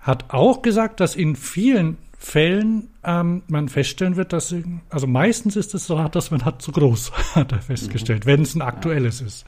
hat 0.00 0.26
auch 0.28 0.62
gesagt, 0.62 1.00
dass 1.00 1.14
in 1.14 1.36
vielen 1.36 1.98
Fällen 2.18 2.88
ähm, 3.04 3.42
man 3.48 3.68
feststellen 3.68 4.16
wird, 4.16 4.32
dass 4.32 4.54
also 4.88 5.06
meistens 5.06 5.56
ist 5.56 5.74
das 5.74 5.90
Rad, 5.90 6.14
das 6.14 6.30
man 6.30 6.44
hat, 6.44 6.62
zu 6.62 6.72
groß, 6.72 7.12
hat 7.34 7.52
er 7.52 7.60
festgestellt, 7.60 8.24
mhm. 8.24 8.30
wenn 8.30 8.42
es 8.42 8.54
ein 8.54 8.62
aktuelles 8.62 9.20
ja. 9.20 9.26
ist. 9.26 9.46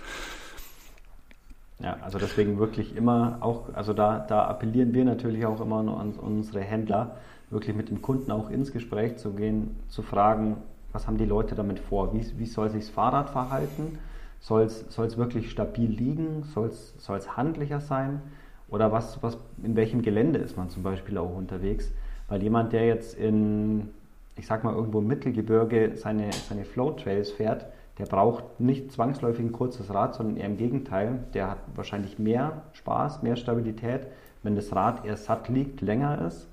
Ja, 1.81 1.97
also 2.03 2.19
deswegen 2.19 2.59
wirklich 2.59 2.97
immer 2.97 3.39
auch, 3.41 3.73
also 3.73 3.93
da, 3.93 4.19
da 4.19 4.45
appellieren 4.47 4.93
wir 4.95 5.05
natürlich 5.05 5.47
auch 5.47 5.61
immer 5.61 5.79
an 5.79 6.13
unsere 6.15 6.61
Händler, 6.61 7.17
wirklich 7.51 7.75
mit 7.77 7.89
dem 7.89 8.03
Kunden 8.03 8.33
auch 8.33 8.51
ins 8.51 8.73
Gespräch 8.73 9.17
zu 9.17 9.33
gehen, 9.33 9.77
zu 9.89 10.03
fragen, 10.03 10.57
was 10.93 11.07
haben 11.07 11.19
die 11.19 11.25
Leute 11.25 11.55
damit 11.55 11.79
vor? 11.79 12.13
Wie, 12.15 12.27
wie 12.39 12.47
soll 12.47 12.71
sich 12.71 12.87
das 12.87 12.91
Fahrrad 12.91 13.31
verhalten? 13.31 13.99
Soll 14.41 14.63
es 14.63 14.97
wirklich 14.97 15.51
stabil 15.51 15.91
liegen? 15.91 16.45
Soll 16.55 16.69
es 16.69 17.37
handlicher 17.37 17.81
sein? 17.81 18.23
Oder 18.69 18.93
was, 18.93 19.23
was, 19.23 19.39
in 19.63 19.77
welchem 19.77 20.03
Gelände 20.03 20.39
ist 20.39 20.57
man 20.57 20.71
zum 20.71 20.83
Beispiel 20.83 21.19
auch 21.19 21.35
unterwegs? 21.35 21.91
Weil 22.29 22.43
jemand, 22.43 22.73
der 22.73 22.87
jetzt 22.87 23.19
in, 23.19 23.89
ich 24.37 24.47
sag 24.47 24.65
mal, 24.65 24.75
irgendwo 24.75 25.01
im 25.01 25.07
Mittelgebirge 25.07 25.97
seine, 25.97 26.33
seine 26.33 26.65
Flow 26.65 26.93
Trails 26.93 27.33
fährt, 27.33 27.67
der 27.99 28.07
braucht 28.07 28.61
nicht 28.61 28.93
zwangsläufig 28.93 29.45
ein 29.45 29.53
kurzes 29.53 29.93
Rad, 29.93 30.15
sondern 30.15 30.37
eher 30.37 30.47
im 30.47 30.57
Gegenteil. 30.57 31.19
Der 31.35 31.51
hat 31.51 31.59
wahrscheinlich 31.75 32.19
mehr 32.19 32.63
Spaß, 32.73 33.23
mehr 33.23 33.37
Stabilität, 33.37 34.07
wenn 34.43 34.55
das 34.55 34.75
Rad 34.75 35.05
eher 35.05 35.17
satt 35.17 35.49
liegt, 35.49 35.81
länger 35.81 36.25
ist. 36.27 36.49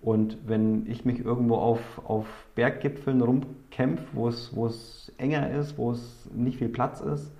Und 0.00 0.36
wenn 0.46 0.86
ich 0.86 1.04
mich 1.04 1.24
irgendwo 1.24 1.56
auf, 1.56 1.80
auf 2.04 2.26
Berggipfeln 2.54 3.22
rumkämpfe, 3.22 4.04
wo 4.12 4.28
es, 4.28 4.54
wo 4.54 4.66
es 4.66 5.10
enger 5.16 5.50
ist, 5.50 5.78
wo 5.78 5.92
es 5.92 6.28
nicht 6.32 6.58
viel 6.58 6.68
Platz 6.68 7.00
ist, 7.00 7.32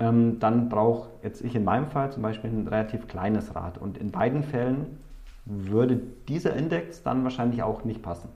ähm, 0.00 0.40
dann 0.40 0.68
brauche 0.70 1.10
jetzt 1.22 1.44
ich 1.44 1.54
in 1.54 1.64
meinem 1.64 1.88
Fall 1.88 2.10
zum 2.10 2.22
Beispiel 2.22 2.50
ein 2.50 2.66
relativ 2.66 3.06
kleines 3.06 3.54
Rad. 3.54 3.78
Und 3.78 3.98
in 3.98 4.10
beiden 4.10 4.42
Fällen 4.42 4.98
würde 5.44 6.00
dieser 6.28 6.54
Index 6.54 7.02
dann 7.02 7.24
wahrscheinlich 7.24 7.62
auch 7.62 7.84
nicht 7.84 8.02
passen. 8.02 8.28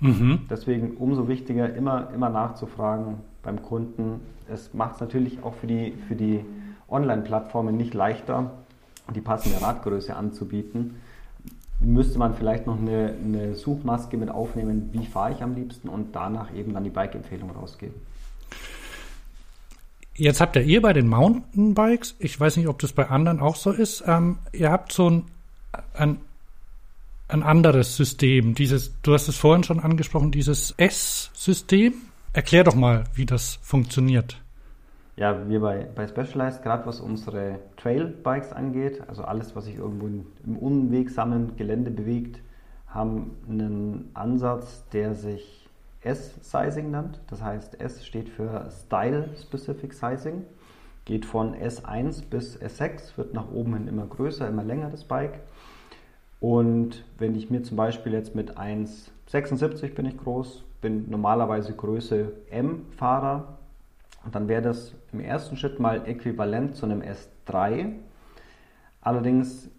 Mhm. 0.00 0.40
Deswegen 0.50 0.96
umso 0.96 1.28
wichtiger, 1.28 1.74
immer, 1.74 2.10
immer 2.14 2.28
nachzufragen 2.28 3.16
beim 3.42 3.62
Kunden. 3.62 4.20
Es 4.52 4.74
macht 4.74 4.96
es 4.96 5.00
natürlich 5.00 5.42
auch 5.42 5.54
für 5.54 5.66
die, 5.66 5.94
für 6.08 6.14
die 6.14 6.44
Online-Plattformen 6.88 7.76
nicht 7.76 7.94
leichter, 7.94 8.50
die 9.14 9.20
passende 9.20 9.62
Radgröße 9.62 10.14
anzubieten. 10.14 10.96
Müsste 11.80 12.18
man 12.18 12.34
vielleicht 12.34 12.66
noch 12.66 12.78
eine, 12.78 13.14
eine 13.22 13.54
Suchmaske 13.54 14.16
mit 14.16 14.30
aufnehmen, 14.30 14.90
wie 14.92 15.06
fahre 15.06 15.32
ich 15.32 15.42
am 15.42 15.54
liebsten 15.54 15.88
und 15.88 16.14
danach 16.14 16.54
eben 16.54 16.72
dann 16.74 16.84
die 16.84 16.90
Bike-Empfehlung 16.90 17.50
rausgeben. 17.50 17.94
Jetzt 20.16 20.40
habt 20.40 20.54
ihr 20.54 20.62
ihr 20.62 20.80
bei 20.80 20.92
den 20.92 21.08
Mountainbikes, 21.08 22.14
ich 22.20 22.38
weiß 22.38 22.56
nicht, 22.56 22.68
ob 22.68 22.78
das 22.78 22.92
bei 22.92 23.08
anderen 23.08 23.40
auch 23.40 23.56
so 23.56 23.72
ist, 23.72 24.04
ähm, 24.06 24.38
ihr 24.52 24.70
habt 24.70 24.92
so 24.92 25.10
ein, 25.10 25.24
ein 25.94 26.18
ein 27.28 27.42
anderes 27.42 27.96
System. 27.96 28.54
Dieses, 28.54 29.00
du 29.02 29.14
hast 29.14 29.28
es 29.28 29.36
vorhin 29.36 29.64
schon 29.64 29.80
angesprochen, 29.80 30.30
dieses 30.30 30.72
S-System. 30.76 31.94
Erklär 32.32 32.64
doch 32.64 32.74
mal, 32.74 33.04
wie 33.14 33.26
das 33.26 33.58
funktioniert. 33.62 34.40
Ja, 35.16 35.48
wir 35.48 35.60
bei, 35.60 35.86
bei 35.94 36.08
Specialized, 36.08 36.62
gerade 36.62 36.86
was 36.86 37.00
unsere 37.00 37.60
Trail-Bikes 37.76 38.52
angeht, 38.52 39.00
also 39.06 39.22
alles, 39.22 39.54
was 39.54 39.66
sich 39.66 39.76
irgendwo 39.76 40.06
im 40.06 40.56
unwegsamen 40.56 41.56
Gelände 41.56 41.92
bewegt, 41.92 42.40
haben 42.88 43.30
einen 43.48 44.10
Ansatz, 44.14 44.84
der 44.92 45.14
sich 45.14 45.68
S-Sizing 46.02 46.90
nennt. 46.90 47.20
Das 47.28 47.42
heißt, 47.42 47.80
S 47.80 48.04
steht 48.04 48.28
für 48.28 48.68
Style 48.70 49.28
Specific 49.40 49.94
Sizing. 49.94 50.44
Geht 51.04 51.24
von 51.26 51.54
S1 51.54 52.24
bis 52.28 52.60
S6, 52.60 53.16
wird 53.16 53.34
nach 53.34 53.50
oben 53.52 53.74
hin 53.74 53.88
immer 53.88 54.06
größer, 54.06 54.48
immer 54.48 54.64
länger 54.64 54.90
das 54.90 55.04
Bike. 55.04 55.40
Und 56.40 57.04
wenn 57.18 57.34
ich 57.34 57.50
mir 57.50 57.62
zum 57.62 57.76
Beispiel 57.76 58.12
jetzt 58.12 58.34
mit 58.34 58.58
1,76 58.58 59.94
bin 59.94 60.06
ich 60.06 60.18
groß, 60.18 60.62
bin 60.80 61.08
normalerweise 61.08 61.72
Größe 61.72 62.32
M-Fahrer, 62.50 63.58
dann 64.30 64.48
wäre 64.48 64.62
das 64.62 64.94
im 65.12 65.20
ersten 65.20 65.56
Schritt 65.56 65.80
mal 65.80 66.06
äquivalent 66.06 66.76
zu 66.76 66.86
einem 66.86 67.02
S3. 67.02 67.92
Allerdings 69.00 69.70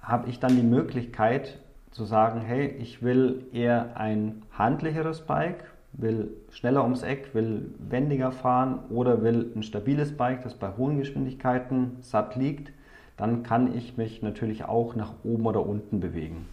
habe 0.00 0.28
ich 0.28 0.38
dann 0.38 0.56
die 0.56 0.62
Möglichkeit 0.62 1.58
zu 1.90 2.04
sagen, 2.04 2.40
hey, 2.40 2.66
ich 2.66 3.02
will 3.02 3.46
eher 3.52 3.96
ein 3.96 4.42
handlicheres 4.52 5.22
Bike, 5.22 5.64
will 5.92 6.30
schneller 6.50 6.82
ums 6.82 7.02
Eck, 7.02 7.34
will 7.34 7.74
wendiger 7.78 8.32
fahren 8.32 8.80
oder 8.90 9.22
will 9.22 9.50
ein 9.56 9.62
stabiles 9.62 10.16
Bike, 10.16 10.42
das 10.42 10.54
bei 10.54 10.76
hohen 10.76 10.98
Geschwindigkeiten 10.98 11.96
satt 12.00 12.36
liegt 12.36 12.70
dann 13.16 13.42
kann 13.42 13.74
ich 13.74 13.96
mich 13.96 14.22
natürlich 14.22 14.64
auch 14.64 14.94
nach 14.94 15.14
oben 15.24 15.46
oder 15.46 15.66
unten 15.66 16.00
bewegen. 16.00 16.48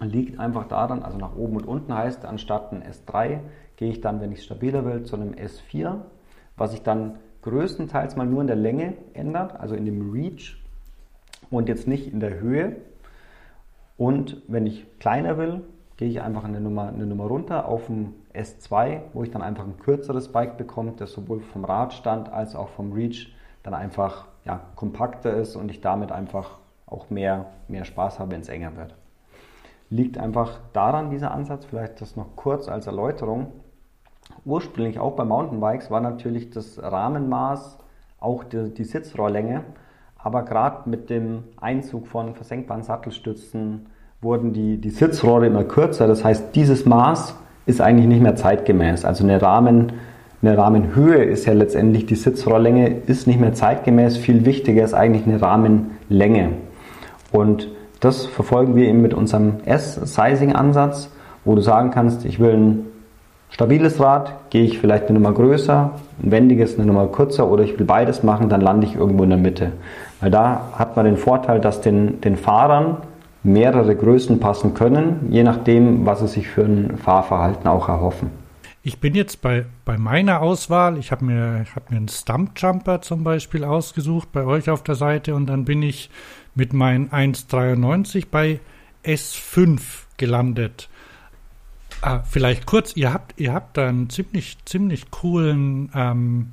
Liegt 0.00 0.38
einfach 0.38 0.66
daran, 0.66 1.02
also 1.02 1.18
nach 1.18 1.36
oben 1.36 1.56
und 1.56 1.66
unten 1.66 1.94
heißt, 1.94 2.24
anstatt 2.24 2.72
ein 2.72 2.82
S3 2.82 3.40
gehe 3.76 3.90
ich 3.90 4.00
dann, 4.00 4.20
wenn 4.20 4.32
ich 4.32 4.42
stabiler 4.42 4.84
will, 4.84 5.02
zu 5.02 5.16
einem 5.16 5.32
S4, 5.32 5.96
was 6.56 6.70
sich 6.70 6.82
dann 6.82 7.18
größtenteils 7.42 8.16
mal 8.16 8.26
nur 8.26 8.40
in 8.40 8.46
der 8.46 8.56
Länge 8.56 8.94
ändert, 9.14 9.58
also 9.58 9.74
in 9.74 9.84
dem 9.84 10.10
Reach 10.10 10.62
und 11.50 11.68
jetzt 11.68 11.86
nicht 11.86 12.12
in 12.12 12.20
der 12.20 12.38
Höhe. 12.40 12.76
Und 13.96 14.42
wenn 14.48 14.66
ich 14.66 14.86
kleiner 14.98 15.36
will, 15.36 15.62
gehe 15.96 16.08
ich 16.08 16.22
einfach 16.22 16.44
eine 16.44 16.60
Nummer, 16.60 16.88
eine 16.88 17.04
Nummer 17.04 17.24
runter 17.24 17.66
auf 17.66 17.90
ein 17.90 18.14
S2, 18.32 19.02
wo 19.12 19.22
ich 19.22 19.30
dann 19.30 19.42
einfach 19.42 19.64
ein 19.64 19.78
kürzeres 19.78 20.28
Bike 20.28 20.56
bekomme, 20.56 20.94
das 20.96 21.12
sowohl 21.12 21.40
vom 21.40 21.64
Radstand 21.64 22.32
als 22.32 22.54
auch 22.54 22.70
vom 22.70 22.92
Reach 22.92 23.34
dann 23.62 23.74
einfach 23.74 24.29
ja, 24.44 24.60
kompakter 24.76 25.34
ist 25.34 25.56
und 25.56 25.70
ich 25.70 25.80
damit 25.80 26.12
einfach 26.12 26.58
auch 26.86 27.10
mehr, 27.10 27.46
mehr 27.68 27.84
Spaß 27.84 28.18
habe, 28.18 28.32
wenn 28.32 28.40
es 28.40 28.48
enger 28.48 28.76
wird. 28.76 28.94
Liegt 29.90 30.18
einfach 30.18 30.58
daran, 30.72 31.10
dieser 31.10 31.32
Ansatz, 31.32 31.64
vielleicht 31.64 32.00
das 32.00 32.16
noch 32.16 32.36
kurz 32.36 32.68
als 32.68 32.86
Erläuterung. 32.86 33.48
Ursprünglich 34.44 34.98
auch 34.98 35.16
bei 35.16 35.24
Mountainbikes 35.24 35.90
war 35.90 36.00
natürlich 36.00 36.50
das 36.50 36.80
Rahmenmaß 36.80 37.78
auch 38.20 38.44
die, 38.44 38.72
die 38.72 38.84
Sitzrohrlänge, 38.84 39.64
aber 40.16 40.44
gerade 40.44 40.88
mit 40.88 41.10
dem 41.10 41.44
Einzug 41.60 42.06
von 42.06 42.34
versenkbaren 42.34 42.82
Sattelstützen 42.82 43.86
wurden 44.20 44.52
die, 44.52 44.78
die 44.78 44.90
Sitzrohre 44.90 45.46
immer 45.46 45.64
kürzer. 45.64 46.06
Das 46.06 46.24
heißt, 46.24 46.54
dieses 46.54 46.84
Maß 46.84 47.34
ist 47.66 47.80
eigentlich 47.80 48.06
nicht 48.06 48.20
mehr 48.20 48.36
zeitgemäß. 48.36 49.04
Also 49.04 49.24
eine 49.24 49.40
Rahmen, 49.40 49.94
eine 50.42 50.56
Rahmenhöhe 50.56 51.22
ist 51.22 51.46
ja 51.46 51.52
letztendlich 51.52 52.06
die 52.06 52.14
Sitzrohrlänge, 52.14 52.88
ist 53.06 53.26
nicht 53.26 53.40
mehr 53.40 53.52
zeitgemäß. 53.52 54.16
Viel 54.16 54.46
wichtiger 54.46 54.82
ist 54.82 54.94
eigentlich 54.94 55.26
eine 55.26 55.42
Rahmenlänge. 55.42 56.52
Und 57.30 57.68
das 58.00 58.24
verfolgen 58.24 58.74
wir 58.74 58.88
eben 58.88 59.02
mit 59.02 59.12
unserem 59.12 59.56
S-Sizing-Ansatz, 59.66 61.10
wo 61.44 61.54
du 61.54 61.60
sagen 61.60 61.90
kannst, 61.90 62.24
ich 62.24 62.40
will 62.40 62.54
ein 62.54 62.86
stabiles 63.50 64.00
Rad, 64.00 64.32
gehe 64.48 64.64
ich 64.64 64.78
vielleicht 64.78 65.08
eine 65.08 65.18
Nummer 65.18 65.32
größer, 65.34 65.90
ein 66.22 66.30
wendiges 66.30 66.76
eine 66.76 66.86
Nummer 66.86 67.08
kürzer 67.08 67.50
oder 67.50 67.62
ich 67.62 67.78
will 67.78 67.86
beides 67.86 68.22
machen, 68.22 68.48
dann 68.48 68.62
lande 68.62 68.86
ich 68.86 68.96
irgendwo 68.96 69.24
in 69.24 69.30
der 69.30 69.38
Mitte. 69.38 69.72
Weil 70.20 70.30
da 70.30 70.70
hat 70.78 70.96
man 70.96 71.04
den 71.04 71.18
Vorteil, 71.18 71.60
dass 71.60 71.82
den, 71.82 72.22
den 72.22 72.36
Fahrern 72.36 72.98
mehrere 73.42 73.94
Größen 73.94 74.40
passen 74.40 74.72
können, 74.72 75.28
je 75.30 75.42
nachdem, 75.42 76.06
was 76.06 76.20
sie 76.20 76.28
sich 76.28 76.48
für 76.48 76.62
ein 76.62 76.96
Fahrverhalten 76.96 77.68
auch 77.68 77.88
erhoffen. 77.88 78.39
Ich 78.82 78.98
bin 78.98 79.14
jetzt 79.14 79.42
bei, 79.42 79.66
bei 79.84 79.98
meiner 79.98 80.40
Auswahl, 80.40 80.96
ich 80.96 81.12
habe 81.12 81.24
mir, 81.26 81.66
hab 81.74 81.90
mir 81.90 81.98
einen 81.98 82.08
Stumpjumper 82.08 83.02
zum 83.02 83.24
Beispiel 83.24 83.62
ausgesucht 83.62 84.32
bei 84.32 84.44
euch 84.44 84.70
auf 84.70 84.82
der 84.82 84.94
Seite 84.94 85.34
und 85.34 85.46
dann 85.46 85.66
bin 85.66 85.82
ich 85.82 86.08
mit 86.54 86.72
meinen 86.72 87.10
1,93 87.10 88.26
bei 88.30 88.60
S5 89.04 89.80
gelandet. 90.16 90.88
Ah, 92.00 92.20
vielleicht 92.20 92.64
kurz, 92.64 92.96
ihr 92.96 93.12
habt, 93.12 93.38
ihr 93.38 93.52
habt 93.52 93.76
da 93.76 93.86
einen 93.86 94.08
ziemlich, 94.08 94.56
ziemlich 94.64 95.10
coolen, 95.10 95.90
ähm, 95.94 96.52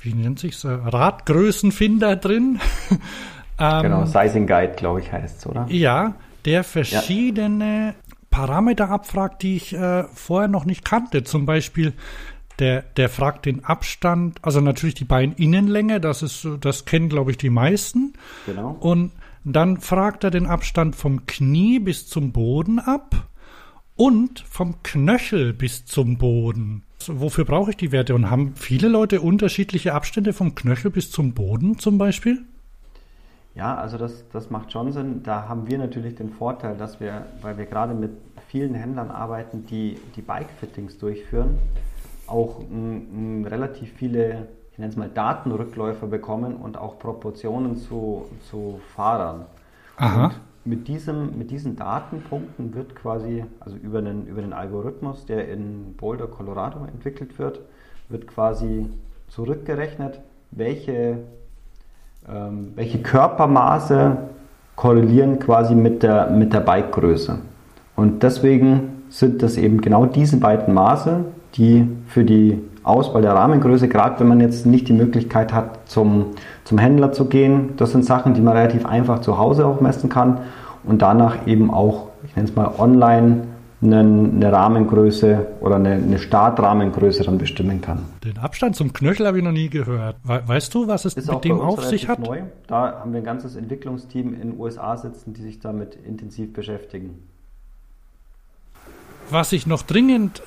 wie 0.00 0.14
nennt 0.14 0.38
sich's, 0.38 0.64
Radgrößenfinder 0.64 2.16
drin. 2.16 2.60
ähm, 3.58 3.82
genau, 3.82 4.06
Sizing 4.06 4.46
Guide, 4.46 4.72
glaube 4.76 5.00
ich, 5.00 5.12
heißt 5.12 5.40
es, 5.40 5.46
oder? 5.46 5.66
Ja, 5.68 6.14
der 6.46 6.64
verschiedene. 6.64 7.94
Parameter 8.32 8.90
abfragt, 8.90 9.42
die 9.42 9.54
ich 9.54 9.72
äh, 9.74 10.04
vorher 10.12 10.48
noch 10.48 10.64
nicht 10.64 10.84
kannte. 10.84 11.22
Zum 11.22 11.46
Beispiel 11.46 11.92
der, 12.58 12.82
der 12.96 13.08
fragt 13.08 13.46
den 13.46 13.64
Abstand, 13.64 14.38
also 14.42 14.60
natürlich 14.60 14.96
die 14.96 15.04
Beininnenlänge, 15.04 16.00
das 16.00 16.22
ist, 16.22 16.48
das 16.60 16.84
kennen 16.84 17.08
glaube 17.08 17.30
ich 17.30 17.36
die 17.36 17.50
meisten. 17.50 18.14
Genau. 18.46 18.76
Und 18.80 19.12
dann 19.44 19.80
fragt 19.80 20.24
er 20.24 20.30
den 20.30 20.46
Abstand 20.46 20.96
vom 20.96 21.26
Knie 21.26 21.78
bis 21.78 22.08
zum 22.08 22.32
Boden 22.32 22.78
ab 22.78 23.28
und 23.96 24.40
vom 24.40 24.82
Knöchel 24.82 25.52
bis 25.52 25.84
zum 25.84 26.18
Boden. 26.18 26.84
Also 27.00 27.20
wofür 27.20 27.44
brauche 27.44 27.70
ich 27.70 27.76
die 27.76 27.92
Werte? 27.92 28.14
Und 28.14 28.30
haben 28.30 28.54
viele 28.54 28.88
Leute 28.88 29.20
unterschiedliche 29.20 29.94
Abstände 29.94 30.32
vom 30.32 30.54
Knöchel 30.54 30.90
bis 30.90 31.10
zum 31.10 31.34
Boden 31.34 31.78
zum 31.78 31.98
Beispiel? 31.98 32.44
Ja, 33.54 33.74
also 33.76 33.98
das, 33.98 34.24
das 34.32 34.50
macht 34.50 34.72
schon 34.72 34.92
Sinn. 34.92 35.22
Da 35.22 35.48
haben 35.48 35.68
wir 35.68 35.78
natürlich 35.78 36.14
den 36.14 36.30
Vorteil, 36.30 36.76
dass 36.76 37.00
wir, 37.00 37.26
weil 37.42 37.58
wir 37.58 37.66
gerade 37.66 37.94
mit 37.94 38.12
vielen 38.48 38.74
Händlern 38.74 39.10
arbeiten, 39.10 39.66
die 39.66 39.98
die 40.16 40.22
Bike-Fittings 40.22 40.98
durchführen, 40.98 41.58
auch 42.26 42.60
m, 42.60 43.42
m, 43.42 43.44
relativ 43.44 43.92
viele, 43.92 44.48
ich 44.72 44.78
nenne 44.78 44.90
es 44.90 44.96
mal 44.96 45.08
Datenrückläufer 45.08 46.06
bekommen 46.06 46.56
und 46.56 46.78
auch 46.78 46.98
Proportionen 46.98 47.76
zu, 47.76 48.26
zu 48.50 48.80
Fahrern. 48.94 49.46
Aha. 49.96 50.26
Und 50.26 50.40
mit, 50.64 50.88
diesem, 50.88 51.36
mit 51.38 51.50
diesen 51.50 51.76
Datenpunkten 51.76 52.74
wird 52.74 52.94
quasi, 52.94 53.44
also 53.60 53.76
über 53.76 54.00
den, 54.00 54.26
über 54.26 54.40
den 54.40 54.52
Algorithmus, 54.52 55.26
der 55.26 55.48
in 55.48 55.94
Boulder, 55.96 56.26
Colorado 56.26 56.84
entwickelt 56.86 57.38
wird, 57.38 57.60
wird 58.08 58.26
quasi 58.26 58.88
zurückgerechnet, 59.28 60.20
welche, 60.50 61.18
ähm, 62.28 62.72
welche 62.74 62.98
Körpermaße 62.98 64.16
korrelieren 64.76 65.38
quasi 65.38 65.74
mit 65.74 66.02
der, 66.02 66.30
mit 66.30 66.52
der 66.52 66.60
Bikegröße. 66.60 67.38
Und 67.96 68.22
deswegen 68.22 69.02
sind 69.10 69.42
das 69.42 69.56
eben 69.56 69.80
genau 69.80 70.06
diese 70.06 70.38
beiden 70.38 70.72
Maße, 70.72 71.24
die 71.54 71.88
für 72.06 72.24
die 72.24 72.62
Auswahl 72.82 73.22
der 73.22 73.34
Rahmengröße, 73.34 73.88
gerade 73.88 74.18
wenn 74.18 74.28
man 74.28 74.40
jetzt 74.40 74.66
nicht 74.66 74.88
die 74.88 74.92
Möglichkeit 74.92 75.52
hat, 75.52 75.88
zum, 75.88 76.26
zum 76.64 76.78
Händler 76.78 77.12
zu 77.12 77.26
gehen, 77.26 77.74
das 77.76 77.92
sind 77.92 78.04
Sachen, 78.04 78.34
die 78.34 78.40
man 78.40 78.56
relativ 78.56 78.86
einfach 78.86 79.20
zu 79.20 79.38
Hause 79.38 79.66
auch 79.66 79.80
messen 79.80 80.08
kann 80.08 80.38
und 80.82 81.02
danach 81.02 81.46
eben 81.46 81.70
auch, 81.70 82.08
ich 82.24 82.34
nenne 82.34 82.48
es 82.48 82.56
mal 82.56 82.72
online, 82.78 83.42
eine, 83.82 84.00
eine 84.00 84.52
Rahmengröße 84.52 85.46
oder 85.60 85.76
eine, 85.76 85.94
eine, 85.94 86.18
Startrahmengröße 86.18 87.24
dann 87.24 87.38
bestimmen 87.38 87.80
kann. 87.80 88.04
Den 88.24 88.38
Abstand 88.38 88.76
zum 88.76 88.92
Knöchel 88.92 89.26
habe 89.26 89.38
ich 89.38 89.44
noch 89.44 89.52
nie 89.52 89.68
gehört. 89.68 90.16
weißt 90.22 90.72
du, 90.74 90.86
was 90.86 91.04
es 91.04 91.14
Ist 91.14 91.30
mit 91.30 91.44
dem 91.44 91.60
auf 91.60 91.84
sich 91.84 92.08
hat? 92.08 92.20
Neu. 92.20 92.42
Da 92.66 93.00
haben 93.00 93.12
wir 93.12 93.18
ein 93.18 93.24
ganzes 93.24 93.56
Entwicklungsteam 93.56 94.34
in 94.34 94.40
den 94.40 94.60
USA 94.60 94.96
sitzen, 94.96 95.34
die 95.34 95.42
sich 95.42 95.58
damit 95.58 95.96
intensiv 95.96 96.52
beschäftigen. 96.52 97.22
Was 99.30 99.52
ich 99.52 99.66
noch 99.66 99.82
dringend 99.82 100.42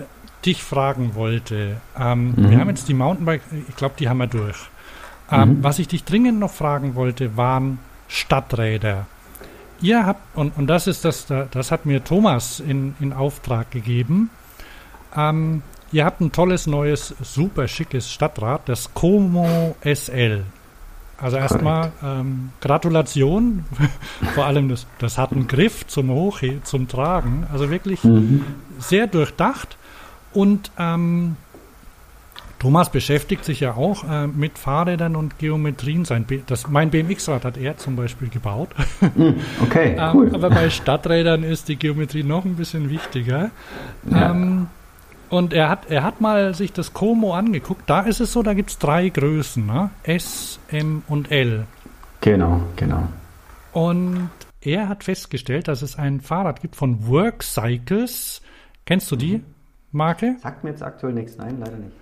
dich 0.46 0.64
fragen 0.64 1.16
wollte. 1.16 1.78
Ähm, 2.00 2.34
mhm. 2.36 2.50
Wir 2.50 2.60
haben 2.60 2.70
jetzt 2.70 2.88
die 2.88 2.94
Mountainbike, 2.94 3.42
ich 3.68 3.76
glaube, 3.76 3.96
die 4.00 4.08
haben 4.08 4.20
wir 4.20 4.28
durch. 4.28 4.70
Ähm, 5.32 5.50
mhm. 5.50 5.64
Was 5.64 5.80
ich 5.80 5.88
dich 5.88 6.04
dringend 6.04 6.40
noch 6.40 6.52
fragen 6.52 6.96
wollte, 6.96 7.36
waren 7.36 7.80
Stadträder. 8.08 9.08
Ihr 9.82 10.06
habt, 10.06 10.38
und, 10.38 10.58
und 10.58 10.68
das 10.68 10.88
ist 10.88 11.06
das, 11.06 11.28
das 11.28 11.72
hat 11.72 11.86
mir 11.86 12.04
Thomas 12.04 12.60
in, 12.60 12.96
in 13.00 13.14
Auftrag 13.14 13.72
gegeben. 13.72 14.30
Ähm, 15.16 15.62
ihr 15.92 16.06
habt 16.06 16.22
ein 16.22 16.32
tolles, 16.32 16.68
neues, 16.68 17.16
super 17.22 17.68
schickes 17.68 18.12
Stadtrad, 18.12 18.68
das 18.68 18.94
Como 18.94 19.76
SL. 19.84 20.44
Also 21.18 21.38
erstmal 21.38 21.94
ähm, 22.04 22.52
Gratulation, 22.60 23.64
vor 24.36 24.46
allem 24.46 24.68
das, 24.68 24.86
das 25.00 25.18
hat 25.18 25.32
einen 25.32 25.48
Griff 25.48 25.88
zum 25.88 26.10
Hoch 26.10 26.42
zum 26.64 26.90
Tragen, 26.90 27.48
also 27.52 27.70
wirklich 27.70 28.04
mhm. 28.04 28.44
sehr 28.80 29.08
durchdacht. 29.08 29.78
Und 30.34 30.72
ähm, 30.78 31.38
Thomas 32.66 32.90
beschäftigt 32.90 33.46
sich 33.46 33.60
ja 33.60 33.76
auch 33.76 34.10
äh, 34.10 34.26
mit 34.26 34.58
Fahrrädern 34.58 35.16
und 35.16 35.38
Geometrien. 35.38 36.04
Sein 36.04 36.26
das, 36.48 36.68
mein 36.68 36.90
BMX-Rad 36.90 37.46
hat 37.46 37.58
er 37.58 37.78
zum 37.78 37.96
Beispiel 37.96 38.28
gebaut. 38.28 38.70
Hm, 39.02 39.36
okay, 39.62 39.96
ähm, 40.00 40.10
cool. 40.16 40.32
aber 40.34 40.50
bei 40.50 40.72
Stadträdern 40.72 41.44
ist 41.44 41.68
die 41.68 41.76
Geometrie 41.76 42.24
noch 42.24 42.44
ein 42.44 42.56
bisschen 42.56 42.90
wichtiger. 42.90 43.52
Ja. 44.10 44.32
Ähm, 44.32 44.66
und 45.30 45.54
er 45.54 45.70
hat, 45.70 45.92
er 45.92 46.02
hat 46.02 46.22
mal 46.22 46.56
sich 46.56 46.74
das 46.74 46.92
Como 46.92 47.36
angeguckt. 47.36 47.84
Da 47.86 48.00
ist 48.00 48.20
es 48.20 48.34
so, 48.34 48.42
da 48.42 48.56
gibt 48.56 48.72
es 48.72 48.80
drei 48.80 49.10
Größen, 49.10 49.64
ne? 49.64 49.92
S, 50.02 50.60
M 50.70 51.04
und 51.08 51.30
L. 51.30 51.68
Genau, 52.22 52.62
genau. 52.78 53.08
Und 53.74 54.32
er 54.62 54.90
hat 54.90 55.04
festgestellt, 55.04 55.68
dass 55.68 55.84
es 55.84 56.00
ein 56.00 56.20
Fahrrad 56.20 56.62
gibt 56.62 56.76
von 56.76 57.08
Workcycles. 57.08 58.42
Kennst 58.86 59.12
du 59.12 59.16
die? 59.16 59.38
Mhm. 59.38 59.46
Marke? 59.92 60.38
Sagt 60.42 60.64
mir 60.64 60.72
jetzt 60.72 60.82
aktuell 60.82 61.14
nichts, 61.14 61.38
nein, 61.38 61.60
leider 61.60 61.78
nicht. 61.78 61.94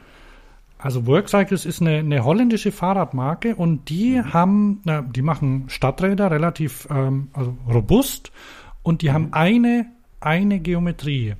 Also 0.83 1.07
Workcycles 1.07 1.65
ist 1.65 1.79
eine, 1.79 1.99
eine 1.99 2.25
holländische 2.25 2.73
Fahrradmarke 2.73 3.55
und 3.55 3.87
die 3.87 4.17
mhm. 4.17 4.33
haben, 4.33 4.81
na, 4.83 5.01
die 5.01 5.21
machen 5.21 5.63
Stadträder 5.69 6.29
relativ 6.29 6.89
ähm, 6.91 7.29
also 7.31 7.55
robust 7.71 8.33
und 8.83 9.01
die 9.01 9.07
mhm. 9.07 9.13
haben 9.13 9.27
eine, 9.31 9.85
eine 10.19 10.59
Geometrie. 10.59 11.35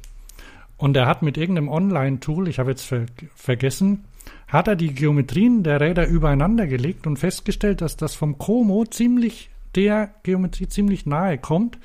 Und 0.78 0.96
er 0.96 1.08
hat 1.08 1.24
mit 1.24 1.38
irgendeinem 1.38 1.68
Online-Tool, 1.68 2.48
ich 2.48 2.58
habe 2.58 2.72
jetzt 2.72 2.84
ver 2.84 3.06
vergessen, 3.36 4.06
hat 4.48 4.70
er 4.70 4.78
die 4.78 4.94
Geometrien 4.94 5.62
der 5.62 5.82
Räder 5.82 6.08
übereinander 6.08 6.66
gelegt 6.66 7.06
und 7.06 7.18
festgestellt, 7.18 7.82
dass 7.82 7.98
das 7.98 8.16
vom 8.16 8.38
Como 8.38 8.86
ziemlich 8.86 9.50
der 9.76 10.12
Geometrie 10.24 10.70
ziemlich 10.70 11.06
nahe 11.06 11.38
kommt 11.38 11.78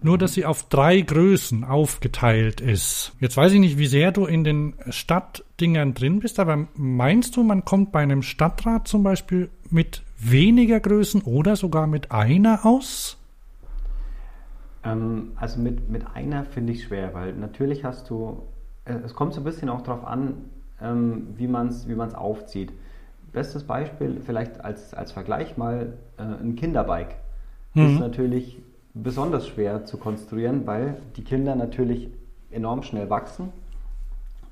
nur 0.00 0.16
dass 0.16 0.34
sie 0.34 0.44
auf 0.44 0.68
drei 0.68 1.00
Größen 1.00 1.64
aufgeteilt 1.64 2.60
ist. 2.60 3.14
Jetzt 3.18 3.36
weiß 3.36 3.52
ich 3.54 3.58
nicht, 3.58 3.78
wie 3.78 3.88
sehr 3.88 4.12
du 4.12 4.26
in 4.26 4.44
den 4.44 4.74
Stadtdingern 5.58 5.92
drin 5.92 6.20
bist, 6.20 6.38
aber 6.38 6.68
meinst 6.76 7.36
du, 7.36 7.42
man 7.42 7.64
kommt 7.64 7.90
bei 7.90 7.98
einem 7.98 8.22
Stadtrat 8.22 8.86
zum 8.86 9.02
Beispiel 9.02 9.50
mit 9.70 10.04
weniger 10.16 10.78
Größen 10.78 11.22
oder 11.22 11.56
sogar 11.56 11.88
mit 11.88 12.12
einer 12.12 12.64
aus? 12.64 13.16
Ähm, 14.84 15.32
also 15.34 15.60
mit, 15.60 15.90
mit 15.90 16.04
einer 16.14 16.44
finde 16.44 16.74
ich 16.74 16.84
schwer, 16.84 17.12
weil 17.12 17.32
natürlich 17.32 17.82
hast 17.82 18.08
du, 18.08 18.42
äh, 18.84 18.94
es 19.04 19.14
kommt 19.14 19.34
so 19.34 19.40
ein 19.40 19.44
bisschen 19.44 19.68
auch 19.68 19.80
darauf 19.80 20.06
an, 20.06 20.44
ähm, 20.80 21.34
wie 21.34 21.48
man 21.48 21.68
es 21.68 21.88
wie 21.88 21.96
man's 21.96 22.14
aufzieht. 22.14 22.72
Bestes 23.32 23.64
Beispiel, 23.64 24.20
vielleicht 24.24 24.64
als, 24.64 24.94
als 24.94 25.10
Vergleich 25.10 25.56
mal, 25.56 25.94
äh, 26.18 26.22
ein 26.22 26.54
Kinderbike. 26.54 27.16
Mhm. 27.74 27.94
Ist 27.94 27.98
natürlich 27.98 28.62
besonders 28.94 29.48
schwer 29.48 29.84
zu 29.86 29.96
konstruieren, 29.96 30.68
weil 30.68 31.02
die 31.16 31.24
Kinder 31.24 31.56
natürlich 31.56 32.10
enorm 32.52 32.84
schnell 32.84 33.10
wachsen 33.10 33.48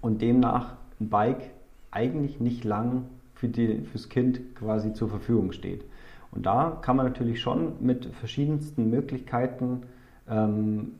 und 0.00 0.20
demnach 0.20 0.74
ein 1.00 1.08
Bike 1.08 1.50
eigentlich 1.90 2.40
nicht 2.40 2.64
lang 2.64 3.06
für 3.34 3.48
die, 3.48 3.82
fürs 3.82 4.08
Kind 4.08 4.54
quasi 4.56 4.92
zur 4.92 5.08
Verfügung 5.08 5.52
steht. 5.52 5.84
Und 6.32 6.46
da 6.46 6.78
kann 6.82 6.96
man 6.96 7.06
natürlich 7.06 7.40
schon 7.40 7.74
mit 7.80 8.06
verschiedensten 8.06 8.90
Möglichkeiten 8.90 9.82
ähm, 10.28 10.92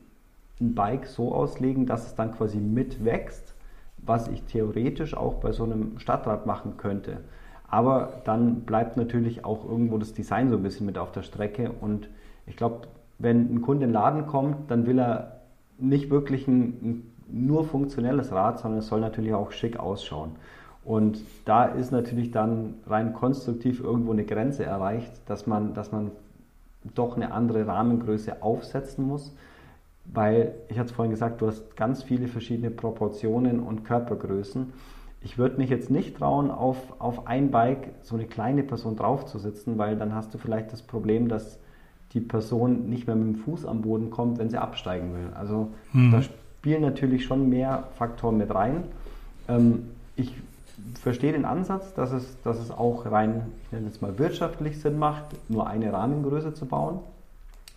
ein 0.59 0.73
Bike 0.73 1.05
so 1.05 1.33
auslegen, 1.33 1.85
dass 1.85 2.07
es 2.07 2.15
dann 2.15 2.31
quasi 2.31 2.57
mitwächst, 2.57 3.53
was 3.97 4.27
ich 4.27 4.43
theoretisch 4.43 5.15
auch 5.15 5.35
bei 5.35 5.51
so 5.51 5.63
einem 5.63 5.99
Stadtrad 5.99 6.45
machen 6.45 6.77
könnte. 6.77 7.19
Aber 7.67 8.21
dann 8.23 8.61
bleibt 8.61 8.97
natürlich 8.97 9.43
auch 9.43 9.65
irgendwo 9.65 9.97
das 9.97 10.13
Design 10.13 10.49
so 10.49 10.55
ein 10.55 10.63
bisschen 10.63 10.85
mit 10.85 10.97
auf 10.97 11.11
der 11.11 11.23
Strecke 11.23 11.71
und 11.81 12.09
ich 12.45 12.55
glaube, 12.55 12.87
wenn 13.19 13.53
ein 13.53 13.61
Kunde 13.61 13.85
in 13.85 13.89
den 13.89 13.93
Laden 13.93 14.25
kommt, 14.25 14.71
dann 14.71 14.85
will 14.85 14.99
er 14.99 15.41
nicht 15.77 16.09
wirklich 16.09 16.47
ein, 16.47 16.63
ein 16.81 17.11
nur 17.29 17.65
funktionelles 17.65 18.31
Rad, 18.31 18.59
sondern 18.59 18.79
es 18.79 18.87
soll 18.87 19.01
natürlich 19.01 19.33
auch 19.33 19.51
schick 19.51 19.77
ausschauen. 19.79 20.31
Und 20.83 21.19
da 21.43 21.65
ist 21.65 21.91
natürlich 21.91 22.31
dann 22.31 22.75
rein 22.87 23.13
konstruktiv 23.13 23.81
irgendwo 23.81 24.13
eine 24.13 24.23
Grenze 24.23 24.63
erreicht, 24.63 25.11
dass 25.25 25.45
man, 25.45 25.73
dass 25.73 25.91
man 25.91 26.11
doch 26.95 27.17
eine 27.17 27.33
andere 27.33 27.67
Rahmengröße 27.67 28.41
aufsetzen 28.41 29.05
muss, 29.05 29.35
weil, 30.05 30.53
ich 30.69 30.79
hatte 30.79 30.89
es 30.89 30.95
vorhin 30.95 31.11
gesagt, 31.11 31.41
du 31.41 31.47
hast 31.47 31.75
ganz 31.75 32.03
viele 32.03 32.29
verschiedene 32.29 32.71
Proportionen 32.71 33.59
und 33.59 33.83
Körpergrößen. 33.83 34.71
Ich 35.21 35.37
würde 35.37 35.57
mich 35.57 35.69
jetzt 35.69 35.91
nicht 35.91 36.17
trauen, 36.17 36.49
auf, 36.49 36.77
auf 36.99 37.27
ein 37.27 37.51
Bike 37.51 37.89
so 38.03 38.15
eine 38.15 38.25
kleine 38.25 38.63
Person 38.63 38.95
draufzusitzen, 38.95 39.77
weil 39.77 39.97
dann 39.97 40.15
hast 40.15 40.33
du 40.33 40.37
vielleicht 40.37 40.71
das 40.71 40.81
Problem, 40.81 41.27
dass 41.27 41.59
die 42.13 42.21
Person 42.21 42.89
nicht 42.89 43.07
mehr 43.07 43.17
mit 43.17 43.27
dem 43.27 43.35
Fuß 43.35 43.65
am 43.65 43.81
Boden 43.81 44.09
kommt, 44.09 44.39
wenn 44.39 44.49
sie 44.49 44.57
absteigen 44.57 45.13
will. 45.13 45.33
Also 45.35 45.73
mhm. 45.91 46.11
da 46.11 46.21
spielen 46.67 46.81
natürlich 46.81 47.23
schon 47.23 47.47
mehr 47.47 47.85
Faktoren 47.97 48.37
mit 48.37 48.53
rein. 48.53 48.83
Ähm, 49.47 49.91
ich 50.17 50.33
verstehe 51.01 51.31
den 51.31 51.45
Ansatz, 51.45 51.93
dass 51.93 52.11
es, 52.11 52.35
dass 52.43 52.59
es 52.59 52.71
auch 52.71 53.09
rein, 53.09 53.43
ich 53.63 53.71
nenne 53.71 53.87
es 53.87 54.01
mal 54.01 54.19
wirtschaftlich 54.19 54.81
Sinn 54.81 54.99
macht, 54.99 55.23
nur 55.47 55.67
eine 55.67 55.93
Rahmengröße 55.93 56.53
zu 56.53 56.65
bauen. 56.65 56.99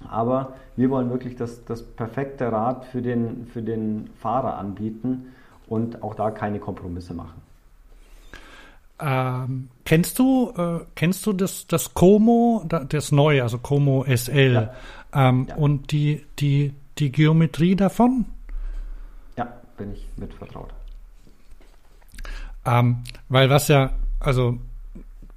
Aber 0.09 0.55
wir 0.74 0.91
wollen 0.91 1.09
wirklich 1.09 1.36
das, 1.36 1.64
das 1.66 1.84
perfekte 1.84 2.51
Rad 2.51 2.84
für 2.86 3.01
den, 3.01 3.47
für 3.53 3.62
den 3.62 4.11
Fahrer 4.18 4.59
anbieten 4.59 5.34
und 5.68 6.03
auch 6.03 6.16
da 6.16 6.32
keine 6.32 6.59
Kompromisse 6.59 7.14
machen. 7.14 7.41
Ähm, 8.99 9.68
kennst 9.84 10.18
du, 10.18 10.53
äh, 10.57 10.80
kennst 10.97 11.24
du 11.26 11.32
das, 11.32 11.68
das 11.68 11.95
Como, 11.95 12.64
das 12.66 13.12
neue, 13.12 13.45
also 13.45 13.59
Como 13.59 14.05
SL 14.05 14.53
ja. 15.14 15.28
Ähm, 15.28 15.47
ja. 15.49 15.55
und 15.55 15.93
die, 15.93 16.24
die, 16.41 16.72
die 16.99 17.12
Geometrie 17.12 17.76
davon? 17.76 18.24
Bin 19.81 19.93
ich 19.93 20.07
mit 20.16 20.35
vertraut. 20.35 20.74
Ähm, 22.66 22.99
weil 23.31 23.49
was 23.49 23.68
ja, 23.68 23.93
also 24.20 24.59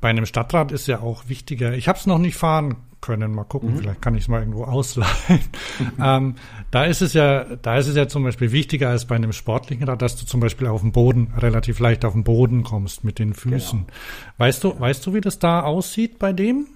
bei 0.02 0.10
einem 0.10 0.26
Stadtrat 0.26 0.74
ist 0.74 0.88
ja 0.88 1.00
auch 1.00 1.30
wichtiger. 1.30 1.74
Ich 1.76 1.88
habe 1.88 1.98
es 1.98 2.06
noch 2.06 2.18
nicht 2.18 2.36
fahren 2.36 2.76
können. 3.00 3.34
Mal 3.34 3.46
gucken, 3.46 3.72
mhm. 3.72 3.78
vielleicht 3.78 4.02
kann 4.02 4.16
ich 4.16 4.24
es 4.24 4.28
mal 4.28 4.42
irgendwo 4.42 4.66
ausleihen. 4.66 5.40
ähm, 6.04 6.36
da 6.72 6.84
ist 6.84 7.02
es 7.02 7.14
ja, 7.14 7.56
da 7.62 7.78
ist 7.78 7.88
es 7.88 7.96
ja 7.96 8.10
zum 8.10 8.24
Beispiel 8.24 8.52
wichtiger 8.52 8.90
als 8.90 9.06
bei 9.06 9.16
einem 9.16 9.32
sportlichen 9.32 9.88
Rad, 9.88 10.02
dass 10.02 10.18
du 10.18 10.26
zum 10.26 10.42
Beispiel 10.42 10.68
auf 10.68 10.82
dem 10.82 10.92
Boden 10.92 11.34
relativ 11.38 11.80
leicht 11.80 12.04
auf 12.04 12.12
den 12.12 12.26
Boden 12.26 12.64
kommst 12.64 13.06
mit 13.06 13.18
den 13.18 13.34
Füßen. 13.34 13.86
Genau. 13.86 13.94
Weißt 14.40 14.64
du, 14.64 14.78
weißt 14.78 15.06
du, 15.06 15.14
wie 15.14 15.22
das 15.22 15.40
da 15.40 15.62
aussieht 15.62 16.20
bei 16.20 16.34
dem? 16.34 16.68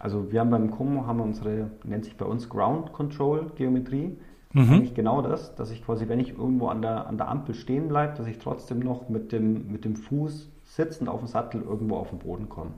Also 0.00 0.32
wir 0.32 0.40
haben 0.40 0.50
beim 0.50 0.72
Como 0.72 1.06
haben 1.06 1.18
wir 1.18 1.24
unsere, 1.24 1.70
nennt 1.84 2.04
sich 2.04 2.16
bei 2.16 2.24
uns 2.24 2.48
Ground 2.48 2.92
Control 2.92 3.52
Geometrie. 3.56 4.16
Mhm. 4.52 4.72
eigentlich 4.72 4.94
genau 4.94 5.22
das, 5.22 5.54
dass 5.54 5.70
ich 5.70 5.84
quasi, 5.84 6.08
wenn 6.08 6.20
ich 6.20 6.36
irgendwo 6.36 6.68
an 6.68 6.82
der, 6.82 7.06
an 7.06 7.16
der 7.16 7.28
Ampel 7.28 7.54
stehen 7.54 7.88
bleibe, 7.88 8.16
dass 8.16 8.26
ich 8.26 8.38
trotzdem 8.38 8.80
noch 8.80 9.08
mit 9.08 9.32
dem, 9.32 9.72
mit 9.72 9.84
dem 9.84 9.96
Fuß 9.96 10.48
sitzend 10.64 11.08
auf 11.08 11.20
dem 11.20 11.28
Sattel 11.28 11.62
irgendwo 11.62 11.96
auf 11.96 12.10
den 12.10 12.18
Boden 12.18 12.48
komme. 12.48 12.70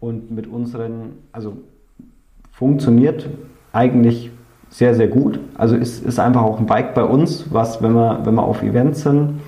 Und 0.00 0.30
mit 0.30 0.46
unseren, 0.46 1.18
also 1.32 1.56
funktioniert 2.50 3.28
eigentlich 3.72 4.30
sehr, 4.68 4.94
sehr 4.94 5.08
gut. 5.08 5.38
Also 5.54 5.76
ist, 5.76 6.04
ist 6.04 6.18
einfach 6.18 6.42
auch 6.42 6.58
ein 6.58 6.66
Bike 6.66 6.94
bei 6.94 7.04
uns, 7.04 7.52
was, 7.52 7.82
wenn 7.82 7.92
wir, 7.92 8.20
wenn 8.24 8.34
wir 8.34 8.42
auf 8.42 8.62
Events 8.62 9.02
sind, 9.02 9.40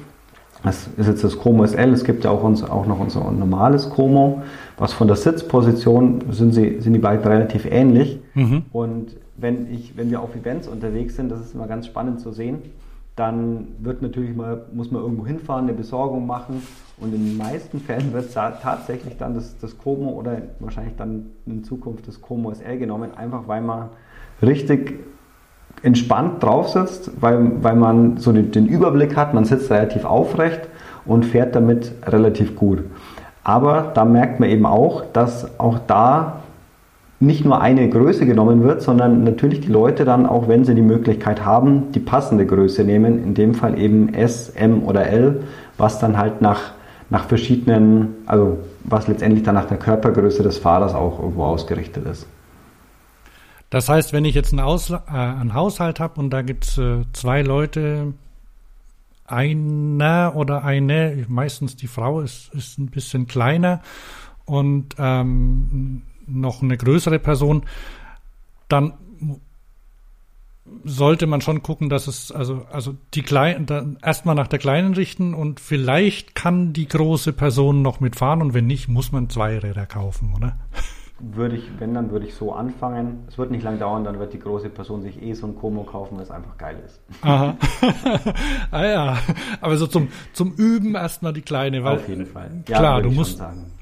das 0.66 0.88
ist 0.96 1.06
jetzt 1.06 1.22
das 1.22 1.38
Chromo 1.38 1.64
SL, 1.64 1.92
es 1.92 2.04
gibt 2.04 2.24
ja 2.24 2.30
auch, 2.30 2.42
uns, 2.42 2.62
auch 2.64 2.86
noch 2.86 2.98
unser 2.98 3.30
normales 3.30 3.88
Chromo, 3.88 4.42
was 4.76 4.92
von 4.92 5.06
der 5.06 5.16
Sitzposition 5.16 6.24
sind, 6.30 6.52
sie, 6.52 6.80
sind 6.80 6.92
die 6.92 6.98
Bikes 6.98 7.24
relativ 7.24 7.66
ähnlich. 7.70 8.20
Mhm. 8.34 8.64
Und 8.72 9.16
wenn, 9.36 9.72
ich, 9.72 9.96
wenn 9.96 10.10
wir 10.10 10.20
auf 10.20 10.34
Events 10.34 10.66
unterwegs 10.66 11.14
sind, 11.14 11.30
das 11.30 11.40
ist 11.40 11.54
immer 11.54 11.68
ganz 11.68 11.86
spannend 11.86 12.20
zu 12.20 12.32
sehen, 12.32 12.58
dann 13.14 13.68
wird 13.78 14.02
natürlich 14.02 14.34
mal, 14.34 14.66
muss 14.72 14.90
man 14.90 15.02
irgendwo 15.02 15.24
hinfahren, 15.24 15.66
eine 15.66 15.72
Besorgung 15.72 16.26
machen 16.26 16.62
und 16.98 17.14
in 17.14 17.24
den 17.24 17.36
meisten 17.36 17.80
Fällen 17.80 18.12
wird 18.12 18.32
tatsächlich 18.32 19.16
dann 19.16 19.34
das, 19.34 19.56
das 19.58 19.78
Como 19.78 20.10
oder 20.10 20.42
wahrscheinlich 20.58 20.96
dann 20.96 21.26
in 21.46 21.62
Zukunft 21.62 22.08
das 22.08 22.20
Como 22.20 22.52
SL 22.52 22.76
genommen, 22.78 23.14
einfach 23.16 23.46
weil 23.46 23.62
man 23.62 23.90
richtig 24.42 24.98
entspannt 25.82 26.42
drauf 26.42 26.68
sitzt, 26.68 27.10
weil, 27.20 27.50
weil 27.62 27.76
man 27.76 28.16
so 28.18 28.32
den, 28.32 28.50
den 28.50 28.66
Überblick 28.66 29.16
hat, 29.16 29.34
man 29.34 29.44
sitzt 29.44 29.70
relativ 29.70 30.04
aufrecht 30.04 30.62
und 31.04 31.24
fährt 31.24 31.54
damit 31.54 31.92
relativ 32.06 32.56
gut. 32.56 32.80
Aber 33.44 33.92
da 33.94 34.04
merkt 34.04 34.40
man 34.40 34.48
eben 34.48 34.66
auch, 34.66 35.04
dass 35.12 35.58
auch 35.60 35.78
da 35.86 36.40
nicht 37.20 37.44
nur 37.44 37.60
eine 37.60 37.88
Größe 37.88 38.26
genommen 38.26 38.62
wird, 38.62 38.82
sondern 38.82 39.24
natürlich 39.24 39.60
die 39.60 39.72
Leute 39.72 40.04
dann, 40.04 40.26
auch 40.26 40.48
wenn 40.48 40.64
sie 40.64 40.74
die 40.74 40.82
Möglichkeit 40.82 41.44
haben, 41.44 41.92
die 41.92 42.00
passende 42.00 42.44
Größe 42.44 42.84
nehmen, 42.84 43.22
in 43.22 43.34
dem 43.34 43.54
Fall 43.54 43.78
eben 43.78 44.12
S, 44.12 44.50
M 44.50 44.82
oder 44.82 45.06
L, 45.06 45.42
was 45.78 45.98
dann 45.98 46.18
halt 46.18 46.42
nach 46.42 46.72
nach 47.10 47.26
verschiedenen, 47.26 48.16
also 48.26 48.58
was 48.84 49.08
letztendlich 49.08 49.44
dann 49.44 49.54
nach 49.54 49.66
der 49.66 49.78
Körpergröße 49.78 50.42
des 50.42 50.58
Fahrers 50.58 50.94
auch 50.94 51.20
irgendwo 51.20 51.44
ausgerichtet 51.44 52.06
ist. 52.06 52.26
Das 53.70 53.88
heißt, 53.88 54.12
wenn 54.12 54.24
ich 54.24 54.34
jetzt 54.34 54.52
einen, 54.52 54.60
Ausla 54.60 55.04
äh, 55.08 55.40
einen 55.40 55.54
Haushalt 55.54 56.00
habe 56.00 56.20
und 56.20 56.30
da 56.30 56.42
gibt 56.42 56.64
es 56.64 56.78
äh, 56.78 57.04
zwei 57.12 57.42
Leute, 57.42 58.14
einer 59.26 60.32
oder 60.36 60.64
eine, 60.64 61.26
meistens 61.28 61.76
die 61.76 61.88
Frau 61.88 62.20
ist, 62.20 62.54
ist 62.54 62.78
ein 62.78 62.90
bisschen 62.90 63.26
kleiner 63.26 63.82
und 64.44 64.94
ähm, 64.98 66.02
noch 66.26 66.62
eine 66.62 66.76
größere 66.76 67.18
Person, 67.18 67.64
dann 68.68 68.94
sollte 70.84 71.26
man 71.26 71.40
schon 71.40 71.62
gucken, 71.62 71.88
dass 71.88 72.06
es, 72.06 72.32
also, 72.32 72.66
also 72.72 72.96
die 73.14 73.22
kleinen, 73.22 73.98
erstmal 74.02 74.34
nach 74.34 74.48
der 74.48 74.58
kleinen 74.58 74.94
richten 74.94 75.34
und 75.34 75.60
vielleicht 75.60 76.34
kann 76.34 76.72
die 76.72 76.88
große 76.88 77.32
Person 77.32 77.82
noch 77.82 78.00
mitfahren 78.00 78.42
und 78.42 78.54
wenn 78.54 78.66
nicht, 78.66 78.88
muss 78.88 79.12
man 79.12 79.30
zwei 79.30 79.58
Räder 79.58 79.86
kaufen, 79.86 80.34
oder? 80.36 80.58
Würde 81.18 81.56
ich, 81.56 81.64
wenn, 81.78 81.94
dann 81.94 82.10
würde 82.10 82.26
ich 82.26 82.34
so 82.34 82.52
anfangen. 82.52 83.24
Es 83.28 83.38
wird 83.38 83.50
nicht 83.50 83.62
lang 83.62 83.78
dauern, 83.78 84.04
dann 84.04 84.18
wird 84.18 84.34
die 84.34 84.38
große 84.38 84.68
Person 84.68 85.00
sich 85.00 85.22
eh 85.22 85.32
so 85.32 85.46
ein 85.46 85.56
Como 85.56 85.84
kaufen, 85.84 86.16
weil 86.16 86.24
es 86.24 86.30
einfach 86.30 86.58
geil 86.58 86.76
ist. 86.84 87.00
Aha. 87.22 87.56
ah 88.70 88.84
ja, 88.84 89.18
aber 89.62 89.78
so 89.78 89.86
zum, 89.86 90.08
zum 90.34 90.52
Üben 90.52 90.94
erstmal 90.94 91.32
die 91.32 91.40
kleine, 91.40 91.82
weil. 91.84 91.96
Auf 91.96 92.08
jeden 92.08 92.26
Fall. 92.26 92.50
Ja, 92.68 92.78
klar, 92.78 93.02
du 93.02 93.10
musst, 93.10 93.38
sagen. 93.38 93.72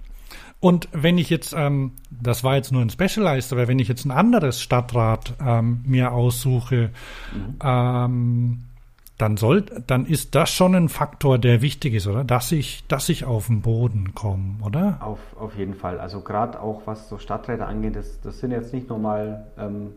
Und 0.64 0.88
wenn 0.92 1.18
ich 1.18 1.28
jetzt, 1.28 1.54
ähm, 1.54 1.92
das 2.10 2.42
war 2.42 2.56
jetzt 2.56 2.72
nur 2.72 2.80
ein 2.80 2.88
Specialized, 2.88 3.52
aber 3.52 3.68
wenn 3.68 3.78
ich 3.78 3.88
jetzt 3.88 4.06
ein 4.06 4.10
anderes 4.10 4.62
Stadtrat 4.62 5.34
ähm, 5.44 5.82
mir 5.84 6.12
aussuche, 6.12 6.90
mhm. 7.34 7.58
ähm, 7.62 8.58
dann 9.18 9.36
soll, 9.36 9.62
dann 9.86 10.06
ist 10.06 10.34
das 10.34 10.50
schon 10.50 10.74
ein 10.74 10.88
Faktor, 10.88 11.38
der 11.38 11.62
wichtig 11.62 11.94
ist, 11.94 12.06
oder? 12.06 12.24
Dass 12.24 12.50
ich, 12.50 12.84
dass 12.88 13.08
ich 13.08 13.24
auf 13.24 13.46
den 13.46 13.62
Boden 13.62 14.14
komme, 14.14 14.56
oder? 14.64 14.98
Auf, 15.00 15.20
auf 15.38 15.56
jeden 15.56 15.74
Fall. 15.74 16.00
Also 16.00 16.20
gerade 16.20 16.60
auch 16.60 16.82
was 16.86 17.08
so 17.08 17.18
Stadträte 17.18 17.66
angeht, 17.66 17.94
das, 17.94 18.20
das 18.20 18.40
sind 18.40 18.50
jetzt 18.50 18.72
nicht 18.72 18.88
nur 18.88 18.98
mal 18.98 19.46
ähm, 19.56 19.92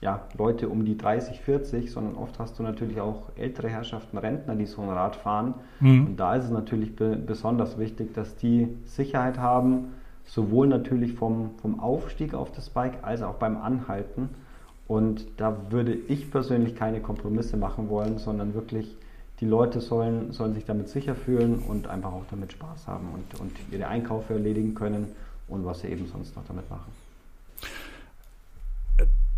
ja, 0.00 0.22
Leute 0.36 0.68
um 0.68 0.84
die 0.84 0.96
30, 0.96 1.40
40, 1.40 1.90
sondern 1.90 2.14
oft 2.16 2.38
hast 2.38 2.58
du 2.58 2.62
natürlich 2.62 3.00
auch 3.00 3.30
ältere 3.36 3.68
Herrschaften, 3.68 4.18
Rentner, 4.18 4.54
die 4.54 4.66
so 4.66 4.82
ein 4.82 4.88
Rad 4.88 5.16
fahren. 5.16 5.54
Mhm. 5.80 6.06
Und 6.06 6.16
da 6.16 6.34
ist 6.36 6.44
es 6.44 6.50
natürlich 6.50 6.96
be 6.96 7.16
besonders 7.16 7.78
wichtig, 7.78 8.14
dass 8.14 8.36
die 8.36 8.68
Sicherheit 8.84 9.38
haben, 9.38 9.92
sowohl 10.24 10.66
natürlich 10.66 11.14
vom, 11.14 11.50
vom 11.60 11.80
Aufstieg 11.80 12.34
auf 12.34 12.52
das 12.52 12.70
Bike 12.70 12.98
als 13.02 13.22
auch 13.22 13.34
beim 13.34 13.56
Anhalten. 13.56 14.30
Und 14.88 15.26
da 15.36 15.56
würde 15.70 15.94
ich 15.94 16.30
persönlich 16.30 16.76
keine 16.76 17.00
Kompromisse 17.00 17.56
machen 17.56 17.88
wollen, 17.88 18.18
sondern 18.18 18.54
wirklich 18.54 18.96
die 19.40 19.46
Leute 19.46 19.80
sollen, 19.80 20.32
sollen 20.32 20.54
sich 20.54 20.64
damit 20.64 20.88
sicher 20.88 21.14
fühlen 21.14 21.58
und 21.58 21.88
einfach 21.88 22.12
auch 22.12 22.24
damit 22.30 22.52
Spaß 22.52 22.86
haben 22.86 23.08
und, 23.12 23.40
und 23.40 23.52
ihre 23.70 23.88
Einkäufe 23.88 24.34
erledigen 24.34 24.74
können 24.74 25.08
und 25.48 25.64
was 25.64 25.80
sie 25.80 25.88
eben 25.88 26.06
sonst 26.06 26.36
noch 26.36 26.44
damit 26.46 26.70
machen. 26.70 26.92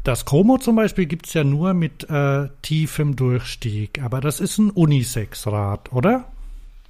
Das 0.04 0.24
Chromo 0.24 0.58
zum 0.58 0.76
Beispiel 0.76 1.06
gibt 1.06 1.26
es 1.26 1.34
ja 1.34 1.44
nur 1.44 1.74
mit 1.74 2.08
äh, 2.08 2.48
tiefem 2.62 3.16
Durchstieg, 3.16 4.02
aber 4.02 4.20
das 4.20 4.40
ist 4.40 4.58
ein 4.58 4.70
Unisex-Rad, 4.70 5.92
oder? 5.92 6.24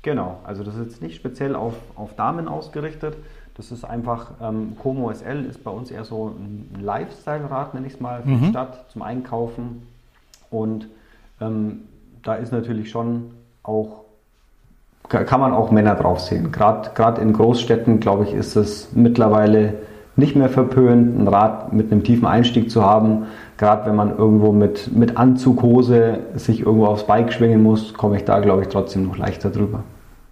Genau, 0.02 0.40
also 0.44 0.62
das 0.62 0.76
ist 0.76 0.84
jetzt 0.84 1.02
nicht 1.02 1.16
speziell 1.16 1.56
auf, 1.56 1.74
auf 1.96 2.14
Damen 2.14 2.46
ausgerichtet. 2.46 3.16
Das 3.58 3.72
ist 3.72 3.84
einfach, 3.84 4.30
ähm, 4.40 4.76
Como 4.80 5.12
SL 5.12 5.44
ist 5.44 5.64
bei 5.64 5.72
uns 5.72 5.90
eher 5.90 6.04
so 6.04 6.28
ein 6.28 6.80
Lifestyle-Rad, 6.80 7.74
nenne 7.74 7.88
ich 7.88 7.94
es 7.94 8.00
mal, 8.00 8.22
für 8.22 8.28
mhm. 8.28 8.40
die 8.40 8.48
Stadt 8.50 8.84
zum 8.90 9.02
Einkaufen. 9.02 9.82
Und 10.48 10.86
ähm, 11.40 11.80
da 12.22 12.34
ist 12.34 12.52
natürlich 12.52 12.88
schon 12.88 13.32
auch, 13.64 14.04
kann 15.08 15.40
man 15.40 15.52
auch 15.52 15.72
Männer 15.72 15.96
drauf 15.96 16.20
sehen. 16.20 16.52
Gerade 16.52 17.20
in 17.20 17.32
Großstädten, 17.32 17.98
glaube 17.98 18.24
ich, 18.24 18.32
ist 18.32 18.54
es 18.54 18.92
mittlerweile 18.94 19.74
nicht 20.14 20.36
mehr 20.36 20.48
verpönt, 20.48 21.18
ein 21.18 21.26
Rad 21.26 21.72
mit 21.72 21.90
einem 21.90 22.04
tiefen 22.04 22.26
Einstieg 22.26 22.70
zu 22.70 22.84
haben. 22.84 23.26
Gerade 23.56 23.86
wenn 23.86 23.96
man 23.96 24.16
irgendwo 24.16 24.52
mit, 24.52 24.94
mit 24.94 25.16
Anzughose 25.16 26.20
sich 26.34 26.60
irgendwo 26.60 26.86
aufs 26.86 27.04
Bike 27.04 27.32
schwingen 27.32 27.62
muss, 27.62 27.92
komme 27.94 28.16
ich 28.16 28.24
da, 28.24 28.38
glaube 28.38 28.62
ich, 28.62 28.68
trotzdem 28.68 29.08
noch 29.08 29.16
leichter 29.16 29.50
drüber. 29.50 29.82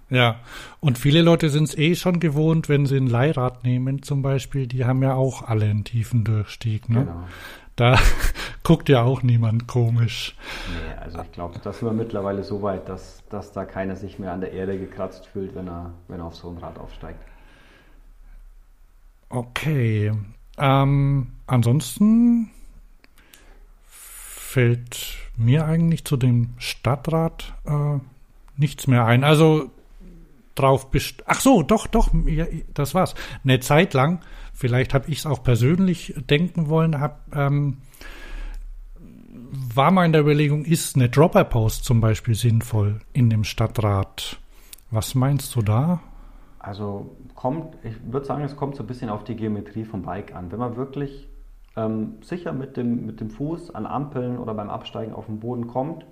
Ja, 0.09 0.37
und 0.81 0.99
viele 0.99 1.23
Leute 1.23 1.51
sind 1.51 1.65
es 1.65 1.77
eh 1.77 1.97
schon 1.97 2.21
gewohnt, 2.21 2.69
wenn 2.69 2.87
sie 2.87 2.97
ein 2.97 3.09
Leihrad 3.09 3.65
nehmen 3.65 4.03
zum 4.03 4.23
Beispiel, 4.23 4.69
die 4.69 4.85
haben 4.85 5.03
ja 5.03 5.15
auch 5.15 5.43
alle 5.43 5.65
einen 5.65 5.85
tiefen 5.85 6.23
Durchstieg. 6.23 6.89
Ne? 6.89 7.01
Genau. 7.01 7.25
Da 7.75 7.99
guckt 8.63 8.89
ja 8.89 9.03
auch 9.03 9.23
niemand 9.23 9.67
komisch. 9.67 10.37
Nee, 10.69 10.95
also 11.03 11.21
ich 11.23 11.33
glaube, 11.33 11.59
das 11.63 11.79
sind 11.79 11.89
wir 11.89 11.93
mittlerweile 11.93 12.45
so 12.45 12.63
weit, 12.63 12.89
dass, 12.89 13.23
dass 13.29 13.53
da 13.53 13.65
keiner 13.65 13.97
sich 13.97 14.19
mehr 14.19 14.33
an 14.33 14.41
der 14.41 14.53
Erde 14.53 14.79
gekratzt 14.79 15.27
fühlt, 15.27 15.55
wenn 15.55 15.69
er, 15.69 15.93
wenn 16.09 16.21
er 16.21 16.27
auf 16.27 16.37
so 16.37 16.51
ein 16.51 16.59
Rad 16.59 16.79
aufsteigt. 16.79 17.21
Okay. 19.29 20.13
Ähm, 20.57 21.33
ansonsten 21.47 22.51
fällt 23.85 25.17
mir 25.37 25.67
eigentlich 25.67 26.05
zu 26.05 26.17
dem 26.17 26.55
Stadtrat 26.59 27.53
äh, 27.67 27.99
nichts 28.57 28.87
mehr 28.87 29.05
ein. 29.05 29.23
Also 29.23 29.71
drauf 30.59 30.91
best 30.91 31.23
Ach 31.27 31.41
so, 31.41 31.63
doch, 31.63 31.87
doch, 31.87 32.11
ja, 32.27 32.47
das 32.75 32.95
war's. 32.95 33.15
Eine 33.45 33.61
Zeit 33.61 33.95
lang, 33.95 34.21
vielleicht 34.53 34.95
habe 34.95 35.09
ich 35.09 35.19
es 35.19 35.27
auch 35.27 35.43
persönlich 35.43 36.15
denken 36.29 36.69
wollen, 36.69 37.01
hab, 37.01 37.21
ähm, 37.35 37.79
war 39.75 39.91
mal 39.91 40.07
in 40.07 40.13
der 40.13 40.23
Überlegung, 40.23 40.65
ist 40.65 40.97
eine 40.97 41.09
Dropper-Post 41.09 41.85
zum 41.85 42.01
Beispiel 42.01 42.35
sinnvoll 42.35 43.01
in 43.13 43.31
dem 43.31 43.45
Stadtrat? 43.45 44.39
Was 44.91 45.15
meinst 45.15 45.55
du 45.55 45.63
da? 45.63 46.01
Also 46.59 47.17
kommt, 47.35 47.77
ich 47.85 47.95
würde 48.11 48.27
sagen, 48.27 48.43
es 48.43 48.57
kommt 48.57 48.77
so 48.77 48.83
ein 48.83 48.87
bisschen 48.87 49.09
auf 49.09 49.25
die 49.25 49.37
Geometrie 49.37 49.85
vom 49.85 50.03
Bike 50.03 50.35
an. 50.35 50.51
Wenn 50.51 50.59
man 50.59 50.77
wirklich 50.77 51.29
ähm, 51.77 52.15
sicher 52.23 52.53
mit 52.53 52.77
dem, 52.77 53.07
mit 53.07 53.21
dem 53.21 53.31
Fuß 53.31 53.75
an 53.75 53.87
Ampeln 53.87 54.39
oder 54.39 54.55
beim 54.55 54.71
Absteigen 54.71 55.13
auf 55.13 55.27
den 55.27 55.39
Boden 55.39 55.69
kommt, 55.69 56.07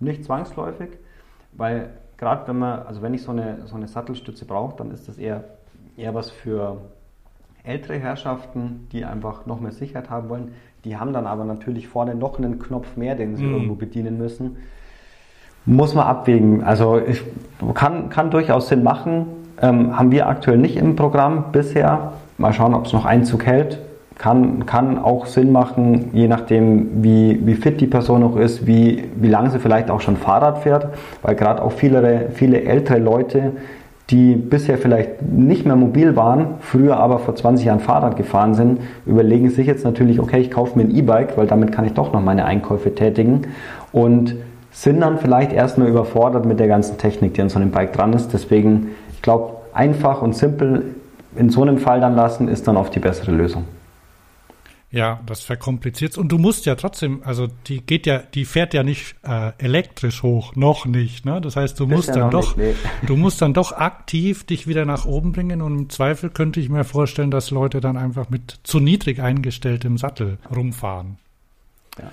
nicht 0.00 0.24
zwangsläufig, 0.24 0.90
weil 1.52 1.96
gerade 2.24 2.48
wenn 2.48 2.58
man, 2.58 2.82
also 2.86 3.02
wenn 3.02 3.12
ich 3.12 3.22
so 3.22 3.32
eine, 3.32 3.58
so 3.66 3.76
eine 3.76 3.86
Sattelstütze 3.86 4.46
brauche, 4.46 4.76
dann 4.76 4.90
ist 4.90 5.08
das 5.08 5.18
eher, 5.18 5.44
eher 5.96 6.14
was 6.14 6.30
für 6.30 6.78
ältere 7.62 7.98
Herrschaften, 7.98 8.88
die 8.92 9.04
einfach 9.04 9.44
noch 9.46 9.60
mehr 9.60 9.72
Sicherheit 9.72 10.08
haben 10.08 10.30
wollen. 10.30 10.52
Die 10.84 10.96
haben 10.96 11.12
dann 11.12 11.26
aber 11.26 11.44
natürlich 11.44 11.86
vorne 11.86 12.14
noch 12.14 12.38
einen 12.38 12.58
Knopf 12.58 12.96
mehr, 12.96 13.14
den 13.14 13.36
sie 13.36 13.44
mm. 13.44 13.52
irgendwo 13.52 13.74
bedienen 13.74 14.18
müssen. 14.18 14.56
Muss 15.66 15.94
man 15.94 16.06
abwägen. 16.06 16.64
Also 16.64 16.98
ich, 16.98 17.22
kann, 17.74 18.08
kann 18.08 18.30
durchaus 18.30 18.68
Sinn 18.68 18.82
machen. 18.82 19.26
Ähm, 19.60 19.96
haben 19.96 20.10
wir 20.10 20.26
aktuell 20.26 20.58
nicht 20.58 20.76
im 20.76 20.96
Programm 20.96 21.52
bisher. 21.52 22.12
Mal 22.38 22.52
schauen, 22.52 22.74
ob 22.74 22.86
es 22.86 22.92
noch 22.92 23.04
Einzug 23.04 23.46
hält. 23.46 23.78
Kann, 24.16 24.64
kann 24.64 24.98
auch 24.98 25.26
Sinn 25.26 25.50
machen, 25.50 26.10
je 26.12 26.28
nachdem, 26.28 27.02
wie, 27.02 27.40
wie 27.44 27.54
fit 27.54 27.80
die 27.80 27.88
Person 27.88 28.20
noch 28.20 28.36
ist, 28.36 28.64
wie, 28.66 29.04
wie 29.16 29.28
lange 29.28 29.50
sie 29.50 29.58
vielleicht 29.58 29.90
auch 29.90 30.00
schon 30.00 30.16
Fahrrad 30.16 30.58
fährt, 30.58 30.86
weil 31.22 31.34
gerade 31.34 31.62
auch 31.62 31.72
viele, 31.72 32.28
viele 32.32 32.62
ältere 32.62 32.98
Leute, 32.98 33.52
die 34.10 34.34
bisher 34.34 34.76
vielleicht 34.76 35.22
nicht 35.22 35.64
mehr 35.66 35.76
mobil 35.76 36.14
waren, 36.14 36.54
früher 36.60 36.98
aber 36.98 37.18
vor 37.18 37.34
20 37.34 37.66
Jahren 37.66 37.80
Fahrrad 37.80 38.16
gefahren 38.16 38.54
sind, 38.54 38.80
überlegen 39.06 39.50
sich 39.50 39.66
jetzt 39.66 39.84
natürlich, 39.84 40.20
okay, 40.20 40.38
ich 40.38 40.50
kaufe 40.50 40.78
mir 40.78 40.84
ein 40.84 40.94
E-Bike, 40.94 41.36
weil 41.36 41.46
damit 41.46 41.72
kann 41.72 41.86
ich 41.86 41.94
doch 41.94 42.12
noch 42.12 42.22
meine 42.22 42.44
Einkäufe 42.44 42.94
tätigen 42.94 43.42
und 43.92 44.36
sind 44.70 45.00
dann 45.00 45.18
vielleicht 45.18 45.52
erstmal 45.52 45.88
überfordert 45.88 46.44
mit 46.44 46.60
der 46.60 46.68
ganzen 46.68 46.98
Technik, 46.98 47.34
die 47.34 47.42
an 47.42 47.48
so 47.48 47.58
einem 47.58 47.70
Bike 47.70 47.92
dran 47.92 48.12
ist. 48.12 48.32
Deswegen, 48.32 48.88
ich 49.12 49.22
glaube, 49.22 49.54
einfach 49.72 50.20
und 50.20 50.34
simpel 50.34 50.82
in 51.36 51.48
so 51.48 51.62
einem 51.62 51.78
Fall 51.78 52.00
dann 52.00 52.14
lassen, 52.14 52.48
ist 52.48 52.68
dann 52.68 52.76
oft 52.76 52.94
die 52.94 53.00
bessere 53.00 53.32
Lösung. 53.32 53.64
Ja, 54.94 55.20
das 55.26 55.40
verkompliziert 55.40 56.16
und 56.16 56.28
du 56.28 56.38
musst 56.38 56.66
ja 56.66 56.76
trotzdem, 56.76 57.20
also 57.24 57.48
die 57.66 57.80
geht 57.80 58.06
ja, 58.06 58.18
die 58.18 58.44
fährt 58.44 58.74
ja 58.74 58.84
nicht 58.84 59.16
äh, 59.24 59.50
elektrisch 59.58 60.22
hoch, 60.22 60.54
noch 60.54 60.86
nicht, 60.86 61.24
ne? 61.24 61.40
Das 61.40 61.56
heißt, 61.56 61.80
du 61.80 61.88
musst 61.88 62.10
ja 62.10 62.14
dann 62.14 62.30
doch, 62.30 62.56
nicht, 62.56 62.78
nee. 62.78 63.06
du 63.08 63.16
musst 63.16 63.42
dann 63.42 63.54
doch 63.54 63.72
aktiv 63.72 64.44
dich 64.44 64.68
wieder 64.68 64.84
nach 64.84 65.04
oben 65.04 65.32
bringen 65.32 65.62
und 65.62 65.76
im 65.76 65.90
Zweifel 65.90 66.30
könnte 66.30 66.60
ich 66.60 66.68
mir 66.68 66.84
vorstellen, 66.84 67.32
dass 67.32 67.50
Leute 67.50 67.80
dann 67.80 67.96
einfach 67.96 68.30
mit 68.30 68.60
zu 68.62 68.78
niedrig 68.78 69.20
eingestelltem 69.20 69.98
Sattel 69.98 70.38
rumfahren. 70.54 71.18
Ja. 71.98 72.12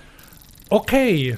Okay, 0.68 1.36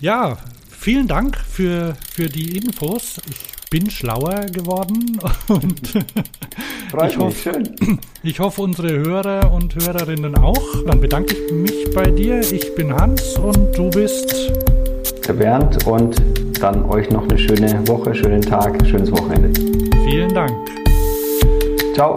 ja, 0.00 0.36
vielen 0.68 1.08
Dank 1.08 1.38
für, 1.38 1.96
für 2.12 2.28
die 2.28 2.58
Infos. 2.58 3.22
Ich 3.30 3.53
bin 3.74 3.90
schlauer 3.90 4.46
geworden 4.52 5.18
und 5.48 5.96
ich, 7.08 7.18
hoffe, 7.18 7.62
ich 8.22 8.38
hoffe, 8.38 8.62
unsere 8.62 8.90
Hörer 8.90 9.50
und 9.52 9.74
Hörerinnen 9.74 10.36
auch. 10.36 10.62
Dann 10.86 11.00
bedanke 11.00 11.34
ich 11.34 11.52
mich 11.52 11.92
bei 11.92 12.08
dir. 12.08 12.38
Ich 12.38 12.72
bin 12.76 12.94
Hans 12.94 13.36
und 13.36 13.76
du 13.76 13.90
bist 13.90 14.52
der 15.26 15.32
Bernd 15.32 15.84
und 15.88 16.22
dann 16.60 16.84
euch 16.84 17.10
noch 17.10 17.24
eine 17.24 17.36
schöne 17.36 17.82
Woche, 17.88 18.14
schönen 18.14 18.42
Tag, 18.42 18.80
schönes 18.86 19.10
Wochenende. 19.10 19.60
Vielen 20.04 20.32
Dank. 20.32 20.52
Ciao. 21.94 22.14